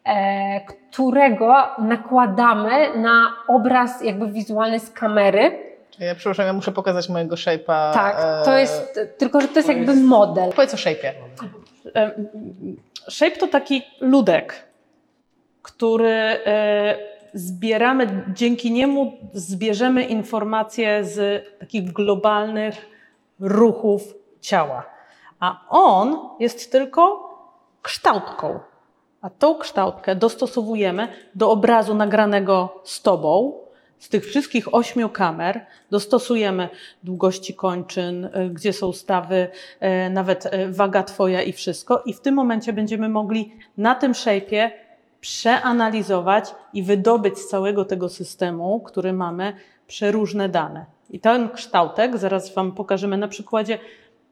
e, 0.05 0.61
którego 0.61 1.55
nakładamy 1.77 2.97
na 2.97 3.33
obraz 3.47 4.03
jakby 4.03 4.31
wizualny 4.31 4.79
z 4.79 4.89
kamery. 4.89 5.71
Ja 5.99 6.15
przepraszam, 6.15 6.45
ja 6.45 6.53
muszę 6.53 6.71
pokazać 6.71 7.09
mojego 7.09 7.35
shape'a. 7.35 7.93
Tak, 7.93 8.45
to 8.45 8.57
jest, 8.57 8.99
tylko 9.17 9.41
że 9.41 9.47
to 9.47 9.55
jest 9.55 9.67
to 9.67 9.73
jakby 9.73 9.91
jest- 9.91 10.03
model. 10.03 10.51
Powiedz 10.51 10.73
o 10.73 10.77
shape'ie. 10.77 11.11
Shape 13.09 13.37
to 13.37 13.47
taki 13.47 13.83
ludek, 14.01 14.63
który 15.61 16.39
zbieramy, 17.33 18.23
dzięki 18.33 18.71
niemu 18.71 19.13
zbierzemy 19.33 20.03
informacje 20.03 21.05
z 21.05 21.45
takich 21.59 21.93
globalnych 21.93 22.89
ruchów 23.39 24.13
ciała. 24.41 24.85
A 25.39 25.65
on 25.69 26.29
jest 26.39 26.71
tylko 26.71 27.29
kształtką. 27.81 28.59
A 29.21 29.29
tą 29.29 29.55
kształtkę 29.55 30.15
dostosowujemy 30.15 31.07
do 31.35 31.51
obrazu 31.51 31.95
nagranego 31.95 32.81
z 32.83 33.01
tobą, 33.01 33.53
z 33.99 34.09
tych 34.09 34.25
wszystkich 34.25 34.73
ośmiu 34.73 35.09
kamer, 35.09 35.65
dostosujemy 35.91 36.69
długości 37.03 37.53
kończyn, 37.53 38.25
y, 38.25 38.49
gdzie 38.49 38.73
są 38.73 38.93
stawy, 38.93 39.47
y, 40.07 40.09
nawet 40.09 40.45
y, 40.45 40.71
waga 40.71 41.03
twoja 41.03 41.41
i 41.41 41.53
wszystko. 41.53 42.03
I 42.05 42.13
w 42.13 42.19
tym 42.19 42.35
momencie 42.35 42.73
będziemy 42.73 43.09
mogli 43.09 43.53
na 43.77 43.95
tym 43.95 44.11
shape'ie 44.11 44.71
przeanalizować 45.21 46.55
i 46.73 46.83
wydobyć 46.83 47.39
z 47.39 47.47
całego 47.47 47.85
tego 47.85 48.09
systemu, 48.09 48.79
który 48.79 49.13
mamy, 49.13 49.53
przeróżne 49.87 50.49
dane. 50.49 50.85
I 51.09 51.19
ten 51.19 51.49
kształtek, 51.49 52.17
zaraz 52.17 52.53
Wam 52.53 52.71
pokażemy 52.71 53.17
na 53.17 53.27
przykładzie 53.27 53.79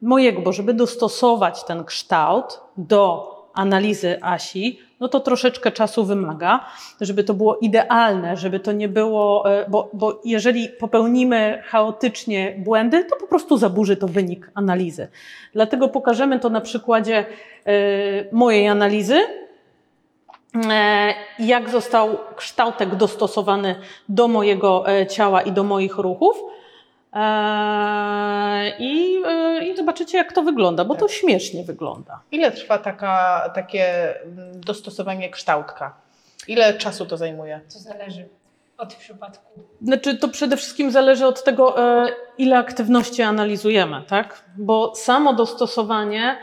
mojego, 0.02 0.42
bo 0.42 0.52
żeby 0.52 0.74
dostosować 0.74 1.64
ten 1.64 1.84
kształt 1.84 2.60
do 2.76 3.30
analizy 3.54 4.18
Asi, 4.22 4.78
no 5.00 5.08
to 5.08 5.20
troszeczkę 5.20 5.72
czasu 5.72 6.04
wymaga, 6.04 6.66
żeby 7.00 7.24
to 7.24 7.34
było 7.34 7.56
idealne, 7.56 8.36
żeby 8.36 8.60
to 8.60 8.72
nie 8.72 8.88
było, 8.88 9.50
e, 9.50 9.66
bo, 9.68 9.90
bo 9.92 10.20
jeżeli 10.24 10.68
popełnimy 10.68 11.62
chaotycznie 11.66 12.54
błędy, 12.58 13.04
to 13.04 13.16
po 13.16 13.26
prostu 13.26 13.58
zaburzy 13.58 13.96
to 13.96 14.08
wynik 14.08 14.50
analizy. 14.54 15.08
Dlatego 15.52 15.88
pokażemy 15.88 16.40
to 16.40 16.50
na 16.50 16.60
przykładzie 16.60 17.18
e, 17.18 17.74
mojej 18.32 18.68
analizy, 18.68 19.20
jak 21.38 21.70
został 21.70 22.18
kształtek 22.36 22.94
dostosowany 22.94 23.80
do 24.08 24.28
mojego 24.28 24.88
e, 24.88 25.06
ciała 25.06 25.42
i 25.42 25.52
do 25.52 25.64
moich 25.64 25.98
ruchów. 25.98 26.36
E, 27.12 28.72
I, 28.78 29.22
e, 29.26 29.64
I 29.64 29.76
zobaczycie, 29.76 30.18
jak 30.18 30.32
to 30.32 30.42
wygląda, 30.42 30.84
bo 30.84 30.94
to 30.94 31.08
śmiesznie 31.08 31.64
wygląda. 31.64 32.20
Ile 32.32 32.50
trwa 32.50 32.78
taka, 32.78 33.42
takie 33.54 34.14
mm, 34.22 34.60
dostosowanie 34.60 35.30
kształtka? 35.30 35.94
Ile 36.48 36.74
czasu 36.74 37.06
to 37.06 37.16
zajmuje? 37.16 37.60
To 37.72 37.78
zależy 37.78 38.28
od 38.78 38.94
przypadku. 38.94 39.60
Znaczy, 39.82 40.16
to 40.16 40.28
przede 40.28 40.56
wszystkim 40.56 40.90
zależy 40.90 41.26
od 41.26 41.44
tego, 41.44 41.82
e, 42.02 42.06
ile 42.38 42.58
aktywności 42.58 43.22
analizujemy, 43.22 44.02
tak? 44.08 44.44
Bo 44.56 44.94
samo 44.94 45.34
dostosowanie, 45.34 46.22
e, 46.22 46.36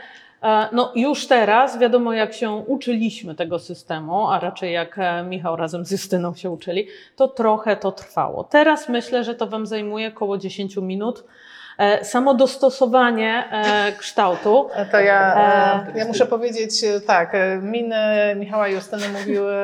no 0.72 0.92
już 0.94 1.26
teraz 1.26 1.78
wiadomo, 1.78 2.12
jak 2.12 2.32
się 2.32 2.50
uczyliśmy 2.50 3.34
tego 3.34 3.58
systemu, 3.58 4.28
a 4.30 4.40
raczej 4.40 4.72
jak 4.72 4.98
e, 4.98 5.22
Michał 5.22 5.56
razem 5.56 5.84
z 5.84 5.90
Justyną 5.90 6.34
się 6.34 6.50
uczyli, 6.50 6.86
to 7.16 7.28
trochę 7.28 7.76
to 7.76 7.92
trwało. 7.92 8.44
Teraz 8.44 8.88
myślę, 8.88 9.24
że 9.24 9.34
to 9.34 9.46
Wam 9.46 9.66
zajmuje 9.66 10.08
około 10.08 10.38
10 10.38 10.76
minut. 10.76 11.24
E, 11.78 12.04
Samo 12.04 12.34
dostosowanie 12.34 13.44
e, 13.52 13.92
kształtu. 13.98 14.68
E, 14.74 14.86
To 14.86 15.00
ja, 15.00 15.34
E, 15.36 15.94
e, 15.94 15.98
ja 15.98 16.04
muszę 16.04 16.26
powiedzieć 16.26 16.84
e, 16.84 17.00
tak, 17.00 17.34
e, 17.34 17.58
miny 17.62 17.96
Michała 18.36 18.68
i 18.68 18.72
Justyny 18.74 19.08
mówiły 19.08 19.54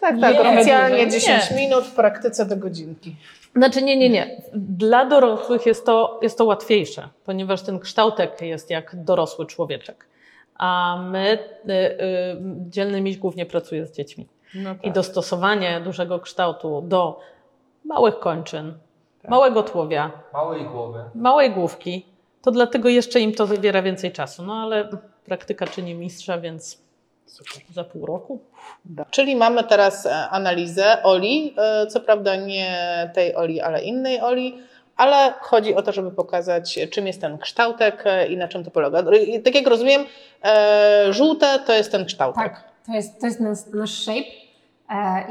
tak, 0.00 0.20
tak, 0.20 0.36
oficjalnie 0.40 1.02
dłużej. 1.02 1.20
10 1.20 1.50
Nie. 1.50 1.56
minut, 1.56 1.84
w 1.84 1.94
praktyce 1.94 2.46
do 2.46 2.56
godzinki. 2.56 3.16
Znaczy 3.56 3.82
nie, 3.82 3.96
nie, 3.96 4.08
nie. 4.10 4.42
Dla 4.54 5.06
dorosłych 5.06 5.66
jest 5.66 5.86
to, 5.86 6.18
jest 6.22 6.38
to 6.38 6.44
łatwiejsze, 6.44 7.08
ponieważ 7.24 7.62
ten 7.62 7.78
kształtek 7.78 8.40
jest 8.42 8.70
jak 8.70 9.04
dorosły 9.04 9.46
człowieczek. 9.46 10.06
A 10.54 10.98
my, 11.10 11.38
y, 11.68 11.72
y, 11.72 11.96
dzielny 12.68 13.00
miś 13.00 13.16
głównie 13.18 13.46
pracuje 13.46 13.86
z 13.86 13.92
dziećmi. 13.96 14.28
No 14.54 14.74
tak. 14.74 14.84
I 14.84 14.90
dostosowanie 14.92 15.80
dużego 15.84 16.18
kształtu 16.20 16.82
do 16.82 17.20
małych 17.84 18.18
kończyn, 18.18 18.74
małego 19.28 19.62
tłowia, 19.62 20.10
Małej 20.32 20.64
głowy. 20.64 21.04
małej 21.14 21.50
główki, 21.50 22.06
to 22.42 22.50
dlatego 22.50 22.88
jeszcze 22.88 23.20
im 23.20 23.32
to 23.34 23.46
zabiera 23.46 23.82
więcej 23.82 24.12
czasu. 24.12 24.42
No 24.42 24.54
ale 24.54 24.88
praktyka 25.24 25.66
czyni 25.66 25.94
mistrza, 25.94 26.38
więc 26.38 26.82
za 27.72 27.84
pół 27.84 28.06
roku. 28.06 28.40
Czyli 29.10 29.36
mamy 29.36 29.64
teraz 29.64 30.06
e, 30.06 30.28
analizę 30.28 31.02
Oli, 31.02 31.54
e, 31.58 31.86
co 31.86 32.00
prawda 32.00 32.36
nie 32.36 33.10
tej 33.14 33.36
Oli, 33.36 33.60
ale 33.60 33.82
innej 33.82 34.20
Oli, 34.20 34.58
ale 34.96 35.34
chodzi 35.40 35.74
o 35.74 35.82
to, 35.82 35.92
żeby 35.92 36.10
pokazać, 36.10 36.78
czym 36.90 37.06
jest 37.06 37.20
ten 37.20 37.38
kształtek 37.38 38.02
e, 38.06 38.26
i 38.26 38.36
na 38.36 38.48
czym 38.48 38.64
to 38.64 38.70
polega. 38.70 39.02
I 39.26 39.42
Tak 39.42 39.54
jak 39.54 39.66
rozumiem, 39.66 40.04
żółte 41.10 41.58
to 41.66 41.72
jest 41.72 41.92
ten 41.92 42.04
kształtek. 42.04 42.42
Tak, 42.42 42.64
to 42.86 42.92
jest, 42.92 43.20
to 43.20 43.26
jest 43.26 43.40
nasz, 43.40 43.58
nasz 43.74 44.02
shape 44.02 44.28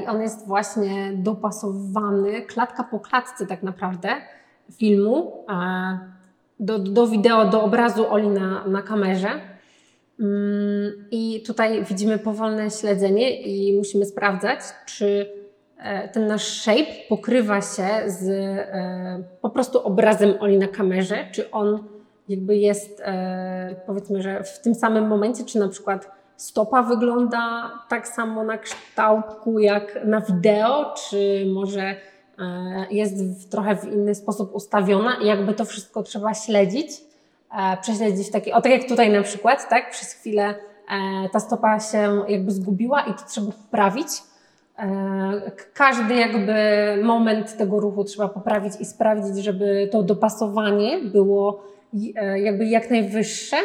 i 0.04 0.08
on 0.08 0.22
jest 0.22 0.48
właśnie 0.48 1.12
dopasowany 1.14 2.42
klatka 2.42 2.84
po 2.84 3.00
klatce 3.00 3.48
tak 3.48 3.64
naprawdę 3.64 4.10
filmu 4.78 5.46
do, 6.60 6.80
do 6.80 7.08
wideo, 7.08 7.46
do 7.46 7.64
obrazu 7.64 8.14
Oli 8.14 8.28
na, 8.28 8.68
na 8.68 8.82
kamerze. 8.82 9.57
Mm, 10.20 11.08
I 11.12 11.44
tutaj 11.48 11.84
widzimy 11.84 12.20
powolne 12.20 12.72
śledzenie 12.72 13.42
i 13.42 13.78
musimy 13.78 14.06
sprawdzać, 14.06 14.60
czy 14.86 15.30
e, 15.78 16.10
ten 16.10 16.28
nasz 16.28 16.62
shape 16.62 16.94
pokrywa 17.10 17.62
się 17.62 17.88
z 18.06 18.30
e, 18.30 19.24
po 19.42 19.50
prostu 19.50 19.80
obrazem 19.80 20.34
Oli 20.40 20.58
na 20.58 20.68
kamerze, 20.68 21.28
czy 21.32 21.52
on 21.52 21.84
jakby 22.30 22.56
jest 22.56 23.02
e, 23.06 23.76
powiedzmy, 23.88 24.22
że 24.22 24.44
w 24.44 24.60
tym 24.60 24.76
samym 24.76 25.08
momencie, 25.08 25.46
czy 25.46 25.60
na 25.60 25.68
przykład 25.68 26.12
stopa 26.38 26.84
wygląda 26.84 27.72
tak 27.90 28.08
samo 28.08 28.44
na 28.44 28.58
kształtku 28.58 29.60
jak 29.60 30.00
na 30.06 30.22
wideo, 30.22 30.94
czy 30.94 31.46
może 31.54 31.96
jest 32.92 33.26
w, 33.26 33.50
trochę 33.50 33.76
w 33.76 33.86
inny 33.86 34.16
sposób 34.16 34.56
ustawiona 34.56 35.16
i 35.16 35.28
jakby 35.28 35.54
to 35.54 35.66
wszystko 35.66 36.04
trzeba 36.04 36.34
śledzić, 36.34 36.90
prześledzić 37.82 38.28
w 38.28 38.32
taki, 38.32 38.52
o 38.52 38.62
tak 38.62 38.72
jak 38.72 38.84
tutaj 38.84 39.12
na 39.12 39.24
przykład, 39.24 39.70
tak, 39.70 39.92
przez 39.92 40.14
chwilę 40.14 40.44
e, 40.46 41.30
ta 41.30 41.40
stopa 41.40 41.80
się 41.80 42.24
jakby 42.28 42.52
zgubiła 42.52 43.02
i 43.02 43.14
to 43.14 43.20
trzeba 43.30 43.52
poprawić. 43.52 44.08
E, 44.80 45.52
Każdy 45.74 46.16
jakby 46.16 46.54
moment 47.04 47.58
tego 47.58 47.80
ruchu 47.80 48.04
trzeba 48.04 48.28
poprawić 48.28 48.74
i 48.80 48.86
sprawdzić, 48.86 49.44
żeby 49.44 49.90
to 49.92 50.04
dopasowanie 50.04 51.00
było 51.00 51.64
e, 52.16 52.40
jakby 52.40 52.66
jak 52.66 52.90
najwyższe. 52.90 53.58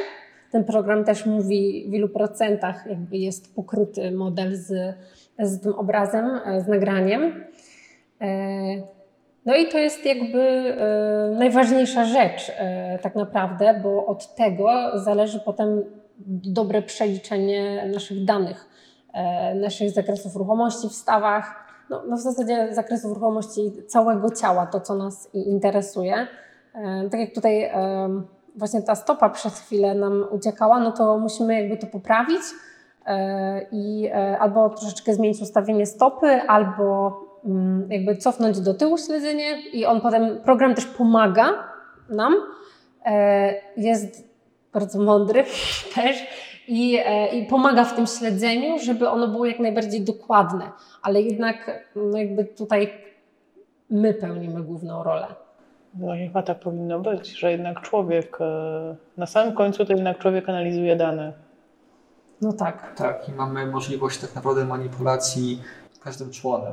Ten 0.51 0.64
program 0.64 1.05
też 1.05 1.26
mówi 1.26 1.87
w 1.91 1.95
ilu 1.95 2.09
procentach 2.09 2.87
jakby 2.87 3.16
jest 3.16 3.55
pokryty 3.55 4.11
model 4.11 4.57
z 4.57 4.97
z 5.39 5.61
tym 5.61 5.74
obrazem, 5.74 6.41
e, 6.45 6.61
z 6.61 6.68
nagraniem. 6.68 7.45
E, 9.47 9.51
no 9.51 9.57
i 9.57 9.68
to 9.68 9.78
jest 9.78 10.07
jakby 10.07 10.40
e, 10.40 11.36
najważniejsza 11.38 12.05
rzecz 12.05 12.53
tak 13.03 13.14
naprawdę, 13.14 13.80
bo 13.82 14.07
od 14.07 14.34
tego 14.34 14.70
zależy 14.95 15.40
potem 15.40 15.84
dobre 16.45 16.82
przeliczenie 16.82 17.88
naszych 17.95 18.24
danych, 18.24 18.68
naszych 19.55 19.90
zakresów 19.90 20.36
ruchomości 20.36 20.88
w 20.88 20.93
stawach, 20.93 21.64
no, 21.90 22.03
no 22.09 22.16
w 22.16 22.20
zasadzie 22.20 22.68
zakresów 22.74 23.14
ruchomości 23.14 23.72
całego 23.86 24.30
ciała, 24.30 24.66
to 24.66 24.80
co 24.80 24.95
nas 24.95 25.34
interesuje. 25.34 26.26
Tak 27.11 27.20
jak 27.20 27.34
tutaj 27.34 27.70
właśnie 28.57 28.82
ta 28.82 28.95
stopa 28.95 29.28
przez 29.30 29.61
chwilę 29.61 29.95
nam 29.95 30.24
uciekała, 30.30 30.80
no 30.80 30.93
to 30.93 31.18
musimy 31.18 31.61
jakby 31.61 31.76
to 31.76 31.86
poprawić 31.86 32.43
e, 33.07 33.66
i 33.72 34.09
e, 34.12 34.38
albo 34.38 34.70
troszeczkę 34.70 35.14
zmienić 35.14 35.43
ustawienie 35.43 35.86
stopy, 35.86 36.26
albo 36.26 37.12
jakby 37.88 38.16
cofnąć 38.16 38.61
do 38.61 38.74
tyłu 38.74 38.99
śledzenie 38.99 39.61
i 39.72 39.86
on 39.86 40.01
potem, 40.01 40.40
program 40.45 40.74
też 40.74 40.86
pomaga 40.86 41.64
nam, 42.09 42.34
e, 43.05 43.55
jest 43.76 44.32
bardzo 44.72 45.03
mądry 45.03 45.45
też 45.95 46.16
i, 46.68 46.99
i 47.32 47.47
pomaga 47.47 47.84
w 47.84 47.97
tym 47.97 48.07
śledzeniu, 48.07 48.78
żeby 48.78 49.09
ono 49.09 49.28
było 49.28 49.47
jak 49.47 49.59
najbardziej 49.59 50.01
dokładne, 50.01 50.70
ale 51.03 51.22
jednak 51.22 51.84
no 51.97 52.18
jakby 52.18 52.45
tutaj 52.45 52.93
my 53.90 54.14
pełnimy 54.14 54.62
główną 54.62 55.03
rolę. 55.03 55.26
No 55.95 56.12
chyba 56.12 56.43
tak 56.43 56.61
powinno 56.61 57.01
być, 57.01 57.38
że 57.38 57.51
jednak 57.51 57.80
człowiek, 57.80 58.38
e, 58.40 58.97
na 59.16 59.26
samym 59.26 59.55
końcu 59.55 59.84
to 59.84 59.93
jednak 59.93 60.18
człowiek 60.18 60.49
analizuje 60.49 60.97
dane. 60.97 61.32
No 62.40 62.53
tak. 62.53 62.95
Tak, 62.97 63.28
i 63.28 63.32
mamy 63.32 63.66
możliwość 63.66 64.18
tak 64.18 64.34
naprawdę 64.34 64.64
manipulacji 64.64 65.62
każdym 66.05 66.30
członem. 66.30 66.72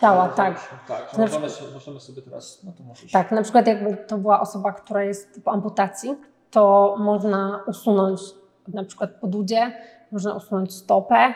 Ciała, 0.00 0.28
tak. 0.28 0.68
Tak, 0.88 1.08
że 1.16 1.22
możemy, 1.22 1.72
możemy 1.74 2.00
sobie 2.00 2.22
teraz, 2.22 2.64
no 2.64 2.72
to 2.78 2.84
możesz. 2.84 3.12
Tak, 3.12 3.32
na 3.32 3.42
przykład 3.42 3.66
jakby 3.66 3.96
to 3.96 4.18
była 4.18 4.40
osoba, 4.40 4.72
która 4.72 5.04
jest 5.04 5.44
po 5.44 5.52
amputacji, 5.52 6.16
to 6.50 6.94
można 6.98 7.64
usunąć 7.66 8.20
na 8.68 8.84
przykład 8.84 9.10
podudzie, 9.10 9.72
można 10.12 10.34
usunąć 10.34 10.74
stopę. 10.74 11.34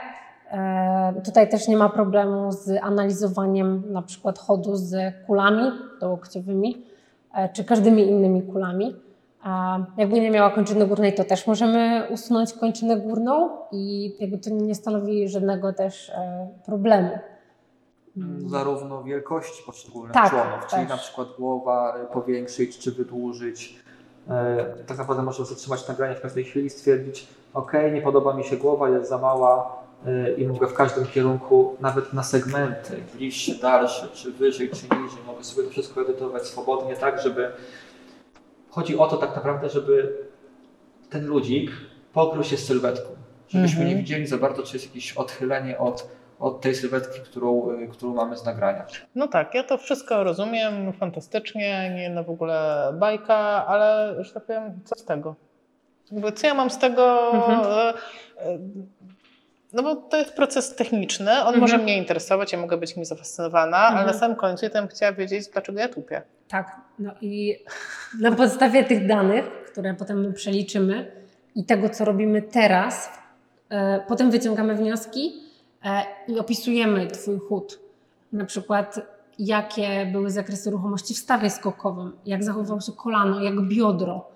E, 0.50 1.20
tutaj 1.24 1.48
też 1.48 1.68
nie 1.68 1.76
ma 1.76 1.88
problemu 1.88 2.52
z 2.52 2.82
analizowaniem 2.82 3.92
na 3.92 4.02
przykład 4.02 4.38
chodu 4.38 4.76
z 4.76 5.14
kulami 5.26 5.72
dołokciowymi 6.00 6.94
E, 7.34 7.48
czy 7.48 7.64
każdymi 7.64 8.08
innymi 8.08 8.42
kulami. 8.42 8.96
A 9.42 9.78
jakby 9.96 10.20
nie 10.20 10.30
miała 10.30 10.50
kończyny 10.50 10.86
górnej, 10.86 11.14
to 11.14 11.24
też 11.24 11.46
możemy 11.46 12.08
usunąć 12.10 12.52
kończynę 12.52 12.96
górną 12.96 13.50
i 13.72 14.12
jakby 14.20 14.38
to 14.38 14.50
nie 14.50 14.74
stanowi 14.74 15.28
żadnego 15.28 15.72
też 15.72 16.10
e, 16.10 16.48
problemu. 16.66 17.08
Mm, 18.16 18.48
zarówno 18.48 19.02
wielkości 19.02 19.62
poszczególnych 19.66 20.12
tak, 20.12 20.30
członów, 20.30 20.66
czyli 20.70 20.82
też. 20.82 20.90
na 20.90 20.96
przykład 20.96 21.28
głowa 21.38 21.96
e, 21.96 22.06
powiększyć 22.06 22.78
czy 22.78 22.92
wydłużyć. 22.92 23.84
Tak 24.86 24.98
naprawdę 24.98 25.22
możemy 25.22 25.48
zatrzymać 25.48 25.88
nagranie 25.88 26.14
w 26.14 26.20
każdej 26.20 26.44
chwili, 26.44 26.70
stwierdzić, 26.70 27.28
ok, 27.54 27.72
nie 27.92 28.02
podoba 28.02 28.34
mi 28.34 28.44
się 28.44 28.56
głowa, 28.56 28.88
jest 28.88 29.08
za 29.08 29.18
mała, 29.18 29.84
i 30.36 30.46
mogę 30.46 30.66
w 30.66 30.74
każdym 30.74 31.06
kierunku, 31.06 31.76
nawet 31.80 32.12
na 32.12 32.22
segmenty, 32.22 32.96
bliższe, 33.14 33.54
dalsze, 33.54 34.08
czy 34.08 34.32
wyżej, 34.32 34.70
czy 34.70 34.82
niżej, 34.82 35.18
mogę 35.26 35.44
sobie 35.44 35.62
to 35.62 35.70
wszystko 35.70 36.00
edytować 36.00 36.46
swobodnie, 36.46 36.96
tak, 36.96 37.22
żeby. 37.22 37.52
Chodzi 38.70 38.98
o 38.98 39.06
to 39.06 39.16
tak 39.16 39.36
naprawdę, 39.36 39.68
żeby 39.68 40.16
ten 41.10 41.26
ludzik 41.26 41.70
pokrył 42.12 42.44
się 42.44 42.56
z 42.56 42.64
sylwetką. 42.64 43.08
Żebyśmy 43.48 43.80
mm 43.80 43.92
-hmm. 43.92 43.96
nie 43.96 44.02
widzieli 44.02 44.26
za 44.26 44.38
bardzo, 44.38 44.62
czy 44.62 44.76
jest 44.76 44.86
jakieś 44.86 45.12
odchylenie 45.12 45.78
od, 45.78 46.08
od 46.38 46.60
tej 46.60 46.74
sylwetki, 46.74 47.20
którą, 47.20 47.68
którą 47.92 48.14
mamy 48.14 48.36
z 48.36 48.44
nagrania. 48.44 48.86
No 49.14 49.28
tak, 49.28 49.54
ja 49.54 49.62
to 49.62 49.78
wszystko 49.78 50.24
rozumiem 50.24 50.92
fantastycznie, 50.92 51.94
nie 51.96 52.10
no 52.10 52.24
w 52.24 52.30
ogóle 52.30 52.90
bajka, 52.98 53.66
ale 53.66 54.14
że 54.18 54.34
tak 54.34 54.44
powiem, 54.44 54.80
co 54.84 54.98
z 54.98 55.04
tego? 55.04 55.34
Co 56.34 56.46
ja 56.46 56.54
mam 56.54 56.70
z 56.70 56.78
tego? 56.78 57.30
Mm 57.32 57.42
-hmm. 57.42 57.94
No 59.74 59.82
bo 59.82 59.96
to 59.96 60.16
jest 60.16 60.32
proces 60.32 60.74
techniczny, 60.74 61.30
on 61.30 61.38
mhm. 61.38 61.60
może 61.60 61.78
mnie 61.78 61.98
interesować, 61.98 62.52
ja 62.52 62.58
mogę 62.58 62.76
być 62.76 62.96
nim 62.96 63.04
zafascynowana, 63.04 63.76
mhm. 63.76 63.96
ale 63.96 64.06
na 64.06 64.18
samym 64.18 64.36
końcu 64.36 64.64
ja 64.64 64.70
bym 64.70 64.88
chciała 64.88 65.12
wiedzieć, 65.12 65.48
dlaczego 65.52 65.80
ja 65.80 65.88
tupię. 65.88 66.22
Tak, 66.48 66.76
no 66.98 67.12
i 67.20 67.64
na 68.20 68.32
podstawie 68.32 68.84
tych 68.84 69.06
danych, 69.06 69.44
które 69.72 69.94
potem 69.94 70.20
my 70.20 70.32
przeliczymy 70.32 71.12
i 71.54 71.64
tego, 71.64 71.88
co 71.88 72.04
robimy 72.04 72.42
teraz, 72.42 73.10
e, 73.68 74.04
potem 74.08 74.30
wyciągamy 74.30 74.74
wnioski 74.74 75.32
e, 75.32 75.43
i 76.28 76.38
opisujemy 76.38 77.06
Twój 77.06 77.38
chód. 77.38 77.80
Na 78.32 78.44
przykład, 78.44 79.00
jakie 79.38 80.06
były 80.12 80.30
zakresy 80.30 80.70
ruchomości 80.70 81.14
w 81.14 81.18
stawie 81.18 81.50
skokowym, 81.50 82.12
jak 82.26 82.44
zachowywało 82.44 82.80
się 82.80 82.92
kolano, 82.92 83.40
jak 83.40 83.68
biodro. 83.68 84.26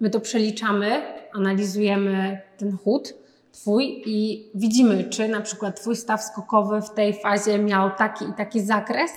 My 0.00 0.10
to 0.10 0.20
przeliczamy, 0.20 1.02
analizujemy 1.32 2.40
ten 2.58 2.78
chód 2.78 3.14
Twój 3.52 4.02
i 4.06 4.50
widzimy, 4.54 5.04
czy 5.04 5.28
na 5.28 5.40
przykład 5.40 5.80
Twój 5.80 5.96
staw 5.96 6.22
skokowy 6.22 6.82
w 6.82 6.90
tej 6.90 7.20
fazie 7.20 7.58
miał 7.58 7.90
taki 7.98 8.24
i 8.24 8.32
taki 8.32 8.60
zakres 8.60 9.10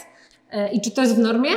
e, 0.52 0.72
i 0.72 0.82
czy 0.82 0.92
to 0.92 1.02
jest 1.02 1.16
w 1.16 1.20
normie 1.20 1.50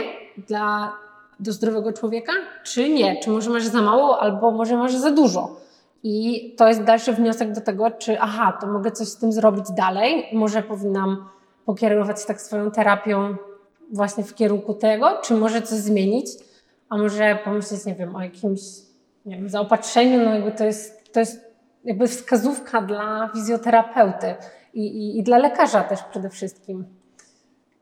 dla 0.48 0.92
do 1.40 1.52
zdrowego 1.52 1.92
człowieka, 1.92 2.32
czy 2.64 2.88
nie, 2.88 3.20
czy 3.20 3.30
może 3.30 3.50
masz 3.50 3.66
za 3.66 3.82
mało, 3.82 4.20
albo 4.20 4.50
może 4.50 4.76
masz 4.76 4.94
za 4.94 5.10
dużo. 5.10 5.60
I 6.02 6.54
to 6.58 6.68
jest 6.68 6.82
dalszy 6.82 7.12
wniosek 7.12 7.52
do 7.52 7.60
tego, 7.60 7.90
czy 7.90 8.20
aha, 8.20 8.58
to 8.60 8.66
mogę 8.66 8.90
coś 8.90 9.08
z 9.08 9.16
tym 9.16 9.32
zrobić 9.32 9.64
dalej, 9.76 10.26
może 10.32 10.62
powinnam 10.62 11.28
pokierować 11.64 12.24
tak 12.24 12.40
swoją 12.40 12.70
terapią 12.70 13.36
właśnie 13.92 14.24
w 14.24 14.34
kierunku 14.34 14.74
tego, 14.74 15.20
czy 15.22 15.34
może 15.34 15.62
coś 15.62 15.78
zmienić, 15.78 16.26
a 16.88 16.98
może 16.98 17.38
pomyśleć, 17.44 17.84
nie 17.84 17.94
wiem, 17.94 18.16
o 18.16 18.22
jakimś 18.22 18.60
nie 19.26 19.36
wiem, 19.36 19.48
zaopatrzeniu, 19.48 20.24
no 20.24 20.34
jakby 20.34 20.52
to 20.52 20.64
jest, 20.64 21.12
to 21.12 21.20
jest 21.20 21.40
jakby 21.84 22.08
wskazówka 22.08 22.82
dla 22.82 23.30
fizjoterapeuty 23.34 24.34
i, 24.74 24.86
i, 24.86 25.18
i 25.18 25.22
dla 25.22 25.38
lekarza 25.38 25.84
też 25.84 26.02
przede 26.02 26.30
wszystkim. 26.30 26.84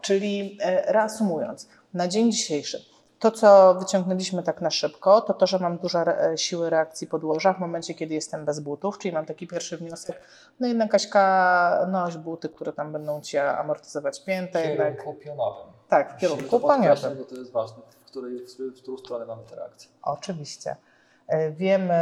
Czyli 0.01 0.59
e, 0.61 0.93
reasumując, 0.93 1.69
na 1.95 2.09
dzień 2.09 2.33
dzisiejszy, 2.33 2.85
to, 3.19 3.31
co 3.31 3.75
wyciągnęliśmy 3.75 4.43
tak 4.43 4.61
na 4.61 4.71
szybko, 4.71 5.21
to 5.21 5.35
to, 5.35 5.47
że 5.47 5.59
mam 5.59 5.79
duże 5.79 6.31
e, 6.31 6.39
siły 6.39 6.71
reakcji 6.71 7.07
podłoża 7.07 7.53
w 7.53 7.61
momencie, 7.61 7.95
kiedy 7.95 8.15
jestem 8.15 8.45
bez 8.45 8.61
butów, 8.61 8.99
czyli 8.99 9.15
mam 9.15 9.27
taki 9.27 9.47
pierwszy 9.47 9.77
wniosek, 9.77 10.21
no 10.61 10.67
jednak 10.69 10.91
Kaśka, 10.91 11.87
noś 11.91 12.17
buty, 12.17 12.49
które 12.49 12.73
tam 12.73 12.93
będą 12.93 13.21
Ci 13.21 13.39
amortyzować 13.39 14.25
piętę. 14.25 14.61
W 14.61 14.63
kierunku 14.63 15.11
jednak... 15.11 15.25
pionowym. 15.25 15.67
Tak, 15.89 16.13
w 16.13 16.17
kierunku 16.17 16.61
pionowym. 16.61 17.19
Bo 17.19 17.25
to 17.25 17.35
jest 17.35 17.53
ważne, 17.53 17.83
w, 18.07 18.11
której, 18.11 18.39
w 18.77 18.83
którą 18.83 18.97
stronę 18.97 19.27
mamy 19.27 19.43
tę 19.43 19.57
reakcję. 19.57 19.91
Oczywiście. 20.03 20.77
E, 21.29 21.51
wiemy, 21.51 21.95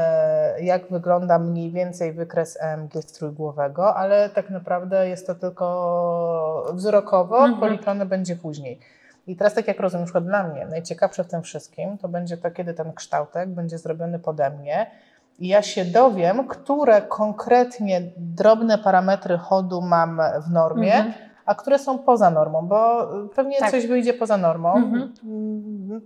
jak 0.60 0.90
wygląda 0.90 1.38
mniej 1.38 1.70
więcej 1.70 2.12
wykres 2.12 2.58
EMG 2.60 2.92
trójgłowego, 3.18 3.94
ale 3.94 4.30
tak 4.30 4.50
naprawdę 4.50 5.08
jest 5.08 5.26
to 5.26 5.34
tylko 5.34 6.70
wzrokowo, 6.74 7.38
mhm. 7.38 7.60
policzone 7.60 8.06
będzie 8.06 8.36
później. 8.36 8.80
I 9.26 9.36
teraz 9.36 9.54
tak 9.54 9.68
jak 9.68 9.80
rozumiem, 9.80 10.02
na 10.02 10.06
przykład 10.06 10.24
dla 10.24 10.42
mnie 10.44 10.66
najciekawsze 10.66 11.24
w 11.24 11.28
tym 11.28 11.42
wszystkim 11.42 11.98
to 11.98 12.08
będzie 12.08 12.36
to, 12.36 12.50
kiedy 12.50 12.74
ten 12.74 12.92
kształtek 12.92 13.48
będzie 13.48 13.78
zrobiony 13.78 14.18
pode 14.18 14.50
mnie 14.50 14.90
i 15.38 15.48
ja 15.48 15.62
się 15.62 15.84
dowiem, 15.84 16.48
które 16.48 17.02
konkretnie 17.02 18.02
drobne 18.16 18.78
parametry 18.78 19.38
chodu 19.38 19.82
mam 19.82 20.20
w 20.46 20.50
normie, 20.50 20.94
mhm 20.94 21.26
a 21.46 21.54
które 21.54 21.78
są 21.78 21.98
poza 21.98 22.30
normą, 22.30 22.66
bo 22.66 23.08
pewnie 23.34 23.58
tak. 23.58 23.70
coś 23.70 23.86
wyjdzie 23.86 24.14
poza 24.14 24.36
normą. 24.36 24.76
Mhm. 24.76 25.12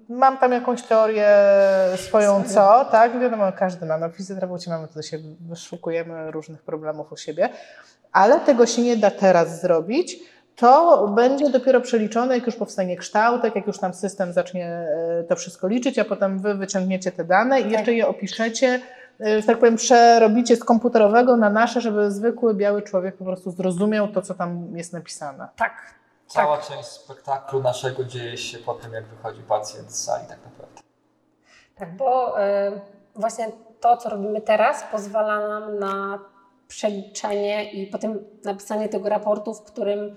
Mam 0.09 0.39
tam 0.39 0.53
jakąś 0.53 0.83
teorię 0.83 1.29
swoją, 1.97 2.45
co, 2.45 2.85
tak? 2.85 3.21
Wiadomo, 3.21 3.53
każdy 3.53 3.87
ma. 3.87 3.99
No, 3.99 4.09
w 4.09 4.13
fizjoterapeucie 4.13 4.71
mamy 4.71 4.89
to, 4.89 5.03
się 5.03 5.19
wyszukujemy 5.41 6.31
różnych 6.31 6.63
problemów 6.63 7.13
u 7.13 7.17
siebie, 7.17 7.49
ale 8.13 8.41
tego 8.41 8.67
się 8.67 8.83
nie 8.83 8.97
da 8.97 9.11
teraz 9.11 9.61
zrobić. 9.61 10.19
To 10.61 11.09
będzie 11.09 11.51
dopiero 11.51 11.81
przeliczone, 11.81 12.35
jak 12.35 12.47
już 12.47 12.57
powstanie 12.57 12.97
kształtek, 12.97 13.57
jak 13.57 13.67
już 13.67 13.79
tam 13.79 13.95
system 13.95 14.33
zacznie 14.33 14.67
e, 14.67 15.25
to 15.29 15.37
wszystko 15.37 15.69
liczyć, 15.69 15.99
a 15.99 16.05
potem 16.05 16.39
wy 16.39 16.55
wyciągniecie 16.55 17.13
te 17.13 17.25
dane 17.25 17.61
i 17.61 17.63
tak. 17.63 17.73
jeszcze 17.73 17.93
je 17.93 18.09
opiszecie 18.09 18.81
Y, 19.27 19.41
że 19.41 19.47
tak 19.47 19.59
powiem, 19.59 19.77
przerobicie 19.77 20.57
z 20.57 20.65
komputerowego 20.65 21.37
na 21.37 21.51
nasze, 21.51 21.81
żeby 21.81 22.11
zwykły 22.11 22.55
biały 22.55 22.83
człowiek 22.83 23.17
po 23.17 23.25
prostu 23.25 23.51
zrozumiał 23.51 24.09
to, 24.09 24.23
co 24.23 24.35
tam 24.35 24.77
jest 24.77 24.93
napisane. 24.93 25.49
Tak. 25.57 25.95
Cała 26.27 26.57
tak. 26.57 26.67
część 26.67 26.89
spektaklu 26.89 27.63
naszego 27.63 28.05
dzieje 28.05 28.37
się 28.37 28.59
po 28.59 28.75
tym, 28.75 28.93
jak 28.93 29.05
wychodzi 29.05 29.43
pacjent 29.43 29.93
z 29.93 30.05
sali 30.05 30.27
tak 30.27 30.39
naprawdę. 30.45 30.81
Tak, 31.75 31.97
bo 31.97 32.41
y, 32.41 32.81
właśnie 33.15 33.47
to, 33.81 33.97
co 33.97 34.09
robimy 34.09 34.41
teraz, 34.41 34.85
pozwala 34.93 35.49
nam 35.49 35.79
na 35.79 36.19
przeliczenie 36.69 37.73
i 37.73 37.87
potem 37.87 38.25
napisanie 38.45 38.89
tego 38.89 39.09
raportu, 39.09 39.55
w 39.55 39.63
którym 39.63 40.01
e, 40.01 40.13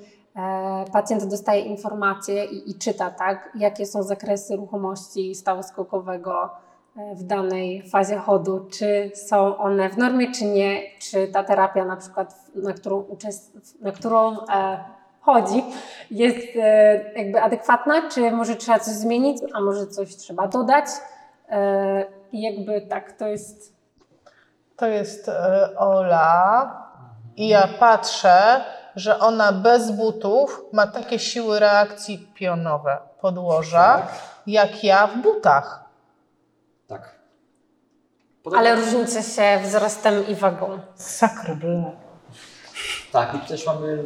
pacjent 0.91 1.25
dostaje 1.25 1.61
informacje 1.61 2.45
i, 2.45 2.71
i 2.71 2.75
czyta, 2.75 3.09
tak, 3.09 3.49
jakie 3.55 3.85
są 3.85 4.03
zakresy 4.03 4.55
ruchomości 4.55 5.35
stawu 5.35 5.63
skokowego, 5.63 6.49
e, 6.97 7.15
w 7.15 7.23
danej 7.23 7.89
fazie 7.89 8.17
chodu, 8.17 8.67
czy 8.71 9.11
są 9.15 9.57
one 9.57 9.89
w 9.89 9.97
normie, 9.97 10.31
czy 10.31 10.45
nie, 10.45 10.81
czy 10.99 11.27
ta 11.27 11.43
terapia 11.43 11.85
na 11.85 11.95
przykład, 11.95 12.35
na 12.55 12.73
którą, 12.73 13.05
na 13.81 13.91
którą 13.91 14.37
e, 14.39 14.83
chodzi, 15.21 15.63
jest 16.11 16.47
e, 16.55 17.13
jakby 17.15 17.41
adekwatna, 17.41 18.09
czy 18.09 18.31
może 18.31 18.55
trzeba 18.55 18.79
coś 18.79 18.93
zmienić, 18.93 19.41
a 19.53 19.61
może 19.61 19.87
coś 19.87 20.15
trzeba 20.15 20.47
dodać. 20.47 20.85
E, 21.49 22.05
jakby 22.33 22.81
tak, 22.81 23.11
to 23.11 23.27
jest 23.27 23.73
To 24.77 24.87
jest 24.87 25.29
e, 25.29 25.69
Ola. 25.77 26.83
I 27.35 27.47
ja 27.47 27.67
patrzę, 27.79 28.61
że 28.95 29.19
ona 29.19 29.51
bez 29.51 29.91
butów 29.91 30.65
ma 30.71 30.87
takie 30.87 31.19
siły 31.19 31.59
reakcji 31.59 32.27
pionowe 32.33 32.97
podłoża, 33.21 34.07
jak 34.47 34.83
ja 34.83 35.07
w 35.07 35.17
butach. 35.17 35.83
Tak. 36.87 37.15
Ale 38.55 38.75
różnice 38.75 39.23
się 39.23 39.59
wzrostem 39.63 40.27
i 40.27 40.35
wagą. 40.35 40.79
Sakry 40.95 41.57
Tak, 43.11 43.33
i 43.35 43.47
też 43.47 43.65
mamy 43.65 44.03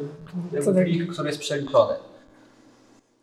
wynik, 0.51 1.13
który 1.13 1.27
jest 1.27 1.39
przeliczony. 1.39 1.93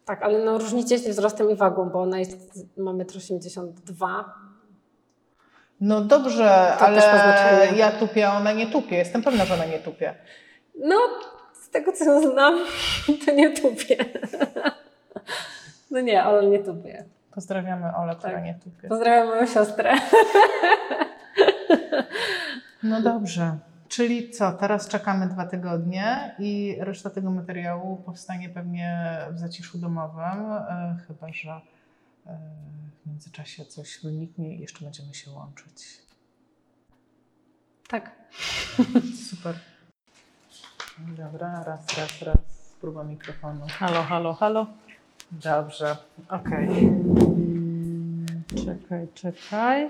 Tak, 0.05 0.23
ale 0.23 0.39
no 0.39 0.59
różnicie 0.59 0.99
się 0.99 1.11
wzrostem 1.11 1.51
i 1.51 1.57
wagą, 1.57 1.91
bo 1.91 2.03
ona 2.03 2.19
jest, 2.19 2.69
ma 2.77 2.91
1,82 2.91 4.19
m. 4.19 4.25
No 5.81 6.01
dobrze, 6.01 6.77
To 6.79 6.87
ale 6.87 7.73
ja 7.77 7.93
tupię, 7.93 8.29
a 8.29 8.37
ona 8.37 8.53
nie 8.53 8.67
tupie. 8.67 8.97
Jestem 8.97 9.23
pewna, 9.23 9.45
że 9.45 9.55
ona 9.55 9.65
nie 9.65 9.79
tupie. 9.79 10.15
No, 10.79 10.97
tego 11.75 11.93
co 11.93 12.31
znam, 12.33 12.59
to 13.27 13.33
nie 13.33 13.51
tupię. 13.51 13.97
No 15.91 16.01
nie, 16.01 16.23
ale 16.23 16.47
nie 16.47 16.59
tupię. 16.59 17.05
Pozdrawiamy 17.31 17.97
Olę, 17.97 18.17
która 18.17 18.33
Tak. 18.33 18.45
nie 18.45 18.55
tupie. 18.55 18.89
Pozdrawiam 18.89 19.27
moją 19.29 19.47
siostrę. 19.47 19.95
No 22.83 23.03
dobrze. 23.03 23.59
Czyli 23.89 24.31
co, 24.31 24.53
teraz 24.53 24.89
czekamy 24.89 25.29
dwa 25.29 25.47
tygodnie 25.47 26.35
i 26.39 26.77
reszta 26.81 27.11
tego 27.11 27.31
materiału 27.31 27.97
powstanie 27.97 28.49
pewnie 28.49 29.19
w 29.31 29.39
zaciszu 29.39 29.79
domowym, 29.79 30.53
e, 30.53 30.97
chyba 31.07 31.33
że 31.33 31.51
e, 31.51 32.39
w 33.03 33.07
międzyczasie 33.07 33.65
coś 33.65 34.01
wyniknie 34.03 34.57
i 34.57 34.61
jeszcze 34.61 34.85
będziemy 34.85 35.15
się 35.15 35.31
łączyć. 35.31 35.99
Tak. 37.89 38.11
Super. 39.31 39.55
Dobra, 40.99 41.65
raz, 41.65 41.99
raz, 41.99 42.23
raz. 42.23 42.37
Próba 42.81 43.05
mikrofonu. 43.05 43.67
Halo, 43.79 44.03
halo, 44.03 44.35
halo. 44.35 44.67
Dobrze, 45.33 45.97
okej. 46.29 46.93
Czekaj, 48.65 49.09
czekaj. 49.15 49.85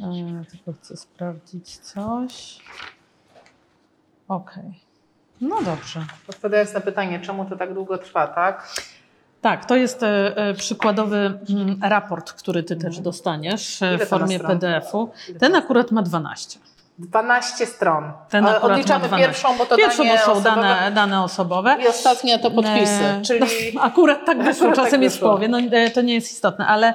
E, 0.00 0.44
tylko 0.50 0.72
chcę 0.72 0.96
sprawdzić 0.96 1.78
coś. 1.78 2.60
Okej. 4.28 4.80
No 5.40 5.62
dobrze. 5.62 6.04
Odpowiadając 6.28 6.74
na 6.74 6.80
pytanie, 6.80 7.20
czemu 7.20 7.44
to 7.44 7.56
tak 7.56 7.74
długo 7.74 7.98
trwa, 7.98 8.26
tak? 8.26 8.74
Tak, 9.40 9.64
to 9.64 9.76
jest 9.76 10.02
e, 10.02 10.36
e, 10.36 10.54
przykładowy 10.54 11.38
mm, 11.50 11.78
raport, 11.82 12.32
który 12.32 12.62
ty 12.62 12.76
też 12.76 13.00
dostaniesz 13.00 13.82
e, 13.82 13.94
Ile 13.94 14.06
w 14.06 14.08
to 14.08 14.18
ma 14.18 14.18
formie 14.18 14.38
stron? 14.38 14.58
PDF-u. 14.58 15.10
Ile 15.28 15.34
to 15.34 15.40
Ten 15.40 15.54
akurat 15.54 15.90
ma 15.90 16.02
12. 16.02 16.60
12 17.00 17.66
stron. 17.66 18.12
Ten 18.28 18.46
Odliczamy 18.46 19.00
ma 19.02 19.08
12. 19.08 19.18
pierwszą, 19.28 19.58
bo 19.58 19.66
to 19.66 19.76
Pierwszą, 19.76 19.98
danie 20.04 20.10
bo 20.18 20.24
są 20.24 20.32
osobowe. 20.32 20.60
dane, 20.62 20.92
dane 20.92 21.22
osobowe. 21.22 21.76
I 21.84 21.88
ostatnia 21.88 22.38
to 22.38 22.50
podpisy, 22.50 23.04
E, 23.04 23.22
czyli... 23.22 23.46
Akurat 23.80 24.26
tak 24.26 24.38
wyszło, 24.42 24.62
Akurat 24.66 24.76
tak 24.76 24.84
czasem 24.84 25.02
jest 25.02 25.16
w 25.16 25.18
wyszło. 25.18 25.28
połowie, 25.28 25.48
no 25.48 25.58
e, 25.58 25.90
to 25.90 26.02
nie 26.02 26.14
jest 26.14 26.32
istotne, 26.32 26.66
ale 26.66 26.94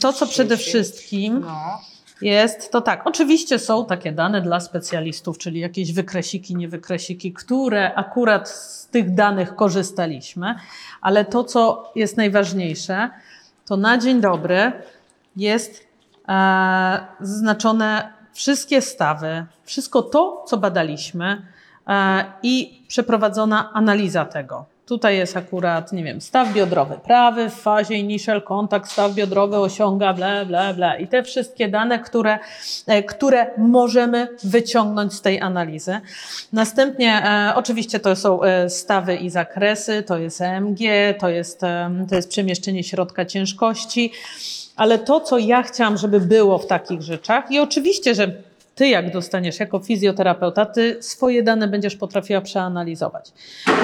to, 0.00 0.12
co 0.12 0.26
przede 0.26 0.56
30. 0.56 0.70
wszystkim 0.70 1.40
No. 1.40 1.80
jest, 2.22 2.72
to 2.72 2.80
tak, 2.80 3.06
oczywiście 3.06 3.58
są 3.58 3.86
takie 3.86 4.12
dane 4.12 4.40
dla 4.40 4.60
specjalistów, 4.60 5.38
czyli 5.38 5.60
jakieś 5.60 5.92
wykresiki, 5.92 6.56
niewykresiki, 6.56 7.32
które 7.32 7.94
akurat 7.94 8.48
z 8.48 8.86
tych 8.86 9.14
danych 9.14 9.54
korzystaliśmy, 9.54 10.54
ale 11.00 11.24
to, 11.24 11.44
co 11.44 11.90
jest 11.94 12.16
najważniejsze, 12.16 13.10
to 13.66 13.76
na 13.76 13.98
dzień 13.98 14.20
dobry 14.20 14.72
jest 15.36 15.86
e, 16.28 17.06
zaznaczone 17.20 18.21
wszystkie 18.32 18.82
stawy, 18.82 19.46
wszystko 19.64 20.02
to, 20.02 20.44
co 20.46 20.56
badaliśmy 20.56 21.46
e, 21.86 22.24
i 22.42 22.84
przeprowadzona 22.88 23.72
analiza 23.72 24.24
tego. 24.24 24.71
Tutaj 24.92 25.16
jest 25.16 25.36
akurat, 25.36 25.92
nie 25.92 26.04
wiem, 26.04 26.20
staw 26.20 26.52
biodrowy 26.52 26.98
prawy 27.04 27.50
w 27.50 27.54
fazie 27.54 27.94
initial 27.94 28.42
contact, 28.42 28.92
staw 28.92 29.14
biodrowy 29.14 29.56
osiąga 29.56 30.12
ble, 30.14 30.46
ble, 30.46 30.74
ble. 30.74 31.00
I 31.00 31.08
te 31.08 31.22
wszystkie 31.22 31.68
dane, 31.68 31.98
które, 31.98 32.38
e, 32.86 33.02
które 33.02 33.50
możemy 33.58 34.28
wyciągnąć 34.44 35.12
z 35.12 35.20
tej 35.20 35.40
analizy. 35.40 36.00
Następnie 36.52 37.22
e, 37.24 37.52
oczywiście 37.54 38.00
to 38.00 38.16
są 38.16 38.42
e, 38.42 38.70
stawy 38.70 39.16
i 39.16 39.30
zakresy, 39.30 40.02
to 40.02 40.18
jest 40.18 40.40
EMG, 40.40 40.78
to 41.18 41.28
jest, 41.28 41.60
to 42.08 42.14
jest 42.14 42.28
przemieszczenie 42.28 42.84
środka 42.84 43.24
ciężkości, 43.24 44.12
ale 44.76 44.98
to, 44.98 45.20
co 45.20 45.38
ja 45.38 45.62
chciałam, 45.62 45.96
żeby 45.96 46.20
było 46.20 46.58
w 46.58 46.66
takich 46.66 47.02
rzeczach 47.02 47.50
i 47.50 47.58
oczywiście, 47.58 48.14
że 48.14 48.32
ty 48.82 48.88
jak 48.88 49.12
dostaniesz 49.12 49.60
jako 49.60 49.78
fizjoterapeuta, 49.78 50.66
ty 50.66 51.02
swoje 51.02 51.42
dane 51.42 51.68
będziesz 51.68 51.96
potrafiła 51.96 52.40
przeanalizować. 52.40 53.32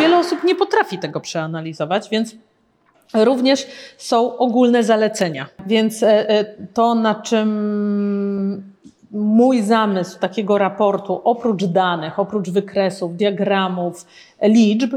Wiele 0.01 0.19
osób 0.19 0.45
nie 0.45 0.55
potrafi 0.55 0.99
tego 0.99 1.21
przeanalizować, 1.21 2.09
więc 2.11 2.35
również 3.15 3.67
są 3.99 4.39
ogólne 4.39 4.83
zalecenia. 4.83 5.47
Więc 5.67 6.03
e, 6.03 6.31
e, 6.31 6.45
to, 6.75 6.95
na 6.95 7.15
czym 7.15 8.73
mój 9.11 9.63
zamysł 9.63 10.19
takiego 10.19 10.59
raportu, 10.59 11.21
oprócz 11.25 11.65
danych, 11.65 12.19
oprócz 12.19 12.51
wykresów, 12.51 13.17
diagramów, 13.17 14.07
liczb, 14.43 14.95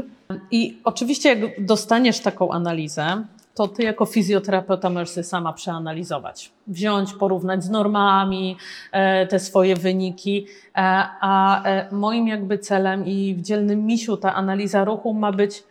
i 0.50 0.78
oczywiście 0.84 1.28
jak 1.28 1.64
dostaniesz 1.64 2.20
taką 2.20 2.50
analizę, 2.50 3.24
to 3.54 3.68
ty 3.68 3.82
jako 3.82 4.06
fizjoterapeuta 4.06 4.90
możesz 4.90 5.10
sobie 5.10 5.24
sama 5.24 5.52
przeanalizować. 5.52 6.52
Wziąć, 6.66 7.14
porównać 7.14 7.64
z 7.64 7.70
normami 7.70 8.56
e, 8.92 9.26
te 9.26 9.38
swoje 9.38 9.76
wyniki, 9.76 10.46
e, 10.46 10.78
a 11.20 11.64
e, 11.64 11.88
moim 11.92 12.28
jakby 12.28 12.58
celem 12.58 13.06
i 13.06 13.34
w 13.34 13.42
dzielnym 13.42 13.86
misiu 13.86 14.16
ta 14.16 14.34
analiza 14.34 14.84
ruchu 14.84 15.14
ma 15.14 15.32
być 15.32 15.64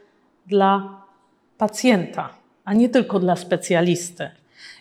dla 0.47 1.01
pacjenta, 1.57 2.29
a 2.65 2.73
nie 2.73 2.89
tylko 2.89 3.19
dla 3.19 3.35
specjalisty. 3.35 4.29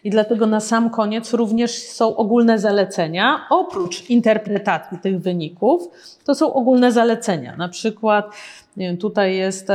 I 0.05 0.11
dlatego 0.11 0.46
na 0.46 0.61
sam 0.61 0.90
koniec 0.90 1.34
również 1.34 1.82
są 1.82 2.16
ogólne 2.16 2.59
zalecenia. 2.59 3.46
Oprócz 3.51 4.11
interpretacji 4.11 4.98
tych 4.98 5.20
wyników, 5.20 5.88
to 6.24 6.34
są 6.34 6.53
ogólne 6.53 6.92
zalecenia. 6.92 7.57
Na 7.57 7.68
przykład, 7.68 8.30
wiem, 8.76 8.96
tutaj 8.96 9.36
jest 9.36 9.68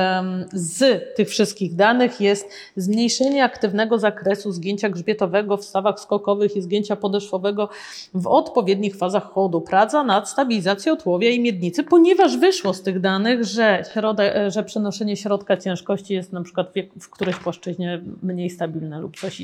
z 0.54 1.04
tych 1.16 1.30
wszystkich 1.30 1.76
danych 1.76 2.22
jest 2.22 2.50
zmniejszenie 2.76 3.44
aktywnego 3.44 4.00
zakresu 4.00 4.52
zgięcia 4.52 4.90
grzbietowego 4.90 5.58
w 5.58 5.66
stawach 5.66 6.00
skokowych 6.00 6.56
i 6.56 6.62
zgięcia 6.62 6.96
podeszwowego 6.96 7.70
w 8.14 8.28
odpowiednich 8.28 8.96
fazach 8.96 9.32
chodu. 9.32 9.62
Praca 9.62 10.04
nad 10.04 10.30
stabilizacją 10.30 10.98
tułowia 10.98 11.30
i 11.30 11.40
miednicy, 11.40 11.84
ponieważ 11.84 12.38
wyszło 12.38 12.74
z 12.74 12.82
tych 12.82 13.00
danych, 13.00 13.44
że, 13.44 13.84
środek, 13.94 14.34
że 14.48 14.64
przenoszenie 14.64 15.18
środka 15.18 15.58
ciężkości 15.58 16.14
jest 16.14 16.34
na 16.34 16.44
przykład 16.44 16.68
w, 16.70 17.04
w 17.04 17.10
którejś 17.10 17.38
płaszczyźnie 17.38 18.02
mniej 18.24 18.50
stabilne 18.50 19.00
lub 19.00 19.20
coś 19.20 19.42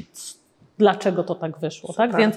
dlaczego 0.81 1.23
to 1.23 1.35
tak 1.35 1.59
wyszło, 1.59 1.93
tak? 1.93 2.15
Więc, 2.15 2.35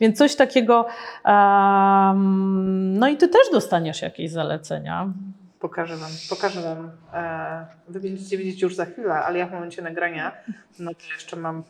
więc 0.00 0.18
coś 0.18 0.36
takiego. 0.36 0.86
Um, 1.24 2.98
no 2.98 3.08
i 3.08 3.16
ty 3.16 3.28
też 3.28 3.42
dostaniesz 3.52 4.02
jakieś 4.02 4.30
zalecenia. 4.30 5.12
Pokażę 5.60 5.96
wam, 5.96 6.10
pokażę 6.30 6.62
wam. 6.62 6.90
E, 7.12 7.66
wy 7.88 8.00
będziecie 8.00 8.38
widzieć 8.38 8.62
już 8.62 8.74
za 8.74 8.84
chwilę, 8.84 9.14
ale 9.14 9.38
ja 9.38 9.46
w 9.46 9.52
momencie 9.52 9.82
nagrania, 9.82 10.32
no 10.78 10.94
to 10.94 11.00
jeszcze 11.14 11.36
mam 11.36 11.62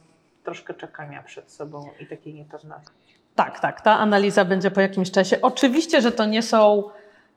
troszkę 0.45 0.75
czekania 0.75 1.23
przed 1.23 1.53
sobą 1.53 1.91
i 2.01 2.07
takiej 2.07 2.35
niepewności. 2.35 2.91
Tak, 3.35 3.61
tak, 3.61 3.81
ta 3.81 3.99
analiza 3.99 4.45
będzie 4.45 4.71
po 4.71 4.81
jakimś 4.81 5.11
czasie. 5.11 5.41
Oczywiście, 5.43 6.01
że 6.01 6.13
to 6.13 6.25
nie 6.25 6.43
są 6.43 6.91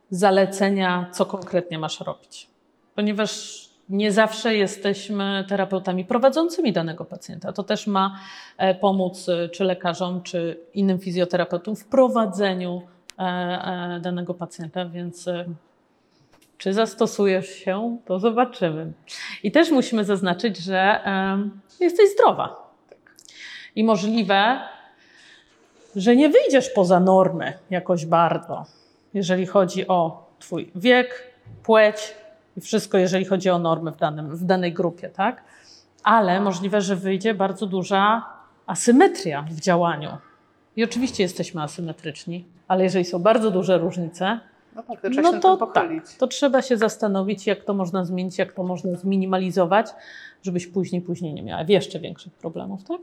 zalecenia, 0.10 1.10
co 1.12 1.26
konkretnie 1.26 1.80
masz 1.80 2.00
robić, 2.00 2.50
ponieważ 2.96 3.69
nie 3.90 4.12
zawsze 4.12 4.56
jesteśmy 4.56 5.46
terapeutami 5.48 6.06
prowadzącymi 6.06 6.74
danego 6.74 7.06
pacjenta. 7.06 7.54
To 7.54 7.64
też 7.64 7.88
ma 7.88 8.20
e, 8.58 8.76
pomóc 8.76 9.30
e, 9.30 9.50
czy 9.50 9.64
lekarzom, 9.64 10.22
czy 10.22 10.60
innym 10.74 11.00
fizjoterapeutom 11.00 11.76
w 11.76 11.86
prowadzeniu 11.86 12.82
e, 13.20 14.00
danego 14.02 14.34
pacjenta, 14.34 14.86
więc 14.86 15.30
czy 16.58 16.74
zastosujesz 16.74 17.50
się, 17.50 17.98
to 18.06 18.20
zobaczymy. 18.20 18.92
I 19.44 19.52
też 19.52 19.72
musimy 19.72 20.06
zaznaczyć, 20.06 20.58
że 20.58 21.00
jesteś 21.80 22.10
zdrowa. 22.14 22.74
I 23.76 23.84
możliwe, 23.84 24.60
że 25.96 26.16
nie 26.16 26.30
wyjdziesz 26.30 26.70
poza 26.70 27.00
normy 27.00 27.54
jakoś 27.70 28.06
bardzo, 28.06 28.66
jeżeli 29.14 29.46
chodzi 29.46 29.88
o 29.88 30.30
Twój 30.40 30.72
wiek, 30.76 31.24
płeć 31.64 32.16
i 32.58 32.62
wszystko, 32.62 32.98
jeżeli 32.98 33.26
chodzi 33.26 33.50
o 33.50 33.60
normy 33.60 33.92
w, 33.92 33.98
danym, 33.98 34.36
w 34.36 34.44
danej 34.44 34.74
grupie, 34.74 35.10
tak? 35.10 35.44
ale 36.04 36.42
możliwe, 36.42 36.82
że 36.82 36.96
wyjdzie 36.96 37.34
bardzo 37.34 37.66
duża 37.66 38.26
asymetria 38.66 39.46
w 39.50 39.60
działaniu. 39.60 40.10
I 40.76 40.84
oczywiście 40.84 41.24
jesteśmy 41.24 41.62
asymetryczni, 41.62 42.46
ale 42.68 42.84
jeżeli 42.84 43.06
są 43.06 43.20
bardzo 43.20 43.52
duże 43.52 43.78
różnice, 43.78 44.40
No 44.76 44.84
tak, 44.84 45.02
to 45.02 45.10
trzeba 45.10 45.32
no 45.32 45.38
się 45.38 45.42
to 45.42 45.68
tak, 45.68 45.90
to 46.18 46.28
trzeba 46.28 46.62
się 46.62 46.78
zastanowić, 46.78 47.48
jak 47.48 47.64
to 47.64 47.74
można 47.74 48.06
zmienić, 48.06 48.38
jak 48.38 48.54
to 48.54 48.64
można 48.64 48.96
zminimalizować, 48.96 49.88
żebyś 50.44 50.68
później, 50.68 51.02
później 51.02 51.34
nie 51.34 51.44
miała 51.44 51.64
jeszcze 51.68 52.00
większych 52.00 52.34
problemów, 52.34 52.84
tak? 52.84 53.02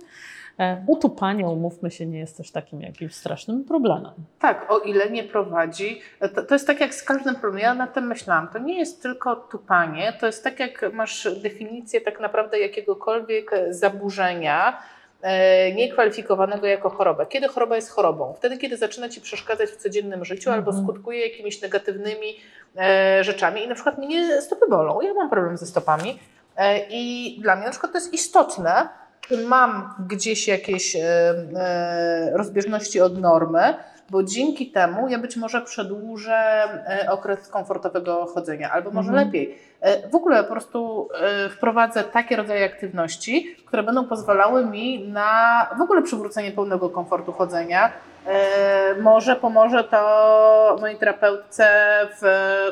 E, 0.61 0.85
Utupanie, 0.87 1.47
umówmy 1.47 1.91
się, 1.91 2.07
nie 2.07 2.19
jest 2.19 2.37
też 2.37 2.51
takim 2.51 2.81
jakimś 2.81 3.15
strasznym 3.15 3.65
problemem. 3.65 4.13
Tak, 4.39 4.71
o 4.73 4.79
ile 4.79 5.11
nie 5.11 5.25
prowadzi. 5.25 6.01
To, 6.35 6.43
to 6.43 6.55
jest 6.55 6.67
tak 6.67 6.81
jak 6.81 6.95
z 6.95 7.03
każdym 7.03 7.35
problemem. 7.35 7.63
Ja 7.63 7.75
nad 7.75 7.95
tym 7.95 8.07
myślałam. 8.07 8.49
To 8.49 8.59
nie 8.59 8.79
jest 8.79 9.03
tylko 9.03 9.37
tupanie, 9.37 10.13
to 10.21 10.27
jest 10.27 10.45
tak 10.45 10.61
jak 10.61 10.85
masz 10.93 11.29
definicję 11.43 12.01
tak 12.01 12.21
naprawdę 12.21 12.59
jakiegokolwiek 12.61 13.51
zaburzenia 13.71 14.83
e, 15.23 15.73
niekwalifikowanego 15.73 16.67
jako 16.67 16.91
chorobę. 16.91 17.27
Kiedy 17.27 17.49
choroba 17.49 17.77
jest 17.77 17.91
chorobą? 17.91 18.35
Wtedy, 18.37 18.59
kiedy 18.59 18.77
zaczyna 18.77 19.09
ci 19.09 19.21
przeszkadzać 19.21 19.71
w 19.71 19.77
codziennym 19.77 20.25
życiu 20.25 20.51
albo 20.51 20.71
Mhm. 20.71 20.87
skutkuje 20.87 21.29
jakimiś 21.29 21.63
negatywnymi 21.63 22.37
e, 22.77 23.25
rzeczami. 23.25 23.65
I 23.65 23.69
na 23.69 23.75
przykład 23.75 23.99
mnie 23.99 24.41
stopy 24.43 24.67
bolą. 24.71 25.01
Ja 25.01 25.15
mam 25.15 25.31
problem 25.31 25.57
ze 25.57 25.67
stopami. 25.67 26.19
E, 26.57 26.79
I 26.91 27.37
dla 27.43 27.57
mnie 27.57 27.65
na 27.65 27.71
przykład 27.71 27.93
to 27.93 27.99
jest 27.99 28.15
istotne, 28.15 28.89
mam 29.49 29.95
gdzieś 30.09 30.49
jakieś 30.49 30.97
e, 30.97 31.01
e, 31.57 32.31
rozbieżności 32.35 33.01
od 33.01 33.19
normy, 33.21 33.75
bo 34.11 34.23
dzięki 34.23 34.71
temu 34.71 35.09
ja 35.09 35.19
być 35.19 35.37
może 35.37 35.63
przedłużę 35.63 36.35
e, 36.35 37.11
okres 37.11 37.49
komfortowego 37.49 38.27
chodzenia, 38.27 38.71
albo 38.71 38.91
może 38.91 39.09
Mhm. 39.09 39.27
lepiej. 39.27 39.59
W 40.13 40.15
ogóle 40.15 40.45
po 40.45 40.51
prostu 40.51 41.09
wprowadzę 41.51 42.05
takie 42.05 42.37
rodzaje 42.37 42.65
aktywności, 42.65 43.57
które 43.67 43.83
będą 43.83 44.05
pozwalały 44.05 44.67
mi 44.67 45.09
na 45.09 45.67
w 45.79 45.81
ogóle 45.81 46.03
przywrócenie 46.03 46.53
pełnego 46.53 46.91
komfortu 46.91 47.33
chodzenia. 47.33 47.93
E, 48.27 48.95
Może 49.01 49.37
pomoże 49.37 49.85
to 49.85 50.77
mojej 50.81 50.97
terapeutce 50.99 51.67
w 52.21 52.23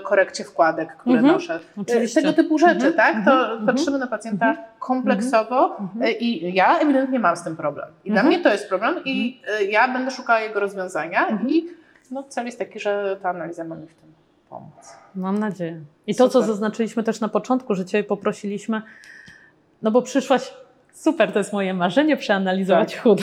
korekcie 0.02 0.44
wkładek, 0.44 0.96
które 0.96 1.16
Mhm. 1.18 1.34
noszę. 1.34 1.55
E, 1.55 1.80
Oczywiście. 1.80 2.20
Tego 2.22 2.32
typu 2.32 2.59
rzeczy, 2.59 2.86
Mhm. 2.86 2.94
tak? 2.94 3.14
To 3.24 3.32
Mhm. 3.42 3.66
patrzymy 3.66 3.98
na 3.98 4.07
pacjenta 4.07 4.57
kompleksowo 4.78 5.76
Mhm. 5.80 6.02
e, 6.02 6.12
i 6.12 6.55
ja 6.55 6.78
ewidentnie 6.78 7.18
mam 7.18 7.36
z 7.36 7.42
tym 7.44 7.57
problem. 7.57 7.88
I 8.05 8.11
dla 8.11 8.20
Mhm. 8.20 8.34
mnie 8.34 8.44
to 8.44 8.52
jest 8.52 8.68
problem 8.68 8.94
i 9.05 9.40
ja 9.68 9.88
będę 9.92 10.11
szukała 10.11 10.40
jego 10.40 10.61
rozwiązania 10.61 11.26
Mhm. 11.28 11.50
i 11.50 11.66
no, 12.11 12.22
cel 12.22 12.46
jest 12.46 12.59
taki, 12.59 12.80
że 12.80 13.16
ta 13.22 13.30
analiza 13.30 13.64
ma 13.64 13.74
mi 13.76 13.86
w 13.86 13.94
tym 13.94 14.12
pomóc. 14.50 14.92
Mam 15.14 15.38
nadzieję. 15.38 15.80
I 16.07 16.14
to, 16.14 16.28
co 16.28 16.32
Super. 16.32 16.46
zaznaczyliśmy 16.46 17.02
też 17.02 17.20
na 17.20 17.28
początku, 17.28 17.74
że 17.74 17.84
Cię 17.84 18.05
poprosiliśmy, 18.05 18.82
no 19.82 19.90
bo 19.90 20.02
przyszłaś, 20.02 20.55
super, 20.95 21.32
to 21.32 21.38
jest 21.38 21.53
moje 21.53 21.74
marzenie, 21.74 22.16
przeanalizować 22.16 22.92
Tak. 22.95 23.03
chód. 23.03 23.20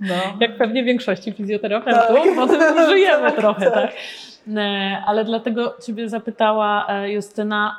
No. 0.00 0.14
Jak 0.40 0.56
pewnie 0.58 0.84
większości 0.84 1.32
fizjoterapeutów, 1.32 2.16
Tak. 2.26 2.36
bo 2.36 2.46
tym 2.46 2.86
żyjemy 2.90 3.26
Tak, 3.30 3.36
trochę, 3.36 3.70
tak. 3.70 3.74
tak? 3.74 3.92
E, 4.56 5.02
Ale 5.06 5.24
dlatego 5.24 5.74
Ciebie 5.86 6.08
zapytała 6.08 6.86
e, 6.88 7.10
Justyna, 7.12 7.76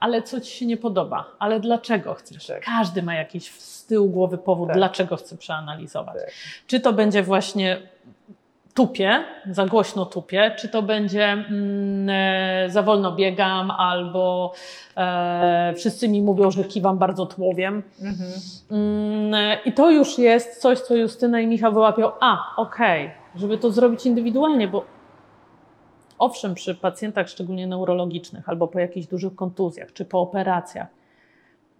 ale 0.00 0.22
co 0.22 0.40
Ci 0.40 0.56
się 0.58 0.66
nie 0.66 0.76
podoba? 0.76 1.24
Ale 1.38 1.60
dlaczego 1.60 2.14
chcesz? 2.14 2.46
Tak. 2.46 2.64
Każdy 2.64 3.02
ma 3.02 3.14
jakiś 3.14 3.50
z 3.50 3.86
tyłu 3.86 4.08
głowy 4.10 4.38
powód, 4.38 4.68
dlaczego 4.74 5.16
chce 5.16 5.36
przeanalizować. 5.36 6.16
Czy 6.66 6.80
to 6.80 6.92
będzie 6.92 7.22
właśnie 7.22 7.78
tupie, 8.74 9.24
za 9.50 9.66
głośno 9.66 10.06
tupie, 10.06 10.54
czy 10.58 10.68
to 10.68 10.82
będzie 10.82 11.24
mm, 11.24 12.08
e, 12.10 12.70
za 12.70 12.82
wolno 12.82 13.12
biegam, 13.12 13.70
albo 13.70 14.52
e, 14.96 15.74
wszyscy 15.76 16.08
mi 16.08 16.22
mówią, 16.22 16.50
że 16.50 16.64
kiwam 16.64 16.98
bardzo 16.98 17.26
tłowiem. 17.26 17.82
Mhm. 18.02 18.30
Mm, 18.70 19.34
e, 19.34 19.58
I 19.64 19.72
to 19.72 19.90
już 19.90 20.18
jest 20.18 20.60
coś, 20.60 20.80
co 20.80 20.96
Justyna 20.96 21.40
i 21.40 21.46
Michał 21.46 21.72
wyłapią. 21.72 22.10
A, 22.20 22.56
okej, 22.56 23.10
żeby 23.34 23.58
to 23.58 23.70
zrobić 23.70 24.06
indywidualnie, 24.06 24.68
bo 24.68 24.84
owszem, 26.18 26.54
przy 26.54 26.74
pacjentach 26.74 27.28
szczególnie 27.28 27.66
neurologicznych, 27.66 28.48
albo 28.48 28.68
po 28.68 28.78
jakichś 28.78 29.06
dużych 29.06 29.34
kontuzjach, 29.34 29.92
czy 29.92 30.04
po 30.04 30.20
operacjach, 30.20 30.88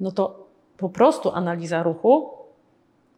no 0.01 0.11
to 0.11 0.47
po 0.76 0.88
prostu 0.88 1.30
analiza 1.30 1.82
ruchu 1.82 2.43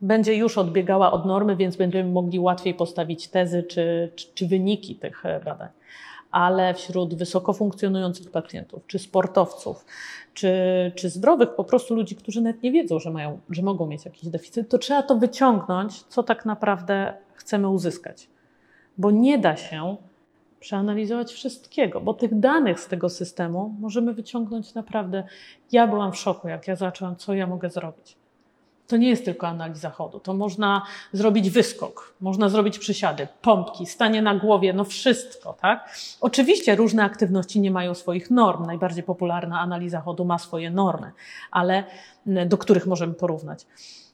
będzie 0.01 0.34
już 0.34 0.59
odbiegała 0.59 1.12
od 1.12 1.26
normy, 1.26 1.57
więc 1.57 1.76
będziemy 1.76 2.11
mogli 2.11 2.38
łatwiej 2.38 2.74
postawić 2.74 3.28
tezy 3.28 3.62
czy, 3.62 4.12
czy, 4.16 4.26
czy 4.34 4.47
wyniki 4.47 4.94
tych 4.94 5.26
e, 5.26 5.40
badań. 5.40 5.68
Ale 6.30 6.74
wśród 6.74 7.14
wysoko 7.14 7.53
funkcjonujących 7.53 8.30
pacjentów, 8.30 8.86
czy 8.86 8.99
sportowców, 8.99 9.84
czy, 10.34 10.53
czy 10.94 11.11
zdrowych 11.11 11.55
po 11.55 11.64
prostu 11.64 11.94
ludzi, 11.94 12.16
którzy 12.16 12.40
nawet 12.40 12.62
nie 12.62 12.72
wiedzą, 12.72 12.99
że, 12.99 13.11
mają, 13.11 13.40
że 13.51 13.62
mogą 13.62 13.86
mieć 13.86 14.05
jakiś 14.05 14.28
deficyt, 14.28 14.68
to 14.68 14.78
trzeba 14.78 15.03
to 15.03 15.16
wyciągnąć, 15.16 16.03
co 16.03 16.22
tak 16.22 16.44
naprawdę 16.44 17.14
chcemy 17.34 17.68
uzyskać. 17.68 18.28
Bo 18.99 19.11
nie 19.11 19.38
da 19.38 19.57
się 19.57 19.97
przeanalizować 20.61 21.32
wszystkiego, 21.32 22.01
bo 22.01 22.14
tych 22.14 22.40
danych 22.40 22.80
z 22.80 22.88
tego 22.88 23.09
systemu 23.09 23.74
możemy 23.80 24.12
wyciągnąć 24.12 24.74
naprawdę. 24.74 25.24
Ja 25.72 25.86
byłam 25.86 26.12
w 26.12 26.16
szoku, 26.16 26.49
jak 26.49 26.68
ja 26.68 26.76
zaczęłam, 26.76 27.16
co 27.16 27.34
ja 27.34 27.47
mogę 27.47 27.70
zrobić. 27.70 28.16
To 28.89 28.97
nie 28.97 29.09
jest 29.09 29.24
tylko 29.24 29.49
analiza 29.49 29.91
chodu. 29.91 30.20
To 30.20 30.34
można 30.34 30.82
zrobić 31.12 31.51
wyskok, 31.51 32.14
można 32.20 32.49
zrobić 32.49 32.78
przysiady, 32.78 33.28
pompki, 33.43 33.87
stanie 33.87 34.22
na 34.22 34.34
głowie, 34.34 34.72
no 34.72 34.84
wszystko, 34.84 35.53
tak? 35.53 35.99
Oczywiście 36.20 36.76
różne 36.76 37.05
aktywności 37.05 37.61
nie 37.61 37.70
mają 37.70 37.95
swoich 37.95 38.30
norm. 38.30 38.66
Najbardziej 38.66 39.05
popularna 39.05 39.61
analiza 39.61 40.01
chodu 40.01 40.24
ma 40.24 40.39
swoje 40.39 40.70
normy, 40.70 41.12
ale 41.51 41.84
do 42.26 42.59
których 42.59 42.87
możemy 42.87 43.14
porównać. 43.14 43.66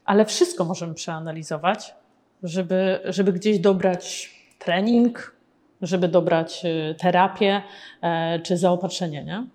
Ale 0.05 0.25
wszystko 0.25 0.65
możemy 0.65 0.95
przeanalizować, 0.95 1.95
żeby, 2.43 3.01
żeby 3.05 3.33
gdzieś 3.33 3.59
dobrać 3.59 4.35
trening, 4.59 5.37
żeby 5.83 6.09
dobrać 6.09 6.65
y, 6.65 6.95
terapię 6.95 7.63
e, 8.03 8.41
czy 8.41 8.57
zaopatrzenie, 8.57 9.25
nie? 9.25 9.47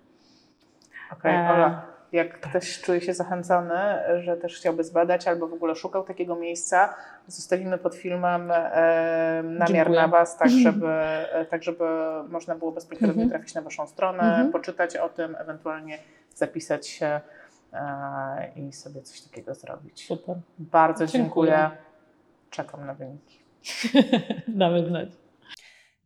Okej, 1.12 1.36
Ola, 1.36 1.87
jak 2.12 2.40
ktoś 2.40 2.80
czuje 2.80 3.00
się 3.00 3.14
zachęcony, 3.14 3.74
że 4.22 4.36
też 4.36 4.56
chciałby 4.56 4.84
zbadać 4.84 5.28
albo 5.28 5.48
w 5.48 5.52
ogóle 5.52 5.74
szukał 5.76 6.04
takiego 6.04 6.36
miejsca, 6.36 6.94
zostawimy 7.26 7.78
pod 7.78 7.94
filmem 7.94 8.50
e, 8.50 9.42
namiar 9.44 9.68
Dziękuję. 9.68 10.00
na 10.00 10.08
Was, 10.08 10.36
tak 10.38 10.50
żeby, 10.64 10.88
e, 10.88 11.46
tak 11.50 11.62
żeby 11.62 11.84
można 12.28 12.54
było 12.54 12.72
bezpośrednio 12.72 13.12
Mhm. 13.22 13.30
trafić 13.30 13.54
na 13.54 13.62
Waszą 13.62 13.86
stronę, 13.86 14.22
Mhm. 14.22 14.52
poczytać 14.52 14.96
o 14.96 15.08
tym, 15.08 15.36
ewentualnie 15.38 15.98
zapisać 16.34 16.88
się 16.88 17.20
e, 17.72 18.52
i 18.56 18.72
sobie 18.72 19.02
coś 19.02 19.20
takiego 19.20 19.54
zrobić. 19.54 20.06
Super. 20.06 20.36
Bardzo 20.58 21.06
Dziękuję. 21.06 21.52
dziękuję. 21.52 21.70
Czekam 22.50 22.86
na 22.86 22.94
wyniki. 22.94 23.38
Damy 24.48 24.86
znać. 24.88 25.08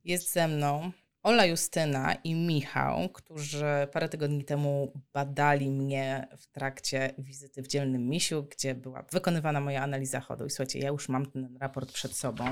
Jest 0.05 0.33
ze 0.33 0.49
mną 0.49 0.91
Ola 1.23 1.47
Justyna 1.47 2.15
i 2.15 2.35
Michał, 2.35 3.09
którzy 3.09 3.65
parę 3.93 4.09
tygodni 4.09 4.45
temu 4.45 4.93
badali 5.13 5.71
mnie 5.71 6.29
w 6.39 6.47
trakcie 6.47 7.15
wizyty 7.19 7.63
w 7.63 7.69
Dzielnym 7.69 8.09
Misiu, 8.09 8.43
gdzie 8.43 8.75
była 8.75 9.05
wykonywana 9.13 9.61
moja 9.61 9.83
analiza 9.83 10.21
chodu. 10.21 10.47
I 10.47 10.51
słuchajcie, 10.51 10.79
ja 10.79 10.89
już 10.89 11.09
mam 11.09 11.27
ten 11.27 11.57
raport 11.61 11.93
przed 11.93 12.17
sobą. 12.17 12.45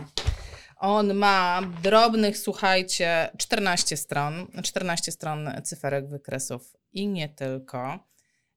On 0.77 1.15
ma 1.15 1.63
drobnych, 1.83 2.39
słuchajcie, 2.39 3.31
14 3.39 3.97
stron, 3.97 4.47
14 4.63 5.13
stron 5.13 5.51
cyferek, 5.65 6.09
wykresów 6.09 6.77
i 6.93 7.09
nie 7.09 7.29
tylko. 7.29 8.10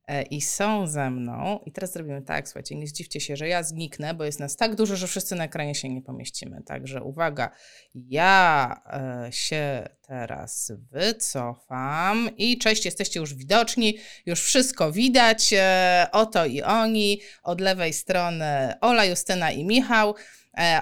E, 0.08 0.22
I 0.22 0.42
są 0.42 0.88
ze 0.88 1.10
mną. 1.10 1.60
I 1.66 1.72
teraz 1.72 1.94
zrobimy 1.94 2.22
tak, 2.22 2.48
słuchajcie, 2.48 2.76
nie 2.76 2.88
zdziwcie 2.88 3.20
się, 3.20 3.36
że 3.36 3.48
ja 3.48 3.64
zniknę, 3.64 4.14
bo 4.14 4.24
jest 4.24 4.40
nas 4.40 4.56
tak 4.56 4.76
dużo, 4.76 4.96
że 4.96 5.08
wszyscy 5.08 5.36
na 5.36 5.44
ekranie 5.44 5.76
się 5.76 5.90
nie 5.90 6.02
pomieścimy. 6.02 6.62
Także 6.66 7.04
uwaga, 7.04 7.50
ja 7.96 8.82
e, 8.86 9.32
się 9.32 9.90
teraz 10.08 10.72
wycofam 10.92 12.30
i 12.38 12.58
cześć, 12.58 12.86
jesteście 12.86 13.20
już 13.20 13.34
widoczni, 13.34 13.98
już 14.26 14.42
wszystko 14.42 14.92
widać, 14.92 15.54
e, 15.54 16.08
oto 16.12 16.46
i 16.46 16.62
oni, 16.62 17.22
od 17.44 17.62
lewej 17.62 17.94
strony 17.94 18.74
Ola, 18.82 19.06
Justyna 19.06 19.52
i 19.52 19.66
Michał. 19.66 20.16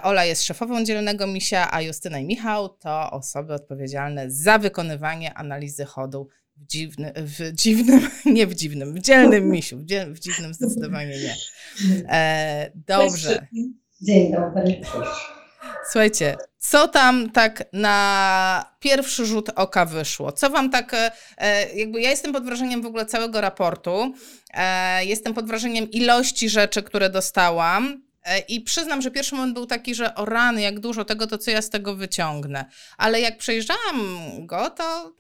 Ola 0.04 0.26
jest 0.26 0.44
szefową 0.44 0.84
dzielnego 0.84 1.28
misia, 1.28 1.68
a 1.72 1.82
Justyna 1.82 2.20
i 2.20 2.26
Michał 2.26 2.70
to 2.70 3.12
osoby 3.12 3.54
odpowiedzialne 3.54 4.32
za 4.32 4.58
wykonywanie 4.60 5.34
analizy 5.34 5.86
chodu 5.86 6.28
w, 6.62 6.66
dziwny, 6.66 7.14
w 7.16 7.52
dziwnym, 7.54 8.10
nie 8.26 8.48
w 8.48 8.56
dziwnym, 8.56 8.94
w 8.94 9.00
dzielnym 9.00 9.50
misiu, 9.50 9.78
w, 9.78 9.86
dziel, 9.86 10.14
w 10.14 10.20
dziwnym 10.20 10.54
zdecydowanie 10.54 11.16
nie. 11.20 11.36
E, 12.10 12.72
dobrze. 12.76 13.48
Dzień 14.02 14.32
dobry. 14.32 14.82
Słuchajcie, 15.92 16.38
co 16.60 16.88
tam 16.88 17.30
tak 17.30 17.64
na 17.74 18.66
pierwszy 18.80 19.26
rzut 19.26 19.50
oka 19.56 19.86
wyszło? 19.86 20.32
Co 20.32 20.50
wam 20.50 20.70
tak, 20.70 20.94
e, 21.38 21.76
jakby 21.76 22.02
ja 22.02 22.10
jestem 22.10 22.34
pod 22.34 22.46
wrażeniem 22.46 22.82
w 22.82 22.86
ogóle 22.86 23.06
całego 23.06 23.42
raportu, 23.42 24.14
e, 24.54 25.06
jestem 25.06 25.34
pod 25.34 25.48
wrażeniem 25.48 25.92
ilości 25.92 26.50
rzeczy, 26.50 26.84
które 26.84 27.10
dostałam 27.10 28.04
e, 28.24 28.40
i 28.40 28.62
przyznam, 28.62 29.02
że 29.02 29.12
pierwszy 29.12 29.36
moment 29.36 29.54
był 29.54 29.66
taki, 29.66 29.96
że 29.96 30.16
o 30.16 30.26
rany, 30.26 30.62
jak 30.62 30.80
dużo 30.80 31.06
tego, 31.06 31.28
to 31.28 31.38
co 31.38 31.52
ja 31.52 31.62
z 31.62 31.70
tego 31.70 31.96
wyciągnę. 31.96 32.66
Ale 32.98 33.22
jak 33.22 33.38
przejrzałam 33.38 33.98
go, 34.46 34.70
to 34.70 35.14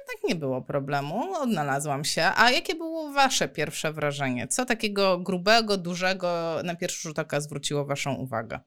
jednak 0.00 0.24
nie 0.28 0.34
było 0.34 0.62
problemu, 0.62 1.34
odnalazłam 1.34 2.04
się. 2.04 2.30
A 2.36 2.50
jakie 2.50 2.74
było 2.74 3.12
Wasze 3.12 3.48
pierwsze 3.48 3.92
wrażenie? 3.92 4.48
Co 4.48 4.64
takiego 4.64 5.18
grubego, 5.18 5.76
dużego 5.76 6.60
na 6.64 6.76
pierwszy 6.76 7.08
rzut 7.08 7.18
oka 7.18 7.40
zwróciło 7.40 7.84
Waszą 7.84 8.14
uwagę? 8.14 8.60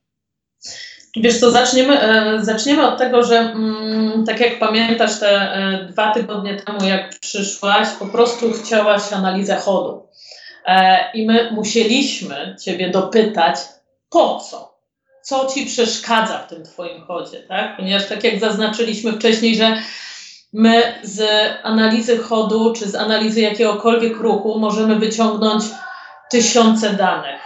Wiesz 1.16 1.40
co, 1.40 1.52
zaczniemy, 1.52 2.02
e, 2.02 2.44
zaczniemy 2.44 2.88
od 2.88 2.98
tego, 2.98 3.24
że 3.24 3.40
mm, 3.40 4.26
tak 4.26 4.40
jak 4.40 4.60
pamiętasz 4.60 5.20
te 5.20 5.30
e, 5.30 5.88
dwa 5.92 6.14
tygodnie 6.14 6.56
temu, 6.56 6.86
jak 6.86 7.20
przyszłaś, 7.20 7.88
po 8.00 8.06
prostu 8.06 8.52
chciałaś 8.52 9.14
analizę 9.14 9.56
chodu. 9.56 10.08
E, 10.66 11.12
I 11.14 11.26
my 11.26 11.52
musieliśmy 11.52 12.56
Ciebie 12.62 12.90
dopytać, 12.90 13.56
po 14.10 14.40
co? 14.40 14.80
Co 15.24 15.48
Ci 15.54 15.66
przeszkadza 15.66 16.38
w 16.38 16.48
tym 16.48 16.64
Twoim 16.64 17.02
chodzie, 17.02 17.40
tak? 17.40 17.78
Ponieważ 17.78 18.08
tak 18.08 18.24
jak 18.24 18.40
zaznaczyliśmy 18.40 19.14
wcześniej, 19.14 19.56
że 19.56 19.78
my 20.54 21.00
z 21.04 21.22
analizy 21.64 22.18
chodu 22.18 22.74
czy 22.74 22.90
z 22.90 22.96
analizy 22.96 23.42
jakiegokolwiek 23.42 24.18
ruchu 24.18 24.60
możemy 24.60 24.96
wyciągnąć 24.96 25.64
tysiące 26.30 26.94
danych. 26.94 27.40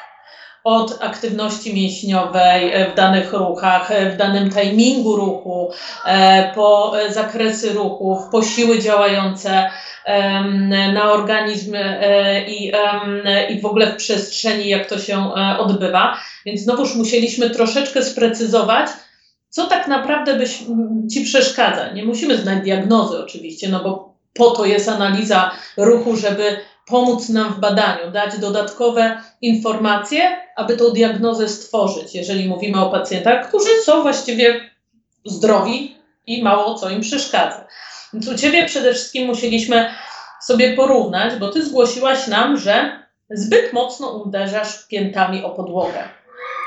Od 0.63 0.97
aktywności 1.01 1.73
mięśniowej 1.73 2.73
e, 2.73 2.91
w 2.91 2.95
danych 2.95 3.33
ruchach, 3.33 3.91
e, 3.91 4.09
w 4.09 4.17
danym 4.17 4.49
timingu 4.49 5.15
ruchu, 5.15 5.71
e, 6.05 6.51
po 6.55 6.93
zakresy 7.09 7.73
ruchów, 7.73 8.19
po 8.31 8.43
siły 8.43 8.79
działające 8.79 9.69
na 10.93 11.11
organizm 11.11 11.75
i, 12.47 12.71
i 13.49 13.61
w 13.61 13.65
ogóle 13.65 13.87
w 13.87 13.95
przestrzeni, 13.95 14.69
jak 14.69 14.89
to 14.89 14.99
się 14.99 15.33
odbywa. 15.59 16.17
Więc 16.45 16.61
znowuż 16.61 16.95
musieliśmy 16.95 17.49
troszeczkę 17.49 18.03
sprecyzować, 18.03 18.89
co 19.53 19.67
tak 19.67 19.87
naprawdę 19.87 20.35
byś, 20.35 20.63
ci 21.11 21.23
przeszkadza. 21.23 21.91
Nie 21.91 22.05
musimy 22.05 22.37
znać 22.37 22.63
diagnozy 22.63 23.17
oczywiście, 23.17 23.69
no 23.69 23.83
bo 23.83 24.13
po 24.33 24.51
to 24.51 24.65
jest 24.65 24.89
analiza 24.89 25.51
ruchu, 25.77 26.15
żeby 26.15 26.57
pomóc 26.85 27.29
nam 27.29 27.53
w 27.53 27.59
badaniu, 27.59 28.11
dać 28.11 28.37
dodatkowe 28.37 29.21
informacje, 29.41 30.37
aby 30.55 30.77
tą 30.77 30.89
diagnozę 30.89 31.49
stworzyć, 31.49 32.15
jeżeli 32.15 32.49
mówimy 32.49 32.81
o 32.81 32.89
pacjentach, 32.89 33.47
którzy 33.47 33.69
są 33.83 34.01
właściwie 34.01 34.69
zdrowi 35.25 35.97
i 36.27 36.43
mało 36.43 36.75
co 36.75 36.89
im 36.89 37.01
przeszkadza. 37.01 37.67
Więc 38.13 38.27
u 38.27 38.35
Ciebie 38.37 38.65
przede 38.65 38.93
wszystkim 38.93 39.27
musieliśmy 39.27 39.89
sobie 40.41 40.75
porównać, 40.75 41.35
bo 41.35 41.47
Ty 41.49 41.65
zgłosiłaś 41.65 42.27
nam, 42.27 42.57
że 42.57 43.03
zbyt 43.29 43.73
mocno 43.73 44.07
uderzasz 44.07 44.87
piętami 44.87 45.43
o 45.43 45.49
podłogę. 45.49 46.09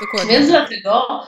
Dokładnie. 0.01 0.33
Więc 0.33 0.49
dlatego 0.49 1.25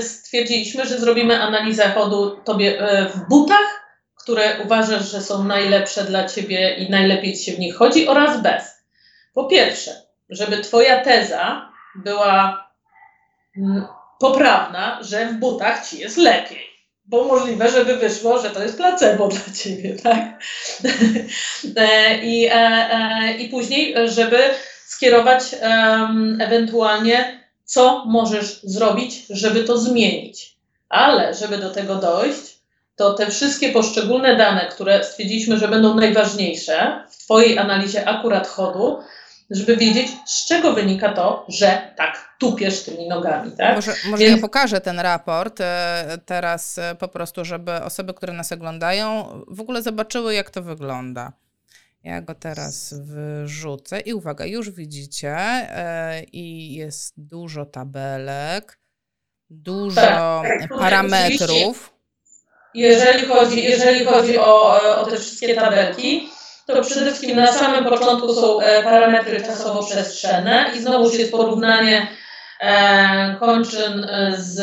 stwierdziliśmy, 0.00 0.86
że 0.86 0.98
zrobimy 0.98 1.42
analizę 1.42 1.88
chodu 1.88 2.36
tobie 2.44 2.80
e, 2.80 3.08
w 3.08 3.28
butach, 3.28 3.88
które 4.16 4.62
uważasz, 4.64 5.10
że 5.10 5.20
są 5.22 5.44
najlepsze 5.44 6.04
dla 6.04 6.28
ciebie 6.28 6.74
i 6.74 6.90
najlepiej 6.90 7.36
ci 7.36 7.44
się 7.44 7.52
w 7.52 7.58
nich 7.58 7.76
chodzi, 7.76 8.08
oraz 8.08 8.42
bez. 8.42 8.64
Po 9.34 9.44
pierwsze, 9.44 10.02
żeby 10.30 10.58
twoja 10.58 11.04
teza 11.04 11.72
była 11.94 12.66
mm, 13.56 13.86
poprawna, 14.18 14.98
że 15.02 15.26
w 15.26 15.32
butach 15.32 15.88
ci 15.88 15.98
jest 15.98 16.16
lepiej. 16.16 16.68
Bo 17.04 17.24
możliwe, 17.24 17.70
żeby 17.70 17.96
wyszło, 17.96 18.42
że 18.42 18.50
to 18.50 18.62
jest 18.62 18.76
placebo 18.76 19.28
dla 19.28 19.54
ciebie, 19.54 19.96
tak? 20.02 20.42
E, 21.76 22.18
I, 22.22 22.48
e, 22.52 23.36
I 23.38 23.48
później, 23.48 23.94
żeby 24.08 24.38
skierować 24.86 25.42
ewentualnie 26.40 27.47
co 27.68 28.04
możesz 28.06 28.60
zrobić, 28.62 29.26
żeby 29.30 29.64
to 29.64 29.78
zmienić. 29.78 30.56
Ale 30.88 31.34
żeby 31.34 31.58
do 31.58 31.70
tego 31.70 31.94
dojść, 31.94 32.58
to 32.96 33.14
te 33.14 33.30
wszystkie 33.30 33.72
poszczególne 33.72 34.36
dane, 34.36 34.66
które 34.66 35.04
stwierdziliśmy, 35.04 35.58
że 35.58 35.68
będą 35.68 35.94
najważniejsze 35.94 37.04
w 37.10 37.16
Twojej 37.16 37.58
analizie 37.58 38.08
akurat 38.08 38.48
chodu, 38.48 38.98
żeby 39.50 39.76
wiedzieć, 39.76 40.08
z 40.26 40.46
czego 40.46 40.72
wynika 40.72 41.12
to, 41.12 41.46
że 41.48 41.92
tak 41.96 42.36
tupiesz 42.38 42.82
tymi 42.82 43.08
nogami. 43.08 43.52
Tak? 43.52 43.76
Może, 43.76 43.92
może 44.10 44.24
Więc... 44.24 44.36
ja 44.36 44.42
pokażę 44.42 44.80
ten 44.80 45.00
raport 45.00 45.60
e, 45.60 46.18
teraz 46.26 46.78
e, 46.78 46.94
po 46.98 47.08
prostu, 47.08 47.44
żeby 47.44 47.72
osoby, 47.82 48.14
które 48.14 48.32
nas 48.32 48.52
oglądają, 48.52 49.28
w 49.48 49.60
ogóle 49.60 49.82
zobaczyły, 49.82 50.34
jak 50.34 50.50
to 50.50 50.62
wygląda. 50.62 51.32
Ja 52.08 52.20
go 52.20 52.34
teraz 52.34 52.94
wrzucę 53.44 54.00
i 54.00 54.14
uwaga, 54.14 54.46
już 54.46 54.70
widzicie 54.70 55.36
e, 55.36 56.22
i 56.32 56.74
jest 56.74 57.14
dużo 57.16 57.64
tabelek, 57.64 58.78
dużo 59.50 60.00
tak, 60.00 60.68
parametrów. 60.68 61.92
Jeżeli 62.74 63.26
chodzi, 63.26 63.64
jeżeli 63.64 64.04
chodzi 64.04 64.38
o, 64.38 64.80
o 65.00 65.06
te 65.06 65.16
wszystkie 65.16 65.54
tabelki, 65.54 66.28
to 66.66 66.82
przede 66.82 67.06
wszystkim 67.06 67.36
na 67.36 67.52
samym 67.52 67.84
początku 67.84 68.34
są 68.34 68.60
e, 68.60 68.82
parametry 68.82 69.40
czasowo-przestrzenne 69.40 70.76
i 70.76 70.80
znowu 70.80 71.10
jest 71.10 71.30
porównanie 71.30 72.02
e, 72.02 72.27
kończyn 73.40 74.06
z, 74.36 74.60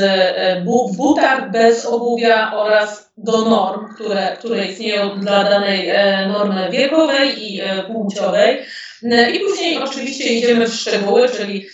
w 0.64 0.96
butach 0.98 1.52
bez 1.52 1.86
obuwia 1.86 2.54
oraz 2.54 3.06
do 3.18 3.42
norm, 3.42 3.94
które, 3.96 4.36
które 4.40 4.66
istnieją 4.66 5.20
dla 5.20 5.44
danej 5.44 5.90
e, 5.90 6.28
normy 6.28 6.70
wiekowej 6.72 7.52
i 7.52 7.62
e, 7.62 7.84
płciowej. 7.84 8.66
E, 9.04 9.32
I 9.32 9.40
później 9.40 9.78
oczywiście 9.78 10.24
idziemy 10.24 10.68
w 10.68 10.74
szczegóły, 10.74 11.30
czyli 11.30 11.68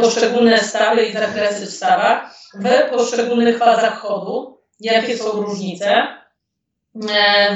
poszczególne 0.00 0.58
stawy 0.58 1.06
i 1.06 1.12
zakresy 1.12 1.66
w 1.66 1.70
stawach 1.70 2.34
w 2.54 2.90
poszczególnych 2.90 3.58
fazach 3.58 3.98
chodu, 3.98 4.58
jakie 4.80 5.18
są 5.18 5.30
różnice. 5.30 6.06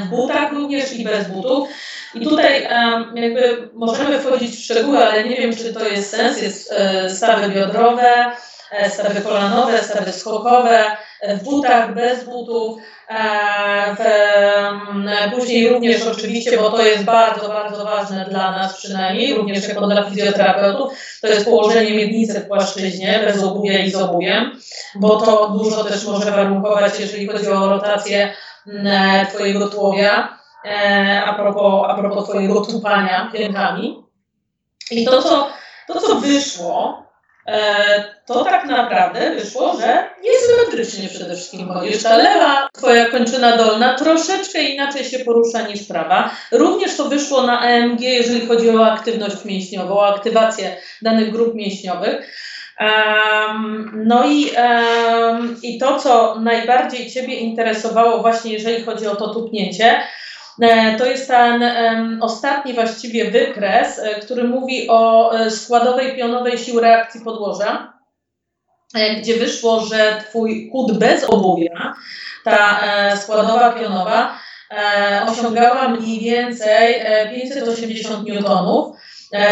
W 0.01 0.09
butach 0.09 0.51
również 0.51 0.93
i 0.93 1.03
bez 1.03 1.27
butów. 1.27 1.69
I 2.15 2.25
tutaj 2.25 2.67
jakby 3.15 3.69
możemy 3.73 4.19
wchodzić 4.19 4.55
w 4.55 4.63
szczegóły, 4.63 4.97
ale 4.97 5.23
nie 5.23 5.35
wiem, 5.35 5.55
czy 5.55 5.73
to 5.73 5.87
jest 5.87 6.09
sens. 6.09 6.41
Jest 6.41 6.73
stawy 7.07 7.49
biodrowe, 7.49 8.31
stawy 8.89 9.21
kolanowe, 9.21 9.83
stawy 9.83 10.11
skokowe, 10.11 10.83
w 11.29 11.43
butach, 11.43 11.95
bez 11.95 12.23
butów. 12.23 12.81
E, 13.09 13.95
w, 13.95 15.35
później 15.35 15.69
również 15.69 16.07
oczywiście, 16.07 16.57
bo 16.57 16.69
to 16.69 16.85
jest 16.85 17.03
bardzo, 17.03 17.47
bardzo 17.47 17.85
ważne 17.85 18.25
dla 18.29 18.51
nas 18.51 18.77
przynajmniej, 18.77 19.33
również 19.33 19.67
jako 19.67 19.87
dla 19.87 20.03
fizjoterapeutów, 20.03 20.93
to 21.21 21.27
jest 21.27 21.45
położenie 21.45 21.93
miednicy 21.93 22.39
w 22.39 22.47
płaszczyźnie 22.47 23.21
bez 23.25 23.43
obuwia 23.43 23.79
i 23.79 23.91
z 23.91 23.95
obuwiem, 23.95 24.59
bo 24.95 25.15
to 25.15 25.49
dużo 25.49 25.83
też 25.83 26.05
może 26.05 26.31
warunkować, 26.31 26.99
jeżeli 26.99 27.27
chodzi 27.27 27.47
o 27.47 27.69
rotację 27.69 28.33
Twojego 29.33 29.67
tułowia, 29.67 30.39
e, 30.65 31.21
a 31.25 31.33
propos, 31.33 31.85
a 31.89 31.93
propos 31.93 32.29
Twojego 32.29 32.61
tupania 32.61 33.29
piętami. 33.33 34.03
I 34.91 35.05
to, 35.05 35.21
co, 35.21 35.47
to, 35.87 36.01
co 36.01 36.15
wyszło, 36.15 37.03
E, 37.47 38.03
to 38.25 38.43
tak 38.43 38.65
naprawdę 38.65 39.35
wyszło, 39.35 39.77
że 39.81 40.09
niesymetrycznie 40.23 41.09
przede 41.09 41.35
wszystkim 41.35 41.67
chodzisz. 41.67 42.03
Ta 42.03 42.17
lewa, 42.17 42.69
twoja 42.73 43.05
kończyna 43.05 43.57
dolna 43.57 43.93
troszeczkę 43.93 44.63
inaczej 44.63 45.05
się 45.05 45.19
porusza 45.19 45.61
niż 45.61 45.83
prawa. 45.83 46.31
Również 46.51 46.97
to 46.97 47.09
wyszło 47.09 47.41
na 47.41 47.65
EMG, 47.67 48.01
jeżeli 48.01 48.47
chodzi 48.47 48.69
o 48.69 48.91
aktywność 48.91 49.45
mięśniową, 49.45 49.93
o 49.93 50.15
aktywację 50.15 50.77
danych 51.01 51.31
grup 51.31 51.55
mięśniowych. 51.55 52.35
No 53.93 54.25
i, 54.27 54.51
i 55.63 55.77
to, 55.77 55.99
co 55.99 56.39
najbardziej 56.39 57.11
Ciebie 57.11 57.35
interesowało 57.35 58.21
właśnie, 58.21 58.53
jeżeli 58.53 58.83
chodzi 58.83 59.07
o 59.07 59.15
to 59.15 59.33
tupnięcie, 59.33 60.01
to 60.97 61.05
jest 61.05 61.27
ten 61.27 61.63
ostatni 62.21 62.73
właściwie 62.73 63.31
wykres, 63.31 63.99
e, 63.99 64.19
który 64.19 64.43
mówi 64.43 64.87
o 64.89 65.33
e, 65.35 65.51
składowej 65.51 66.15
pionowej 66.15 66.57
sił 66.57 66.79
reakcji 66.79 67.21
podłoża, 67.21 67.93
gdzie 69.21 69.37
wyszło, 69.37 69.79
że 69.79 70.23
Twój 70.29 70.69
kut 70.71 70.97
bez 70.97 71.23
obuwia, 71.23 71.93
ta 72.43 72.79
składowa 73.15 73.71
pionowa, 73.71 74.39
osiągała 75.27 75.89
mniej 75.89 76.19
więcej 76.19 77.03
580 77.31 78.27
newtonów, 78.27 78.95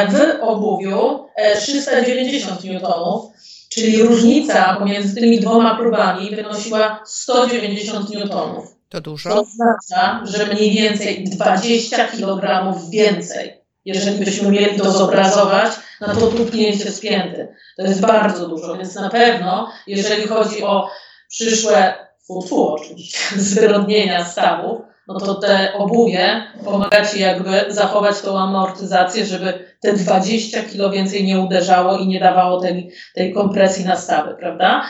w 0.10 0.40
obuwiu 0.42 1.26
390 1.58 2.64
newtonów, 2.64 3.26
czyli 3.70 4.04
różnica 4.04 4.76
pomiędzy 4.80 5.16
tymi 5.16 5.40
dwoma 5.40 5.76
próbami 5.76 6.36
wynosiła 6.36 7.02
190 7.06 8.10
newtonów. 8.10 8.81
To 8.92 9.02
dużo. 9.02 9.30
To 9.30 9.42
oznacza, 9.42 10.22
że 10.24 10.46
mniej 10.46 10.72
więcej 10.72 11.24
20 11.24 12.08
kg 12.08 12.76
więcej. 12.90 13.54
Jeżeli 13.86 14.26
byśmy 14.26 14.52
mieli 14.52 14.80
to 14.80 14.92
zobrazować, 14.92 15.72
na 16.02 16.16
to 16.16 16.28
tupnięcie 16.28 16.92
spięty. 16.92 17.48
To 17.78 17.84
jest 17.84 18.02
bardzo 18.02 18.48
dużo, 18.48 18.78
więc 18.78 18.96
na 18.96 19.10
pewno, 19.10 19.72
jeżeli 19.88 20.28
chodzi 20.28 20.64
o 20.64 20.90
przyszłe 21.30 21.94
fufu 22.28 22.68
oczywiście, 22.68 23.20
zwyrodnienia 23.50 24.26
stawów, 24.26 24.82
no 25.08 25.20
to 25.20 25.36
te 25.36 25.74
obuwie 25.74 26.44
pomaga 26.66 27.06
Ci 27.06 27.20
jakby 27.20 27.66
zachować 27.68 28.22
tą 28.22 28.40
amortyzację, 28.40 29.26
żeby 29.26 29.76
te 29.80 29.94
20 29.94 30.64
kg 30.64 30.94
więcej 30.94 31.24
nie 31.24 31.40
uderzało 31.40 31.98
i 31.98 32.08
nie 32.08 32.20
dawało 32.20 32.62
tej, 32.62 32.92
tej 33.16 33.34
kompresji 33.34 33.86
na 33.86 33.96
stawy, 33.96 34.36
prawda? 34.40 34.86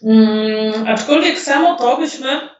Hmm, 0.00 0.86
aczkolwiek 0.86 1.38
samo 1.38 1.76
to 1.76 1.96
byśmy 1.96 2.57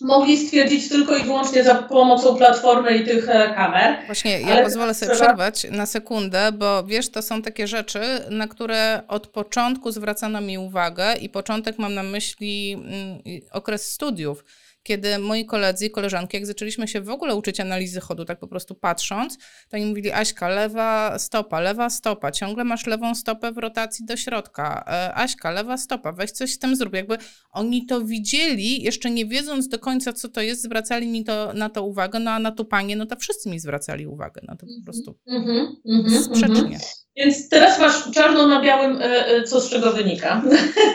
mogli 0.00 0.36
stwierdzić 0.46 0.88
tylko 0.88 1.16
i 1.16 1.22
wyłącznie 1.22 1.64
za 1.64 1.74
pomocą 1.74 2.36
platformy 2.36 2.96
i 2.96 3.04
tych 3.04 3.28
e, 3.28 3.54
kamer. 3.54 3.96
Właśnie, 4.06 4.40
ja 4.40 4.46
Ale 4.52 4.62
pozwolę 4.64 4.94
sobie 4.94 5.12
trzeba- 5.12 5.26
przerwać 5.26 5.66
na 5.70 5.86
sekundę, 5.86 6.52
bo 6.52 6.84
wiesz, 6.84 7.08
to 7.08 7.22
są 7.22 7.42
takie 7.42 7.66
rzeczy, 7.66 8.00
na 8.30 8.48
które 8.48 9.02
od 9.08 9.26
początku 9.26 9.92
zwracano 9.92 10.40
mi 10.40 10.58
uwagę 10.58 11.14
i 11.16 11.28
początek 11.28 11.78
mam 11.78 11.94
na 11.94 12.02
myśli 12.02 12.72
mm, 12.72 13.18
okres 13.52 13.92
studiów, 13.92 14.44
kiedy 14.82 15.18
moi 15.18 15.44
koledzy 15.46 15.86
i 15.86 15.90
koleżanki, 15.90 16.36
jak 16.36 16.46
zaczęliśmy 16.46 16.88
się 16.88 17.00
w 17.00 17.10
ogóle 17.10 17.34
uczyć 17.34 17.60
analizy 17.60 18.00
chodu, 18.00 18.24
tak 18.24 18.38
po 18.38 18.48
prostu 18.48 18.74
patrząc, 18.74 19.38
to 19.38 19.76
oni 19.76 19.86
mówili, 19.86 20.12
Aśka, 20.12 20.48
lewa 20.48 21.18
stopa, 21.18 21.60
lewa 21.60 21.90
stopa, 21.90 22.32
ciągle 22.32 22.64
masz 22.64 22.86
lewą 22.86 23.14
stopę 23.14 23.52
w 23.52 23.58
rotacji 23.58 24.04
do 24.06 24.16
środka, 24.16 24.84
e, 24.86 25.14
Aśka, 25.14 25.50
lewa 25.50 25.76
stopa, 25.76 26.12
weź 26.12 26.30
coś 26.30 26.52
z 26.52 26.58
tym 26.58 26.76
zrób. 26.76 26.94
Jakby 26.94 27.18
oni 27.52 27.86
to 27.86 28.00
widzieli, 28.00 28.82
jeszcze 28.82 29.10
nie 29.10 29.26
wiedząc 29.26 29.68
do 29.68 29.78
końca, 29.78 30.12
co 30.12 30.28
to 30.28 30.40
jest, 30.40 30.62
zwracali 30.62 31.08
mi 31.08 31.24
to, 31.24 31.52
na 31.52 31.68
to 31.68 31.82
uwagę, 31.82 32.18
no 32.18 32.30
a 32.30 32.38
na 32.38 32.52
tupanie, 32.52 32.96
no 32.96 33.06
to 33.06 33.16
wszyscy 33.16 33.50
mi 33.50 33.60
zwracali 33.60 34.06
uwagę, 34.06 34.40
no 34.48 34.56
to 34.56 34.66
po 34.66 34.84
prostu 34.84 35.18
Mhm, 35.26 35.76
mhm, 35.86 36.14
mhm. 36.14 36.24
sprzecznie. 36.24 36.78
Więc 37.16 37.48
teraz 37.48 37.80
masz 37.80 38.10
czarno 38.10 38.46
na 38.46 38.62
białym, 38.62 39.02
e, 39.02 39.26
e, 39.26 39.44
co 39.44 39.60
z 39.60 39.70
czego 39.70 39.92
wynika. 39.92 40.42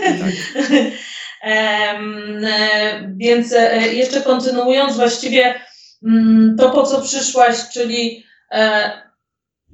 E, 0.05 0.91
Więc 3.15 3.53
e, 3.53 3.93
jeszcze 3.93 4.21
kontynuując, 4.21 4.95
właściwie 4.95 5.55
mm, 6.05 6.55
to, 6.59 6.69
po 6.69 6.83
co 6.83 7.01
przyszłaś, 7.01 7.55
czyli 7.73 8.25
e, 8.51 8.57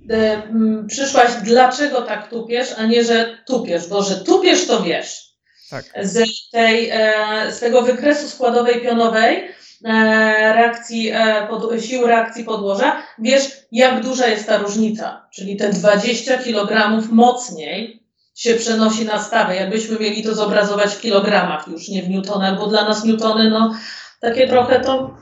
e, 0.09 0.43
mm, 0.43 0.88
przyszłaś, 0.88 1.32
dlaczego 1.43 2.01
tak 2.01 2.30
tupiesz, 2.30 2.74
a 2.78 2.86
nie, 2.86 3.03
że 3.03 3.38
tupiesz, 3.47 3.88
bo 3.88 4.03
że 4.03 4.15
tupiesz, 4.15 4.67
to 4.67 4.84
wiesz. 4.84 5.32
Tak. 5.69 5.86
Z, 6.01 6.49
tej, 6.51 6.89
e, 6.89 7.13
z 7.51 7.59
tego 7.59 7.82
wykresu 7.82 8.28
składowej 8.28 8.82
pionowej 8.82 9.38
e, 9.38 9.43
reakcji, 10.53 11.11
e, 11.11 11.47
sił 11.82 12.07
reakcji 12.07 12.43
podłoża, 12.43 13.03
wiesz, 13.19 13.43
jak 13.72 14.03
duża 14.03 14.28
jest 14.28 14.47
ta 14.47 14.57
różnica, 14.57 15.28
czyli 15.34 15.57
te 15.57 15.69
20 15.69 16.38
kg 16.38 17.01
mocniej 17.11 18.00
się 18.36 18.55
przenosi 18.55 19.05
na 19.05 19.23
stawę. 19.23 19.55
Jakbyśmy 19.55 19.99
mieli 19.99 20.23
to 20.23 20.36
zobrazować 20.36 20.93
w 20.95 21.01
kilogramach, 21.01 21.67
już 21.67 21.89
nie 21.89 22.03
w 22.03 22.09
newtonach, 22.09 22.57
bo 22.57 22.67
dla 22.67 22.86
nas 22.86 23.03
newtony, 23.03 23.49
no 23.49 23.75
takie 24.19 24.47
trochę 24.47 24.79
to, 24.79 25.17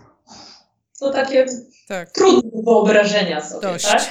to 0.99 1.12
takie 1.12 1.45
Tak, 1.88 2.12
trudne 2.12 2.62
wyobrażenia 2.66 3.41
sobie, 3.41 3.68
dość. 3.68 3.86
tak? 3.86 4.01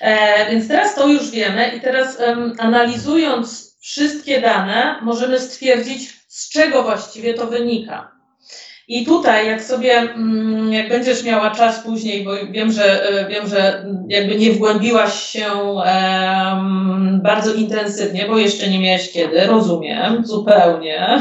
E, 0.00 0.50
więc 0.50 0.68
teraz 0.68 0.94
to 0.94 1.06
już 1.08 1.30
wiemy 1.30 1.68
i 1.76 1.80
teraz 1.80 2.20
em, 2.20 2.54
analizując 2.58 3.76
wszystkie 3.80 4.40
dane, 4.40 4.98
możemy 5.02 5.40
stwierdzić, 5.40 6.16
z 6.28 6.50
czego 6.50 6.82
właściwie 6.82 7.34
to 7.34 7.46
wynika. 7.46 8.17
I 8.88 9.04
tutaj, 9.04 9.46
jak 9.46 9.62
sobie, 9.62 9.92
mm, 9.92 10.72
jak 10.72 10.88
będziesz 10.88 11.24
miała 11.24 11.50
czas 11.50 11.82
później, 11.82 12.24
bo 12.24 12.30
wiem, 12.50 12.72
że 12.72 13.08
e, 13.08 13.28
wiem, 13.28 13.48
że 13.48 13.86
jakby 14.08 14.36
nie 14.36 14.52
wgłębiłaś 14.52 15.20
się 15.22 15.46
em, 15.84 17.20
bardzo 17.22 17.54
intensywnie, 17.54 18.26
bo 18.28 18.38
jeszcze 18.38 18.70
nie 18.70 18.78
miałeś 18.78 19.12
kiedy, 19.12 19.46
rozumiem, 19.46 20.26
zupełnie. 20.26 21.06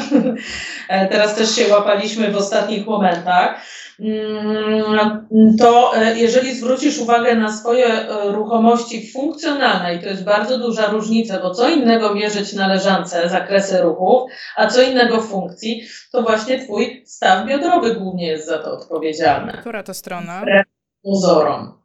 E, 0.89 1.07
Teraz 1.07 1.35
też 1.35 1.55
się 1.55 1.67
łapaliśmy 1.73 2.31
w 2.31 2.37
ostatnich 2.37 2.85
momentach. 2.85 3.61
Mm, 3.99 5.57
to 5.59 5.97
e, 5.97 6.17
jeżeli 6.17 6.55
zwrócisz 6.55 6.99
uwagę 6.99 7.35
na 7.35 7.51
swoje 7.57 7.85
e, 7.85 8.31
ruchomości 8.31 9.11
funkcjonalne, 9.11 9.95
i 9.95 9.99
to 9.99 10.05
jest 10.05 10.23
bardzo 10.23 10.57
duża 10.57 10.87
różnica, 10.87 11.39
bo 11.39 11.53
co 11.53 11.69
innego 11.69 12.15
mierzyć 12.15 12.53
na 12.53 12.67
leżance 12.67 13.29
zakresy 13.29 13.81
ruchów, 13.81 14.31
a 14.55 14.67
co 14.67 14.81
innego 14.81 15.21
funkcji, 15.21 15.83
to 16.11 16.21
właśnie 16.21 16.63
twój 16.63 17.03
staw 17.05 17.47
biodrowy 17.47 17.95
głównie 17.95 18.27
jest 18.27 18.47
za 18.47 18.57
to 18.57 18.71
odpowiedzialny. 18.71 19.53
Która 19.53 19.83
to 19.83 19.93
strona? 19.93 20.41
E, 20.41 20.63
Pozorom. 21.03 21.77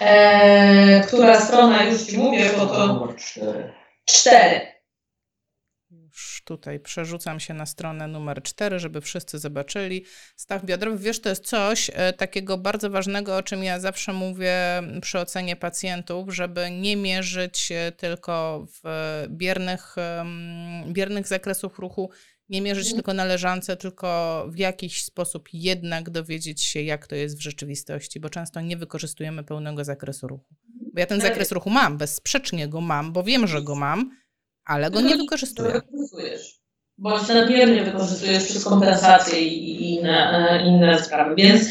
Eee, 0.00 1.02
która 1.06 1.40
strona, 1.40 1.84
już 1.84 2.02
Ci 2.02 2.18
mówię, 2.18 2.50
bo 2.58 2.66
to... 2.66 2.86
Numer 2.86 3.16
4. 3.16 3.72
4 4.04 4.60
tutaj 6.46 6.80
przerzucam 6.80 7.40
się 7.40 7.54
na 7.54 7.66
stronę 7.66 8.08
numer 8.08 8.42
4, 8.42 8.78
żeby 8.78 9.00
wszyscy 9.00 9.38
zobaczyli. 9.38 10.04
Staw 10.36 10.64
biodrowy, 10.64 10.98
wiesz, 10.98 11.20
to 11.20 11.28
jest 11.28 11.44
coś 11.44 11.90
e, 11.94 12.12
takiego 12.12 12.58
bardzo 12.58 12.90
ważnego, 12.90 13.36
o 13.36 13.42
czym 13.42 13.64
ja 13.64 13.80
zawsze 13.80 14.12
mówię 14.12 14.54
przy 15.02 15.18
ocenie 15.18 15.56
pacjentów, 15.56 16.34
żeby 16.34 16.70
nie 16.70 16.96
mierzyć 16.96 17.72
e, 17.72 17.92
tylko 17.92 18.66
w 18.84 18.88
biernych, 19.28 19.98
em, 19.98 20.92
biernych 20.92 21.26
zakresów 21.26 21.78
ruchu, 21.78 22.10
nie 22.48 22.62
mierzyć 22.62 22.92
tylko 22.92 23.14
na 23.14 23.24
leżance, 23.24 23.76
tylko 23.76 24.46
w 24.50 24.58
jakiś 24.58 25.04
sposób 25.04 25.48
jednak 25.52 26.10
dowiedzieć 26.10 26.62
się, 26.62 26.82
jak 26.82 27.06
to 27.06 27.14
jest 27.14 27.38
w 27.38 27.42
rzeczywistości, 27.42 28.20
bo 28.20 28.30
często 28.30 28.60
nie 28.60 28.76
wykorzystujemy 28.76 29.44
pełnego 29.44 29.84
zakresu 29.84 30.28
ruchu. 30.28 30.54
Bo 30.94 31.00
ja 31.00 31.06
ten 31.06 31.20
zakres 31.20 31.52
ruchu 31.52 31.70
mam, 31.70 31.98
bezsprzecznie 31.98 32.68
go 32.68 32.80
mam, 32.80 33.12
bo 33.12 33.22
wiem, 33.22 33.46
że 33.46 33.62
go 33.62 33.74
mam, 33.74 34.10
ale 34.66 34.90
go 34.90 35.00
nie 35.00 35.16
wykorzystuję. 35.16 35.72
wykorzystujesz. 35.72 36.56
Bądź 36.98 37.28
nadmiernie 37.28 37.82
wykorzystujesz 37.82 38.44
przez 38.44 38.64
kompensacje 38.64 39.40
i, 39.40 39.94
inne, 39.94 40.48
e, 40.50 40.66
inne 40.66 41.02
sprawy. 41.02 41.34
Więc 41.34 41.68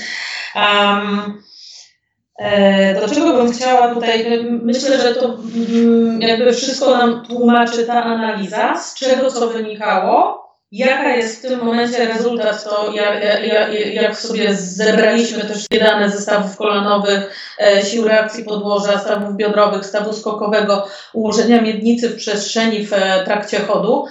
um, 0.55 1.43
do 3.01 3.15
czego 3.15 3.33
bym 3.33 3.51
chciała 3.51 3.93
tutaj, 3.93 4.45
myślę, 4.63 5.01
że 5.01 5.15
to 5.15 5.37
mm, 5.69 6.21
jakby 6.21 6.53
wszystko 6.53 6.97
nam 6.97 7.25
tłumaczy 7.25 7.85
ta 7.85 8.03
analiza, 8.03 8.77
z 8.77 8.95
czego 8.95 9.31
co 9.31 9.47
wynikało, 9.49 10.44
jaka 10.75 11.15
jest 11.15 11.39
w 11.39 11.41
tym 11.41 11.65
momencie 11.65 12.05
rezultat, 12.05 12.63
to 12.63 12.91
jak, 12.93 13.23
jak, 13.43 13.93
jak 13.93 14.17
sobie 14.17 14.55
zebraliśmy 14.55 15.41
też 15.41 15.51
wszystkie 15.51 15.79
dane 15.79 16.09
ze 16.09 16.21
stawów 16.21 16.57
kolanowych, 16.57 17.35
e, 17.59 17.85
sił 17.85 18.07
reakcji 18.07 18.43
podłoża, 18.43 18.99
stawów 18.99 19.35
biodrowych, 19.35 19.85
stawu 19.85 20.13
skokowego, 20.13 20.87
ułożenia 21.13 21.61
miednicy 21.61 22.09
w 22.09 22.15
przestrzeni 22.15 22.85
w 22.85 22.93
e, 22.93 23.23
trakcie 23.25 23.59
chodu. 23.59 24.05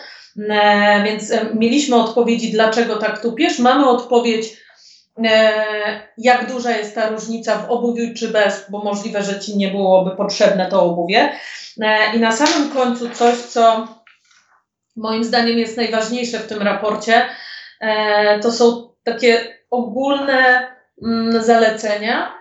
E, 0.50 1.02
Więc 1.04 1.32
mieliśmy 1.54 1.96
odpowiedzi, 1.96 2.52
dlaczego 2.52 2.96
tak 2.96 3.22
tupiesz. 3.22 3.58
Mamy 3.58 3.88
odpowiedź, 3.88 4.64
jak 6.18 6.52
duża 6.52 6.70
jest 6.70 6.94
ta 6.94 7.08
różnica 7.08 7.58
w 7.58 7.70
obuwiu 7.70 8.14
czy 8.16 8.28
bez, 8.28 8.66
bo 8.70 8.78
możliwe, 8.78 9.22
że 9.22 9.40
ci 9.40 9.56
nie 9.56 9.68
byłoby 9.68 10.10
potrzebne 10.10 10.68
to 10.70 10.82
obuwie. 10.82 11.32
I 12.14 12.18
na 12.18 12.32
samym 12.32 12.70
końcu 12.70 13.10
coś, 13.10 13.34
co 13.34 13.88
moim 14.96 15.24
zdaniem 15.24 15.58
jest 15.58 15.76
najważniejsze 15.76 16.38
w 16.38 16.46
tym 16.46 16.62
raporcie, 16.62 17.28
e, 17.80 18.40
to 18.40 18.52
są 18.52 18.94
takie 19.04 19.58
ogólne 19.70 20.68
mm, 21.02 21.42
zalecenia, 21.42 22.34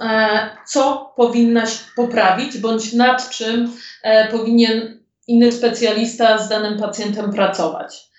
e, 0.00 0.50
co 0.66 1.12
powinnaś 1.16 1.78
poprawić, 1.96 2.58
bądź 2.58 2.92
nad 2.92 3.30
czym 3.30 3.72
e, 4.02 4.28
powinien 4.28 5.00
inny 5.26 5.52
specjalista 5.52 6.38
z 6.38 6.48
danym 6.48 6.78
pacjentem 6.78 7.32
pracować. 7.32 8.10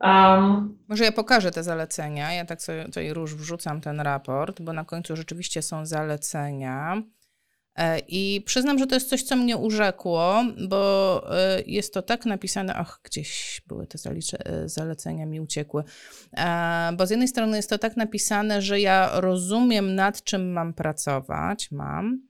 Um, 0.00 0.78
Może 0.88 1.04
ja 1.04 1.12
pokażę 1.12 1.50
te 1.50 1.62
zalecenia. 1.62 2.32
Ja 2.32 2.44
tak 2.44 2.62
sobie 2.62 2.84
tutaj 2.84 3.06
już 3.06 3.34
wrzucam 3.34 3.80
ten 3.80 4.00
raport, 4.00 4.62
bo 4.62 4.72
na 4.72 4.84
końcu 4.84 5.16
rzeczywiście 5.16 5.62
są 5.62 5.86
zalecenia. 5.86 7.02
E, 7.78 7.98
I 8.08 8.42
przyznam, 8.46 8.78
że 8.78 8.86
to 8.86 8.94
jest 8.94 9.08
coś, 9.08 9.22
co 9.22 9.36
mnie 9.36 9.56
urzekło, 9.56 10.44
bo 10.68 11.22
e, 11.38 11.62
jest 11.66 11.94
to 11.94 12.02
tak 12.02 12.26
napisane, 12.26 12.74
ach, 12.74 13.00
gdzieś 13.04 13.62
były 13.66 13.86
te 13.86 13.98
e, 14.10 14.68
zalecenia, 14.68 15.26
mi 15.26 15.40
uciekły. 15.40 15.84
Bo 16.96 17.06
z 17.06 17.10
jednej 17.10 17.28
strony 17.28 17.56
jest 17.56 17.70
to 17.70 17.78
tak 17.78 17.96
napisane, 17.96 18.62
że 18.62 18.80
ja 18.80 19.20
rozumiem, 19.20 19.94
nad 19.94 20.22
czym 20.24 20.52
mam 20.52 20.74
pracować, 20.74 21.70
mam, 21.70 22.28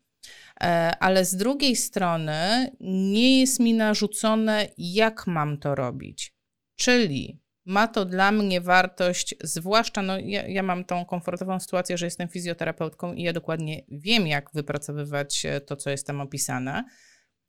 ale 1.00 1.24
z 1.24 1.36
drugiej 1.36 1.76
strony 1.76 2.70
nie 2.80 3.40
jest 3.40 3.60
mi 3.60 3.74
narzucone, 3.74 4.68
jak 4.78 5.26
mam 5.26 5.58
to 5.58 5.74
robić. 5.74 6.34
Czyli 6.76 7.40
ma 7.68 7.88
to 7.88 8.04
dla 8.04 8.32
mnie 8.32 8.60
wartość, 8.60 9.34
zwłaszcza, 9.42 10.02
no 10.02 10.18
ja, 10.18 10.48
ja 10.48 10.62
mam 10.62 10.84
tą 10.84 11.04
komfortową 11.04 11.60
sytuację, 11.60 11.98
że 11.98 12.06
jestem 12.06 12.28
fizjoterapeutką 12.28 13.12
i 13.12 13.22
ja 13.22 13.32
dokładnie 13.32 13.82
wiem, 13.88 14.26
jak 14.26 14.50
wypracowywać 14.54 15.46
e, 15.46 15.60
to, 15.60 15.76
co 15.76 15.90
jest 15.90 16.06
tam 16.06 16.20
opisane. 16.20 16.84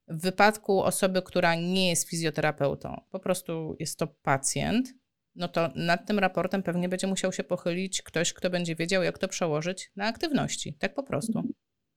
W 0.07 0.22
wypadku 0.22 0.84
osoby, 0.84 1.22
która 1.22 1.55
nie 1.55 1.89
jest 1.89 2.09
fizjoterapeutą, 2.09 3.01
po 3.11 3.20
prostu 3.20 3.76
jest 3.80 3.99
to 3.99 4.07
pacjent, 4.07 4.88
no 5.36 5.47
to 5.47 5.70
nad 5.76 6.07
tym 6.07 6.20
raportem 6.20 6.63
pewnie 6.63 6.89
będzie 6.89 7.07
musiał 7.07 7.34
się 7.34 7.43
pochylić 7.43 8.01
ktoś, 8.01 8.34
kto 8.34 8.49
będzie 8.49 8.76
wiedział, 8.76 9.03
jak 9.03 9.17
to 9.17 9.28
przełożyć 9.28 9.91
na 9.95 10.05
aktywności. 10.05 10.78
Tak 10.80 10.93
po 10.93 11.03
prostu. 11.03 11.43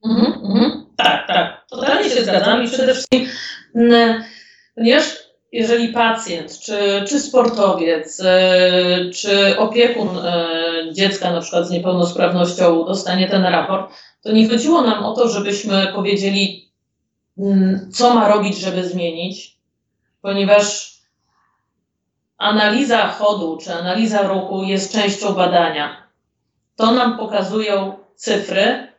Mhm, 0.05 0.33
mhm. 0.33 0.87
Tak, 0.97 1.27
tak. 1.27 1.67
Totalnie 1.71 2.11
się 2.11 2.25
zgadzam 2.25 2.65
i 2.65 2.69
przede 2.69 2.93
wszystkim, 2.93 3.27
mm, 3.75 4.23
ponieważ 4.75 5.32
jeżeli 5.53 5.89
pacjent, 5.89 6.59
czy, 6.59 7.05
czy 7.09 7.21
sportowiec, 7.21 8.21
e, 8.21 9.11
czy 9.15 9.59
opiekun 9.59 10.19
e, 10.19 10.49
dziecka 10.93 11.33
na 11.33 11.41
przykład 11.41 11.67
z 11.67 11.71
niepełnosprawnością 11.71 12.85
dostanie 12.85 13.29
ten 13.29 13.45
raport, 13.45 13.93
to 14.23 14.33
nie 14.33 14.49
chodziło 14.49 14.83
nam 14.83 15.05
o 15.05 15.15
to, 15.15 15.29
żebyśmy 15.29 15.93
powiedzieli, 15.95 16.71
mm, 17.39 17.91
co 17.93 18.15
ma 18.15 18.29
robić, 18.29 18.59
żeby 18.59 18.89
zmienić, 18.89 19.57
ponieważ 20.23 20.93
analiza 22.39 23.09
chodu 23.09 23.59
czy 23.65 23.75
analiza 23.75 24.23
ruchu 24.23 24.63
jest 24.63 24.93
częścią 24.93 25.33
badania. 25.33 26.07
To 26.77 26.93
nam 26.93 27.19
pokazują 27.19 27.99
cyfry, 28.15 28.92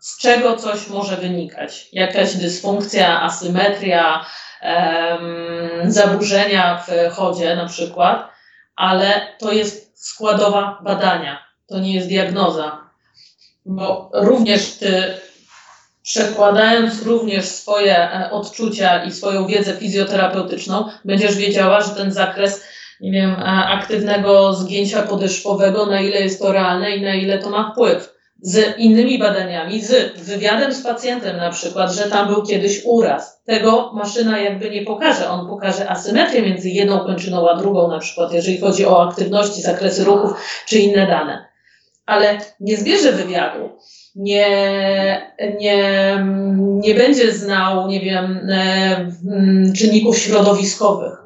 z 0.00 0.18
czego 0.18 0.56
coś 0.56 0.88
może 0.88 1.16
wynikać. 1.16 1.88
Jakaś 1.92 2.34
dysfunkcja, 2.34 3.22
asymetria, 3.22 4.24
em, 4.60 5.92
zaburzenia 5.92 6.84
w 6.86 7.14
chodzie 7.14 7.56
na 7.56 7.66
przykład, 7.66 8.30
ale 8.76 9.26
to 9.38 9.52
jest 9.52 10.06
składowa 10.08 10.78
badania, 10.84 11.44
to 11.66 11.78
nie 11.78 11.94
jest 11.94 12.08
diagnoza. 12.08 12.90
Bo 13.66 14.10
również 14.14 14.72
ty, 14.72 15.14
przekładając 16.02 17.02
również 17.02 17.44
swoje 17.44 17.96
e, 17.96 18.30
odczucia 18.30 19.04
i 19.04 19.12
swoją 19.12 19.46
wiedzę 19.46 19.76
fizjoterapeutyczną, 19.76 20.88
będziesz 21.04 21.36
wiedziała, 21.36 21.80
że 21.80 21.90
ten 21.90 22.12
zakres 22.12 22.64
nie 23.00 23.12
wiem, 23.12 23.30
e, 23.30 23.44
aktywnego 23.46 24.54
zgięcia 24.54 25.02
podeszwowego, 25.02 25.86
na 25.86 26.00
ile 26.00 26.20
jest 26.20 26.42
to 26.42 26.52
realne 26.52 26.96
i 26.96 27.02
na 27.02 27.14
ile 27.14 27.38
to 27.38 27.50
ma 27.50 27.72
wpływ. 27.72 28.19
Z 28.42 28.78
innymi 28.78 29.18
badaniami, 29.18 29.82
z 29.82 30.20
wywiadem 30.20 30.74
z 30.74 30.82
pacjentem 30.82 31.36
na 31.36 31.50
przykład, 31.50 31.92
że 31.92 32.02
tam 32.02 32.28
był 32.28 32.42
kiedyś 32.42 32.84
uraz. 32.84 33.42
Tego 33.44 33.92
maszyna 33.94 34.38
jakby 34.38 34.70
nie 34.70 34.82
pokaże. 34.82 35.30
On 35.30 35.48
pokaże 35.48 35.90
asymetrię 35.90 36.42
między 36.42 36.68
jedną 36.68 36.98
kończyną 36.98 37.50
a 37.50 37.56
drugą 37.56 37.88
na 37.88 37.98
przykład, 37.98 38.32
jeżeli 38.32 38.58
chodzi 38.58 38.86
o 38.86 39.08
aktywności, 39.08 39.62
zakresy 39.62 40.04
ruchów 40.04 40.32
czy 40.66 40.78
inne 40.78 41.06
dane. 41.06 41.44
Ale 42.06 42.38
nie 42.60 42.76
zbierze 42.76 43.12
wywiadu, 43.12 43.68
nie, 44.16 44.46
nie, 45.60 46.18
nie 46.58 46.94
będzie 46.94 47.32
znał, 47.32 47.88
nie 47.88 48.00
wiem, 48.00 48.48
e, 48.50 49.72
czynników 49.76 50.18
środowiskowych 50.18 51.20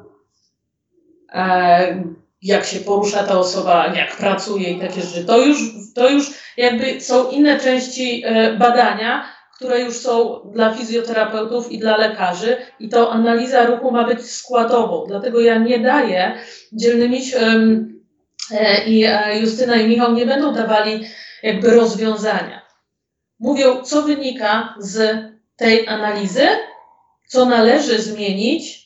E, 1.35 2.03
jak 2.45 2.65
się 2.65 2.79
porusza 2.79 3.23
ta 3.23 3.39
osoba, 3.39 3.93
jak 3.95 4.17
pracuje 4.17 4.69
i 4.69 4.79
takie 4.79 5.01
rzeczy. 5.01 5.25
To 5.25 5.37
już, 5.45 5.57
to 5.95 6.09
już 6.09 6.31
jakby 6.57 7.01
są 7.01 7.29
inne 7.29 7.59
części 7.59 8.23
e, 8.25 8.53
badania, 8.57 9.25
które 9.55 9.81
już 9.81 9.97
są 9.97 10.41
dla 10.53 10.73
fizjoterapeutów 10.73 11.71
i 11.71 11.79
dla 11.79 11.97
lekarzy 11.97 12.57
i 12.79 12.89
to 12.89 13.11
analiza 13.11 13.65
ruchu 13.65 13.91
ma 13.91 14.03
być 14.03 14.31
składową. 14.31 15.05
Dlatego 15.07 15.41
ja 15.41 15.57
nie 15.57 15.79
daję, 15.79 16.37
dzielny 16.73 17.09
miś 17.09 17.35
e, 17.35 18.85
i 18.85 19.05
Justyna 19.41 19.75
i 19.75 19.87
Michał 19.87 20.13
nie 20.13 20.25
będą 20.25 20.53
dawali 20.53 21.05
jakby 21.43 21.71
rozwiązania. 21.71 22.61
Mówią, 23.39 23.83
co 23.83 24.01
wynika 24.01 24.75
z 24.79 25.17
tej 25.55 25.87
analizy, 25.87 26.47
co 27.27 27.45
należy 27.45 28.01
zmienić, 28.01 28.84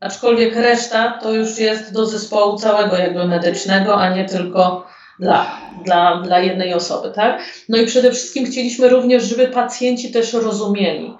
aczkolwiek 0.00 0.56
reszta 0.56 1.18
to 1.22 1.34
już 1.34 1.58
jest 1.58 1.92
do 1.92 2.06
zespołu 2.06 2.58
całego 2.58 2.96
jakby 2.96 3.28
medycznego, 3.28 3.96
a 3.96 4.14
nie 4.14 4.24
tylko 4.24 4.86
dla, 5.18 5.60
dla, 5.84 6.22
dla 6.22 6.40
jednej 6.40 6.74
osoby, 6.74 7.12
tak? 7.14 7.42
No 7.68 7.78
i 7.78 7.86
przede 7.86 8.10
wszystkim 8.10 8.46
chcieliśmy 8.46 8.88
również, 8.88 9.22
żeby 9.22 9.48
pacjenci 9.48 10.12
też 10.12 10.32
rozumieli, 10.32 11.14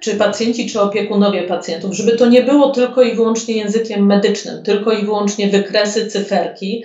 czy 0.00 0.14
pacjenci, 0.14 0.70
czy 0.70 0.80
opiekunowie 0.80 1.42
pacjentów, 1.42 1.94
żeby 1.94 2.16
to 2.16 2.26
nie 2.26 2.42
było 2.42 2.70
tylko 2.70 3.02
i 3.02 3.14
wyłącznie 3.14 3.56
językiem 3.56 4.06
medycznym, 4.06 4.62
tylko 4.62 4.92
i 4.92 5.04
wyłącznie 5.04 5.48
wykresy, 5.48 6.06
cyferki, 6.06 6.84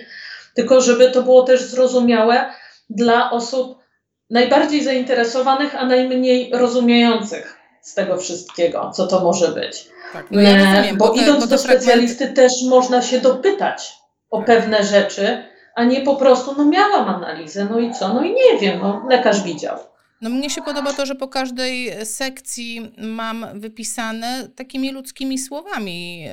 tylko 0.54 0.80
żeby 0.80 1.10
to 1.10 1.22
było 1.22 1.42
też 1.42 1.62
zrozumiałe 1.62 2.50
dla 2.90 3.30
osób 3.30 3.78
najbardziej 4.30 4.84
zainteresowanych, 4.84 5.74
a 5.74 5.86
najmniej 5.86 6.50
rozumiejących 6.54 7.59
z 7.82 7.94
tego 7.94 8.16
wszystkiego, 8.16 8.90
co 8.94 9.06
to 9.06 9.20
może 9.20 9.48
być. 9.48 9.88
Tak, 10.12 10.26
no 10.30 10.40
ja 10.40 10.56
rozumiem, 10.56 10.96
bo, 10.96 11.08
bo 11.08 11.14
te, 11.14 11.22
idąc 11.22 11.40
bo 11.40 11.46
do 11.46 11.56
fragmenty- 11.56 11.58
specjalisty 11.58 12.28
też 12.28 12.52
można 12.68 13.02
się 13.02 13.20
dopytać 13.20 13.92
o 14.30 14.42
pewne 14.42 14.84
rzeczy, 14.84 15.44
a 15.74 15.84
nie 15.84 16.00
po 16.00 16.16
prostu, 16.16 16.54
no 16.58 16.64
miałam 16.64 17.08
analizę, 17.08 17.66
no 17.70 17.78
i 17.78 17.94
co, 17.94 18.14
no 18.14 18.24
i 18.24 18.34
nie 18.34 18.58
wiem, 18.60 18.80
no 18.82 19.06
lekarz 19.08 19.42
widział. 19.42 19.78
No 20.20 20.30
mnie 20.30 20.50
się 20.50 20.62
podoba 20.62 20.92
to, 20.92 21.06
że 21.06 21.14
po 21.14 21.28
każdej 21.28 22.06
sekcji 22.06 22.92
mam 22.98 23.46
wypisane 23.54 24.48
takimi 24.56 24.92
ludzkimi 24.92 25.38
słowami, 25.38 26.24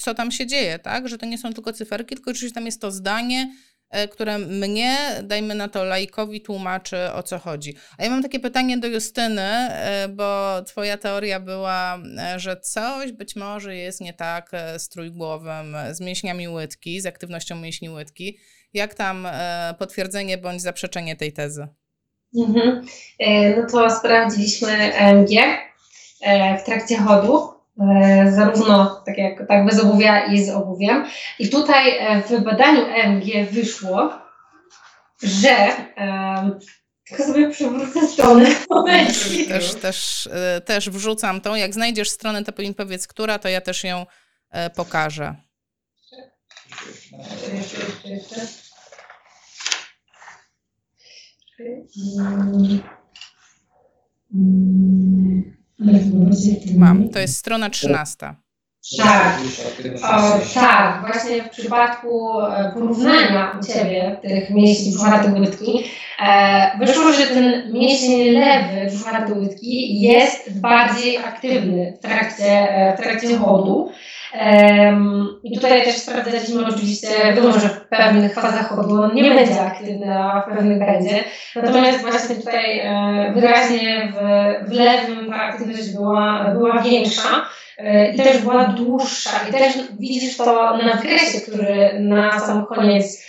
co 0.00 0.14
tam 0.14 0.30
się 0.30 0.46
dzieje, 0.46 0.78
tak? 0.78 1.08
Że 1.08 1.18
to 1.18 1.26
nie 1.26 1.38
są 1.38 1.52
tylko 1.52 1.72
cyferki, 1.72 2.14
tylko 2.14 2.30
rzeczywiście 2.30 2.54
tam 2.54 2.66
jest 2.66 2.80
to 2.80 2.90
zdanie, 2.90 3.42
e, 3.42 3.75
które 4.12 4.38
mnie, 4.38 4.96
dajmy 5.22 5.54
na 5.54 5.68
to 5.68 5.84
laikowi, 5.84 6.40
tłumaczy 6.40 6.96
o 7.12 7.22
co 7.22 7.38
chodzi. 7.38 7.76
A 7.98 8.04
ja 8.04 8.10
mam 8.10 8.22
takie 8.22 8.40
pytanie 8.40 8.78
do 8.78 8.86
Justyny, 8.88 9.42
e, 9.42 10.08
bo 10.08 10.62
twoja 10.66 10.96
teoria 10.98 11.40
była, 11.40 11.98
e, 12.18 12.38
że 12.40 12.60
coś 12.60 13.12
być 13.12 13.36
może 13.36 13.76
jest 13.76 14.00
nie 14.00 14.12
tak 14.14 14.48
e, 14.52 14.78
z 14.78 14.88
trójgłowem, 14.88 15.74
e, 15.74 15.94
z 15.94 16.00
mięśniami 16.00 16.48
łydki, 16.48 17.00
z 17.00 17.06
aktywnością 17.06 17.56
mięśni 17.56 17.90
łydki. 17.90 18.38
Jak 18.74 18.94
tam 18.94 19.26
e, 19.26 19.74
potwierdzenie 19.78 20.38
bądź 20.38 20.62
zaprzeczenie 20.62 21.16
tej 21.16 21.32
tezy? 21.32 21.68
Mhm. 22.36 22.86
E, 23.18 23.56
No 23.60 23.66
to 23.70 23.90
sprawdziliśmy 23.90 24.68
EMG 24.94 25.30
e, 26.22 26.58
w 26.58 26.64
trakcie 26.64 26.96
chodu, 26.96 27.38
e, 27.38 27.55
zarówno 28.30 29.02
tak, 29.06 29.18
jak, 29.18 29.48
tak 29.48 29.66
bez 29.66 29.80
obuwia 29.80 30.26
i 30.26 30.44
z 30.44 30.50
obuwiem. 30.50 31.04
I 31.38 31.48
tutaj 31.48 31.98
e, 31.98 32.22
w 32.22 32.44
badaniu 32.44 32.86
EMG 32.86 33.50
wyszło, 33.50 34.10
że 35.22 35.50
e, 35.96 36.50
tylko 37.08 37.24
sobie 37.24 37.50
przewrócę 37.50 38.08
stronę. 38.08 38.46
Też, 39.48 39.74
też, 39.74 40.28
e, 40.32 40.60
też 40.60 40.90
wrzucam 40.90 41.40
tą. 41.40 41.54
Jak 41.54 41.74
znajdziesz 41.74 42.10
stronę, 42.10 42.44
to 42.44 42.52
powiedz, 42.76 43.08
która, 43.08 43.38
to 43.38 43.48
ja 43.48 43.60
też 43.60 43.84
ją 43.84 44.06
e, 44.50 44.70
pokażę. 44.70 45.34
Jeszcze, 47.52 47.86
jeszcze, 47.86 48.08
jeszcze. 48.08 48.66
Mm. 54.34 55.55
Mam. 56.76 57.08
To 57.08 57.18
jest 57.18 57.36
strona 57.36 57.70
13. 57.70 58.34
Tak. 58.98 59.40
O, 60.02 60.40
tak, 60.54 61.00
właśnie 61.06 61.42
w 61.42 61.48
przypadku 61.48 62.40
e, 62.40 62.70
porównania 62.74 63.58
u 63.60 63.66
Ciebie 63.66 64.20
tych 64.22 64.50
mięśni 64.50 64.92
brzuchatej 64.92 65.32
łydki, 65.32 65.84
e, 66.26 66.78
wyszło, 66.78 67.12
że 67.12 67.26
ten 67.26 67.72
mięsień 67.72 68.30
lewy 68.30 68.86
brzuchatej 68.86 69.38
łydki 69.38 70.00
jest 70.00 70.60
bardziej 70.60 71.18
aktywny 71.18 71.96
w 71.98 72.02
trakcie, 72.02 72.44
e, 72.44 72.96
w 72.96 73.00
trakcie 73.00 73.36
chodu. 73.36 73.90
I 75.44 75.54
tutaj 75.54 75.84
też 75.84 75.96
sprawdzaliśmy 75.96 76.66
oczywiście, 76.66 77.08
wiadomo, 77.24 77.52
że 77.52 77.68
w 77.68 77.80
pewnych 77.80 78.34
fazach 78.34 78.68
chodu 78.68 79.02
on 79.02 79.14
nie 79.14 79.34
będzie 79.34 79.60
aktywny, 79.60 80.18
a 80.18 80.40
w 80.40 80.54
pewnych 80.54 80.78
będzie. 80.78 81.24
Natomiast 81.56 82.00
właśnie 82.00 82.36
tutaj 82.36 82.78
e, 82.78 83.32
wyraźnie 83.34 84.12
w, 84.12 84.68
w 84.70 84.72
lewym 84.72 85.30
ta 85.30 85.36
aktywność 85.36 85.92
była, 85.92 86.44
była 86.54 86.82
większa. 86.82 87.28
E, 87.78 88.10
i 88.12 88.16
też 88.16 88.38
była 88.38 88.64
dłuższa. 88.64 89.30
I 89.48 89.52
też 89.52 89.72
widzisz 89.98 90.36
to 90.36 90.76
na 90.76 90.96
wykresie, 90.96 91.40
który 91.40 92.00
na 92.00 92.40
sam 92.40 92.66
koniec 92.66 93.26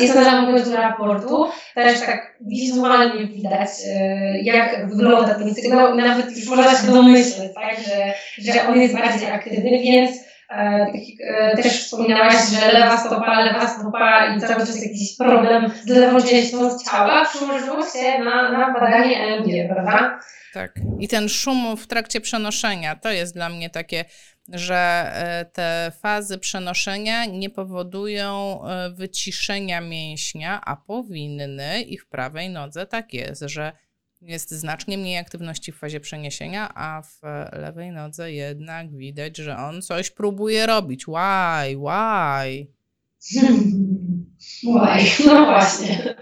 jest 0.00 0.14
na 0.14 0.24
samym 0.24 0.54
końcu 0.54 0.76
raportu. 0.76 1.46
Też 1.74 2.00
tak 2.00 2.36
wizualnie 2.40 3.26
widać, 3.26 3.68
e, 3.86 4.38
jak 4.42 4.88
wygląda 4.88 5.34
ten 5.34 5.54
sygnał. 5.54 5.94
Nawet 5.94 6.36
już 6.36 6.48
można 6.48 6.70
się 6.70 6.86
domyśleć, 6.86 7.54
tak, 7.54 7.76
że, 7.78 8.14
że 8.52 8.68
on 8.68 8.80
jest 8.80 8.94
bardziej 8.94 9.30
aktywny, 9.30 9.70
więc 9.82 10.16
e, 10.50 10.86
tak 10.86 10.94
e, 11.28 11.62
też 11.62 11.84
wspominałaś, 11.84 12.34
że 12.34 12.72
lewa 12.72 12.96
stopa, 12.96 13.40
lewa 13.40 13.68
stopa 13.68 14.26
i 14.26 14.40
cały 14.40 14.54
czas 14.54 14.82
jakiś 14.82 15.16
problem 15.16 15.70
z 15.84 15.88
lewą 15.88 16.22
częścią 16.22 16.78
ciała 16.90 17.24
się 17.92 18.24
na, 18.24 18.52
na 18.52 18.72
badanie 18.72 19.20
EMG, 19.20 19.74
prawda? 19.74 20.20
Tak. 20.52 20.72
I 21.00 21.08
ten 21.08 21.28
szum 21.28 21.76
w 21.76 21.86
trakcie 21.86 22.20
przenoszenia 22.20 22.96
to 22.96 23.10
jest 23.10 23.34
dla 23.34 23.48
mnie 23.48 23.70
takie, 23.70 24.04
że 24.48 25.10
e, 25.14 25.44
te 25.44 25.92
fazy 26.00 26.38
przenoszenia 26.38 27.24
nie 27.24 27.50
powodują 27.50 28.60
e, 28.64 28.90
wyciszenia 28.90 29.80
mięśnia, 29.80 30.60
a 30.64 30.76
powinny 30.76 31.82
i 31.82 31.98
w 31.98 32.06
prawej 32.06 32.50
nodze 32.50 32.86
tak 32.86 33.14
jest, 33.14 33.42
że 33.46 33.72
jest 34.20 34.50
znacznie 34.50 34.98
mniej 34.98 35.18
aktywności 35.18 35.72
w 35.72 35.78
fazie 35.78 36.00
przeniesienia, 36.00 36.74
a 36.74 37.02
w 37.02 37.20
lewej 37.52 37.90
nodze 37.90 38.32
jednak 38.32 38.96
widać, 38.96 39.36
że 39.36 39.56
on 39.56 39.82
coś 39.82 40.10
próbuje 40.10 40.66
robić. 40.66 41.04
Why? 41.04 41.76
Why? 41.76 42.66
Łaj, 44.64 45.04
no 45.26 45.44
właśnie. 45.44 46.14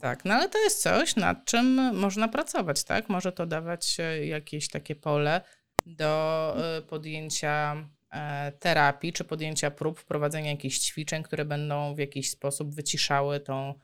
Tak, 0.00 0.24
no 0.24 0.34
ale 0.34 0.48
to 0.48 0.58
jest 0.58 0.82
coś, 0.82 1.16
nad 1.16 1.44
czym 1.44 1.96
można 1.96 2.28
pracować, 2.28 2.84
tak? 2.84 3.08
Może 3.08 3.32
to 3.32 3.46
dawać 3.46 3.96
e, 4.00 4.26
jakieś 4.26 4.68
takie 4.68 4.94
pole 4.94 5.40
do 5.86 6.54
e, 6.56 6.82
podjęcia 6.82 7.76
e, 8.10 8.52
terapii, 8.52 9.12
czy 9.12 9.24
podjęcia 9.24 9.70
prób, 9.70 9.98
wprowadzenia 9.98 10.50
jakichś 10.50 10.78
ćwiczeń, 10.78 11.22
które 11.22 11.44
będą 11.44 11.94
w 11.94 11.98
jakiś 11.98 12.30
sposób 12.30 12.74
wyciszały 12.74 13.40
tą, 13.40 13.74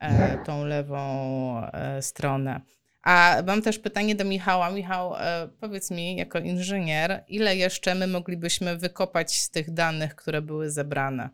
e, 0.00 0.38
tą 0.44 0.64
lewą 0.64 1.66
e, 1.66 2.02
stronę. 2.02 2.60
A 3.02 3.36
mam 3.46 3.62
też 3.62 3.78
pytanie 3.78 4.14
do 4.14 4.24
Michała. 4.24 4.70
Michał, 4.70 5.12
powiedz 5.60 5.90
mi, 5.90 6.16
jako 6.16 6.38
inżynier, 6.38 7.24
ile 7.28 7.56
jeszcze 7.56 7.94
my 7.94 8.06
moglibyśmy 8.06 8.76
wykopać 8.76 9.38
z 9.38 9.50
tych 9.50 9.74
danych, 9.74 10.14
które 10.14 10.42
były 10.42 10.70
zebrane? 10.70 11.30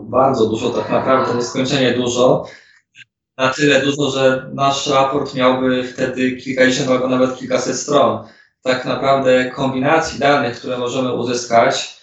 Bardzo 0.00 0.46
dużo, 0.46 0.70
tak 0.70 0.90
naprawdę 0.90 1.34
nieskończenie 1.34 1.92
dużo. 1.92 2.46
Na 3.36 3.48
tyle 3.48 3.80
dużo, 3.82 4.10
że 4.10 4.50
nasz 4.54 4.86
raport 4.86 5.34
miałby 5.34 5.84
wtedy 5.84 6.36
kilkadziesiąt 6.36 6.90
albo 6.90 7.08
nawet 7.08 7.38
kilkaset 7.38 7.76
stron. 7.76 8.26
Tak 8.62 8.84
naprawdę 8.84 9.50
kombinacji 9.50 10.18
danych, 10.18 10.58
które 10.58 10.78
możemy 10.78 11.14
uzyskać 11.14 12.00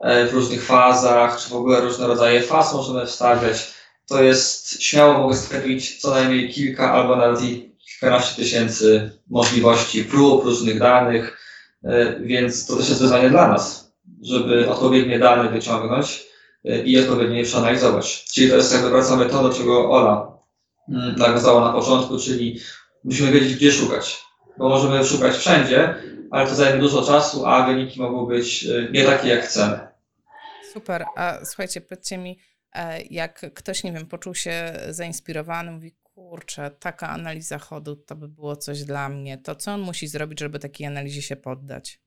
e, 0.00 0.26
w 0.26 0.32
różnych 0.32 0.64
fazach, 0.64 1.40
czy 1.40 1.50
w 1.50 1.54
ogóle 1.54 1.80
różne 1.80 2.06
rodzaje 2.06 2.42
faz 2.42 2.74
możemy 2.74 3.06
wstawiać, 3.06 3.74
to 4.08 4.22
jest, 4.22 4.82
śmiało 4.82 5.18
mogę 5.18 5.36
stwierdzić, 5.36 6.00
co 6.00 6.10
najmniej 6.10 6.48
kilka 6.48 6.92
albo 6.92 7.16
nawet 7.16 7.40
kilkanaście 7.78 8.42
tysięcy 8.42 9.10
możliwości 9.30 10.04
prób, 10.04 10.44
różnych 10.44 10.78
danych, 10.78 11.38
e, 11.84 12.20
więc 12.20 12.66
to 12.66 12.76
też 12.76 12.88
jest 12.88 13.00
wyzwanie 13.00 13.30
dla 13.30 13.48
nas, 13.48 13.92
żeby 14.22 14.70
odpowiednie 14.70 15.18
dane 15.18 15.50
wyciągnąć 15.50 16.26
e, 16.64 16.82
i 16.82 17.00
odpowiednio 17.00 17.36
je 17.36 17.44
przeanalizować. 17.44 18.24
Czyli 18.24 18.50
to 18.50 18.56
jest 18.56 18.72
jakby 18.72 18.90
wracamy 18.90 19.26
to, 19.26 19.42
do 19.42 19.54
czego 19.54 19.90
Ola 19.90 20.38
mm, 20.88 21.16
nawiązała 21.16 21.60
na 21.64 21.72
początku, 21.72 22.18
czyli 22.18 22.60
musimy 23.04 23.32
wiedzieć, 23.32 23.54
gdzie 23.54 23.72
szukać. 23.72 24.27
Bo 24.58 24.68
możemy 24.68 25.04
szukać 25.04 25.36
wszędzie, 25.36 25.94
ale 26.30 26.48
to 26.48 26.54
zajmie 26.54 26.80
dużo 26.80 27.02
czasu, 27.02 27.46
a 27.46 27.66
wyniki 27.66 28.00
mogą 28.00 28.26
być 28.26 28.66
e, 28.66 28.88
nie 28.92 29.04
takie, 29.04 29.28
jak 29.28 29.44
chcemy. 29.44 29.78
Super. 30.72 31.04
A 31.16 31.38
słuchajcie, 31.44 31.80
powiedzcie 31.80 32.18
mi, 32.18 32.38
e, 32.72 33.02
jak 33.02 33.54
ktoś, 33.54 33.84
nie 33.84 33.92
wiem, 33.92 34.06
poczuł 34.06 34.34
się 34.34 34.72
zainspirowany, 34.88 35.70
mówi, 35.70 35.94
kurczę, 36.02 36.70
taka 36.80 37.08
analiza 37.08 37.58
chodu 37.58 37.96
to 37.96 38.16
by 38.16 38.28
było 38.28 38.56
coś 38.56 38.84
dla 38.84 39.08
mnie, 39.08 39.38
to 39.38 39.54
co 39.54 39.72
on 39.72 39.80
musi 39.80 40.08
zrobić, 40.08 40.40
żeby 40.40 40.58
takiej 40.58 40.86
analizie 40.86 41.22
się 41.22 41.36
poddać? 41.36 42.00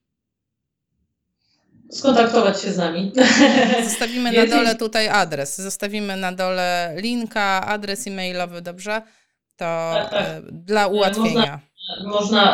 Skontaktować 1.91 2.61
się 2.61 2.72
z 2.72 2.78
nami. 2.78 3.11
Zostawimy 3.90 4.32
na 4.32 4.45
dole 4.45 4.76
tutaj 4.76 5.07
adres, 5.07 5.61
zostawimy 5.61 6.15
na 6.18 6.32
dole 6.32 6.95
linka, 6.98 7.65
adres 7.68 8.07
e-mailowy, 8.07 8.61
dobrze? 8.61 9.02
To 9.56 9.91
Tak, 9.95 10.10
tak. 10.10 10.22
e, 10.28 10.41
dla 10.52 10.88
ułatwienia. 10.88 11.40
Można 11.40 11.60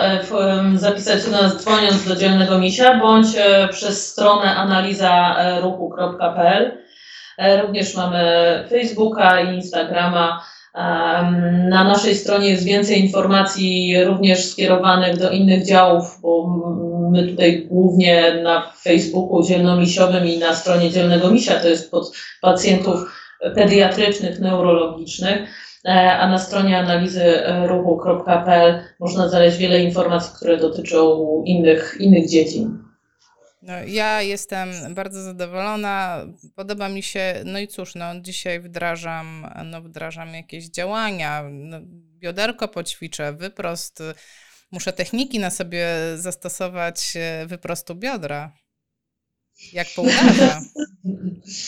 e, 0.02 0.24
w- 0.24 0.36
em, 0.36 0.78
zapisać 0.78 1.24
się 1.24 1.32
do 1.32 1.42
nas 1.42 1.58
dzwoniąc 1.58 2.08
do 2.08 2.16
dzielnego 2.16 2.60
misia, 2.60 3.00
bądź 3.00 3.28
e, 3.38 3.68
przez 3.72 4.08
stronę 4.12 4.56
analizaruchu.pl. 4.56 6.78
E, 7.38 7.62
Również 7.62 7.96
mamy 7.96 8.24
Facebooka 8.70 9.42
i 9.42 9.56
Instagrama. 9.56 10.44
Na 11.70 11.84
naszej 11.84 12.16
stronie 12.16 12.50
jest 12.50 12.64
więcej 12.64 13.00
informacji 13.02 14.04
również 14.04 14.46
skierowanych 14.46 15.18
do 15.18 15.32
innych 15.32 15.66
działów, 15.68 16.20
bo 16.22 16.48
my 17.12 17.28
tutaj 17.28 17.66
głównie 17.70 18.34
na 18.44 18.72
Facebooku 18.84 19.44
dzielnomisiowym 19.44 20.28
i 20.28 20.38
na 20.38 20.56
stronie 20.56 20.90
dzielnego 20.92 21.32
misia 21.32 21.60
to 21.60 21.68
jest 21.68 21.92
pod 21.92 22.12
pacjentów 22.42 23.00
pediatrycznych, 23.56 24.40
neurologicznych. 24.40 25.50
E, 25.88 26.18
a 26.18 26.28
na 26.28 26.40
stronie 26.40 26.78
analizy 26.78 27.46
e, 27.46 27.68
ruchu.pl 27.68 28.84
można 29.00 29.30
znaleźć 29.30 29.58
wiele 29.58 29.84
informacji, 29.84 30.34
które 30.36 30.58
dotyczą 30.58 31.44
innych, 31.46 31.98
innych 32.00 32.30
dziedzin. 32.30 32.84
No, 33.62 33.74
ja 33.88 34.22
jestem 34.22 34.70
bardzo 34.90 35.24
zadowolona, 35.24 36.26
podoba 36.56 36.90
mi 36.90 37.04
się, 37.04 37.36
no 37.46 37.60
i 37.60 37.68
cóż, 37.68 37.96
no 37.96 38.06
dzisiaj 38.22 38.60
wdrażam, 38.60 39.48
no 39.66 39.82
wdrażam 39.82 40.34
jakieś 40.34 40.70
działania, 40.70 41.44
no, 41.52 41.78
bioderko 42.20 42.68
poćwiczę, 42.68 43.34
wyprost, 43.34 44.04
muszę 44.72 44.94
techniki 44.94 45.40
na 45.40 45.50
sobie 45.50 45.88
zastosować 46.16 47.14
e, 47.16 47.46
wyprostu 47.46 47.96
biodra, 47.96 48.52
jak 49.74 49.88
po 49.96 50.02
udarze. 50.02 50.60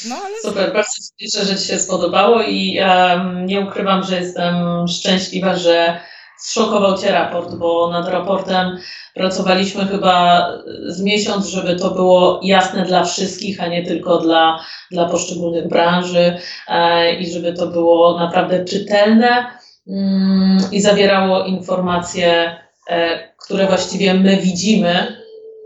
No 0.10 0.16
ale 0.16 0.36
Super, 0.42 0.74
bardzo 0.74 0.92
się 0.92 1.18
cieszę, 1.20 1.46
że 1.46 1.58
Ci 1.58 1.68
się 1.68 1.80
spodobało 1.80 2.42
i 2.42 2.78
em, 2.82 3.46
nie 3.46 3.62
ukrywam, 3.62 4.04
że 4.04 4.16
jestem 4.16 4.88
szczęśliwa, 4.88 5.56
że 5.56 6.00
zszokował 6.40 6.98
Cię 6.98 7.12
raport, 7.12 7.56
bo 7.56 7.92
nad 7.92 8.08
raportem 8.08 8.78
pracowaliśmy 9.14 9.88
chyba 9.88 10.48
z 10.86 11.02
miesiąc, 11.02 11.48
żeby 11.48 11.76
to 11.76 11.92
było 11.92 12.40
jasne 12.44 12.86
dla 12.86 13.04
wszystkich, 13.04 13.64
a 13.64 13.68
nie 13.68 13.86
tylko 13.86 14.18
dla, 14.18 14.66
dla 14.92 15.06
poszczególnych 15.06 15.68
branży 15.68 16.38
e, 16.68 17.14
i 17.16 17.32
żeby 17.32 17.54
to 17.54 17.68
było 17.68 18.20
naprawdę 18.20 18.66
czytelne 18.66 19.46
mm, 19.88 20.58
i 20.72 20.82
zawierało 20.82 21.46
informacje, 21.46 22.60
e, 22.90 23.20
które 23.38 23.68
właściwie 23.68 24.14
my 24.14 24.38
widzimy 24.38 25.16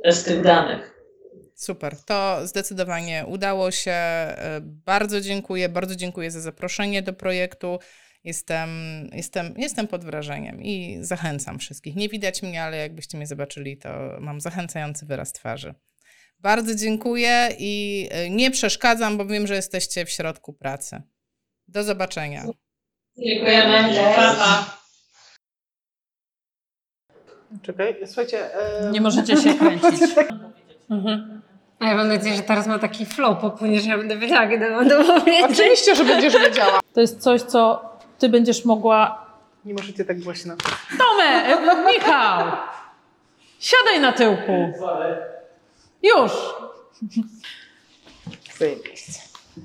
z 0.05 0.23
tych 0.23 0.43
danych. 0.43 0.92
Super, 1.63 1.95
to 2.05 2.47
zdecydowanie 2.47 3.25
udało 3.27 3.71
się. 3.71 3.91
E, 3.91 4.59
Bardzo 4.61 5.21
dziękuję, 5.21 5.69
bardzo 5.69 5.95
dziękuję 5.95 6.31
za 6.31 6.41
zaproszenie 6.41 7.01
do 7.01 7.13
projektu. 7.13 7.79
Jestem, 8.23 8.69
jestem, 9.13 9.53
jestem 9.57 9.87
pod 9.87 10.05
wrażeniem 10.05 10.61
i 10.63 10.97
zachęcam 11.01 11.59
wszystkich. 11.59 11.95
Nie 11.95 12.09
widać 12.09 12.41
mnie, 12.43 12.63
ale 12.63 12.77
jakbyście 12.77 13.17
mnie 13.17 13.27
zobaczyli, 13.27 13.77
to 13.77 13.89
mam 14.19 14.41
zachęcający 14.41 15.05
wyraz 15.05 15.33
twarzy. 15.33 15.73
Bardzo 16.39 16.75
dziękuję 16.75 17.49
i 17.59 18.07
e, 18.11 18.29
nie 18.29 18.51
przeszkadzam, 18.51 19.17
bo 19.17 19.25
wiem, 19.25 19.47
że 19.47 19.55
jesteście 19.55 20.05
w 20.05 20.09
środku 20.09 20.53
pracy. 20.53 21.01
Do 21.67 21.83
zobaczenia. 21.83 22.43
Dziękujemy. 23.17 23.95
Pa, 24.15 24.35
pa. 24.35 24.77
Czekaj, 27.61 27.95
słuchajcie. 28.05 28.55
e, 28.55 28.91
Nie 28.91 29.01
możecie 29.01 29.37
się 29.37 29.53
kręcić. 29.55 29.99
Mhm. 30.89 31.41
A 31.83 31.87
ja 31.87 31.95
mam 31.95 32.07
nadzieję, 32.07 32.35
że 32.35 32.41
teraz 32.41 32.67
ma 32.67 32.79
taki 32.79 33.05
flow 33.05 33.37
popłynie, 33.41 33.81
że 33.81 33.89
ja 33.89 33.97
będę 33.97 34.17
wiedziała, 34.17 34.47
kiedy 34.47 34.69
mam 34.69 34.89
to 34.89 35.03
powiedzieć. 35.03 35.51
Oczywiście, 35.51 35.95
że 35.95 36.05
będziesz 36.05 36.33
wiedziała. 36.37 36.79
To 36.93 37.01
jest 37.01 37.19
coś, 37.19 37.41
co 37.41 37.85
ty 38.19 38.29
będziesz 38.29 38.65
mogła... 38.65 39.25
Nie 39.65 39.73
możecie 39.73 40.05
tak 40.05 40.19
głośno. 40.19 40.55
Tome, 40.97 41.23
e, 41.23 41.85
Michał! 41.93 42.51
Siadaj 43.59 43.99
na 43.99 44.11
tyłku. 44.11 44.73
Już! 46.03 46.31
Zajebiście. 48.57 49.22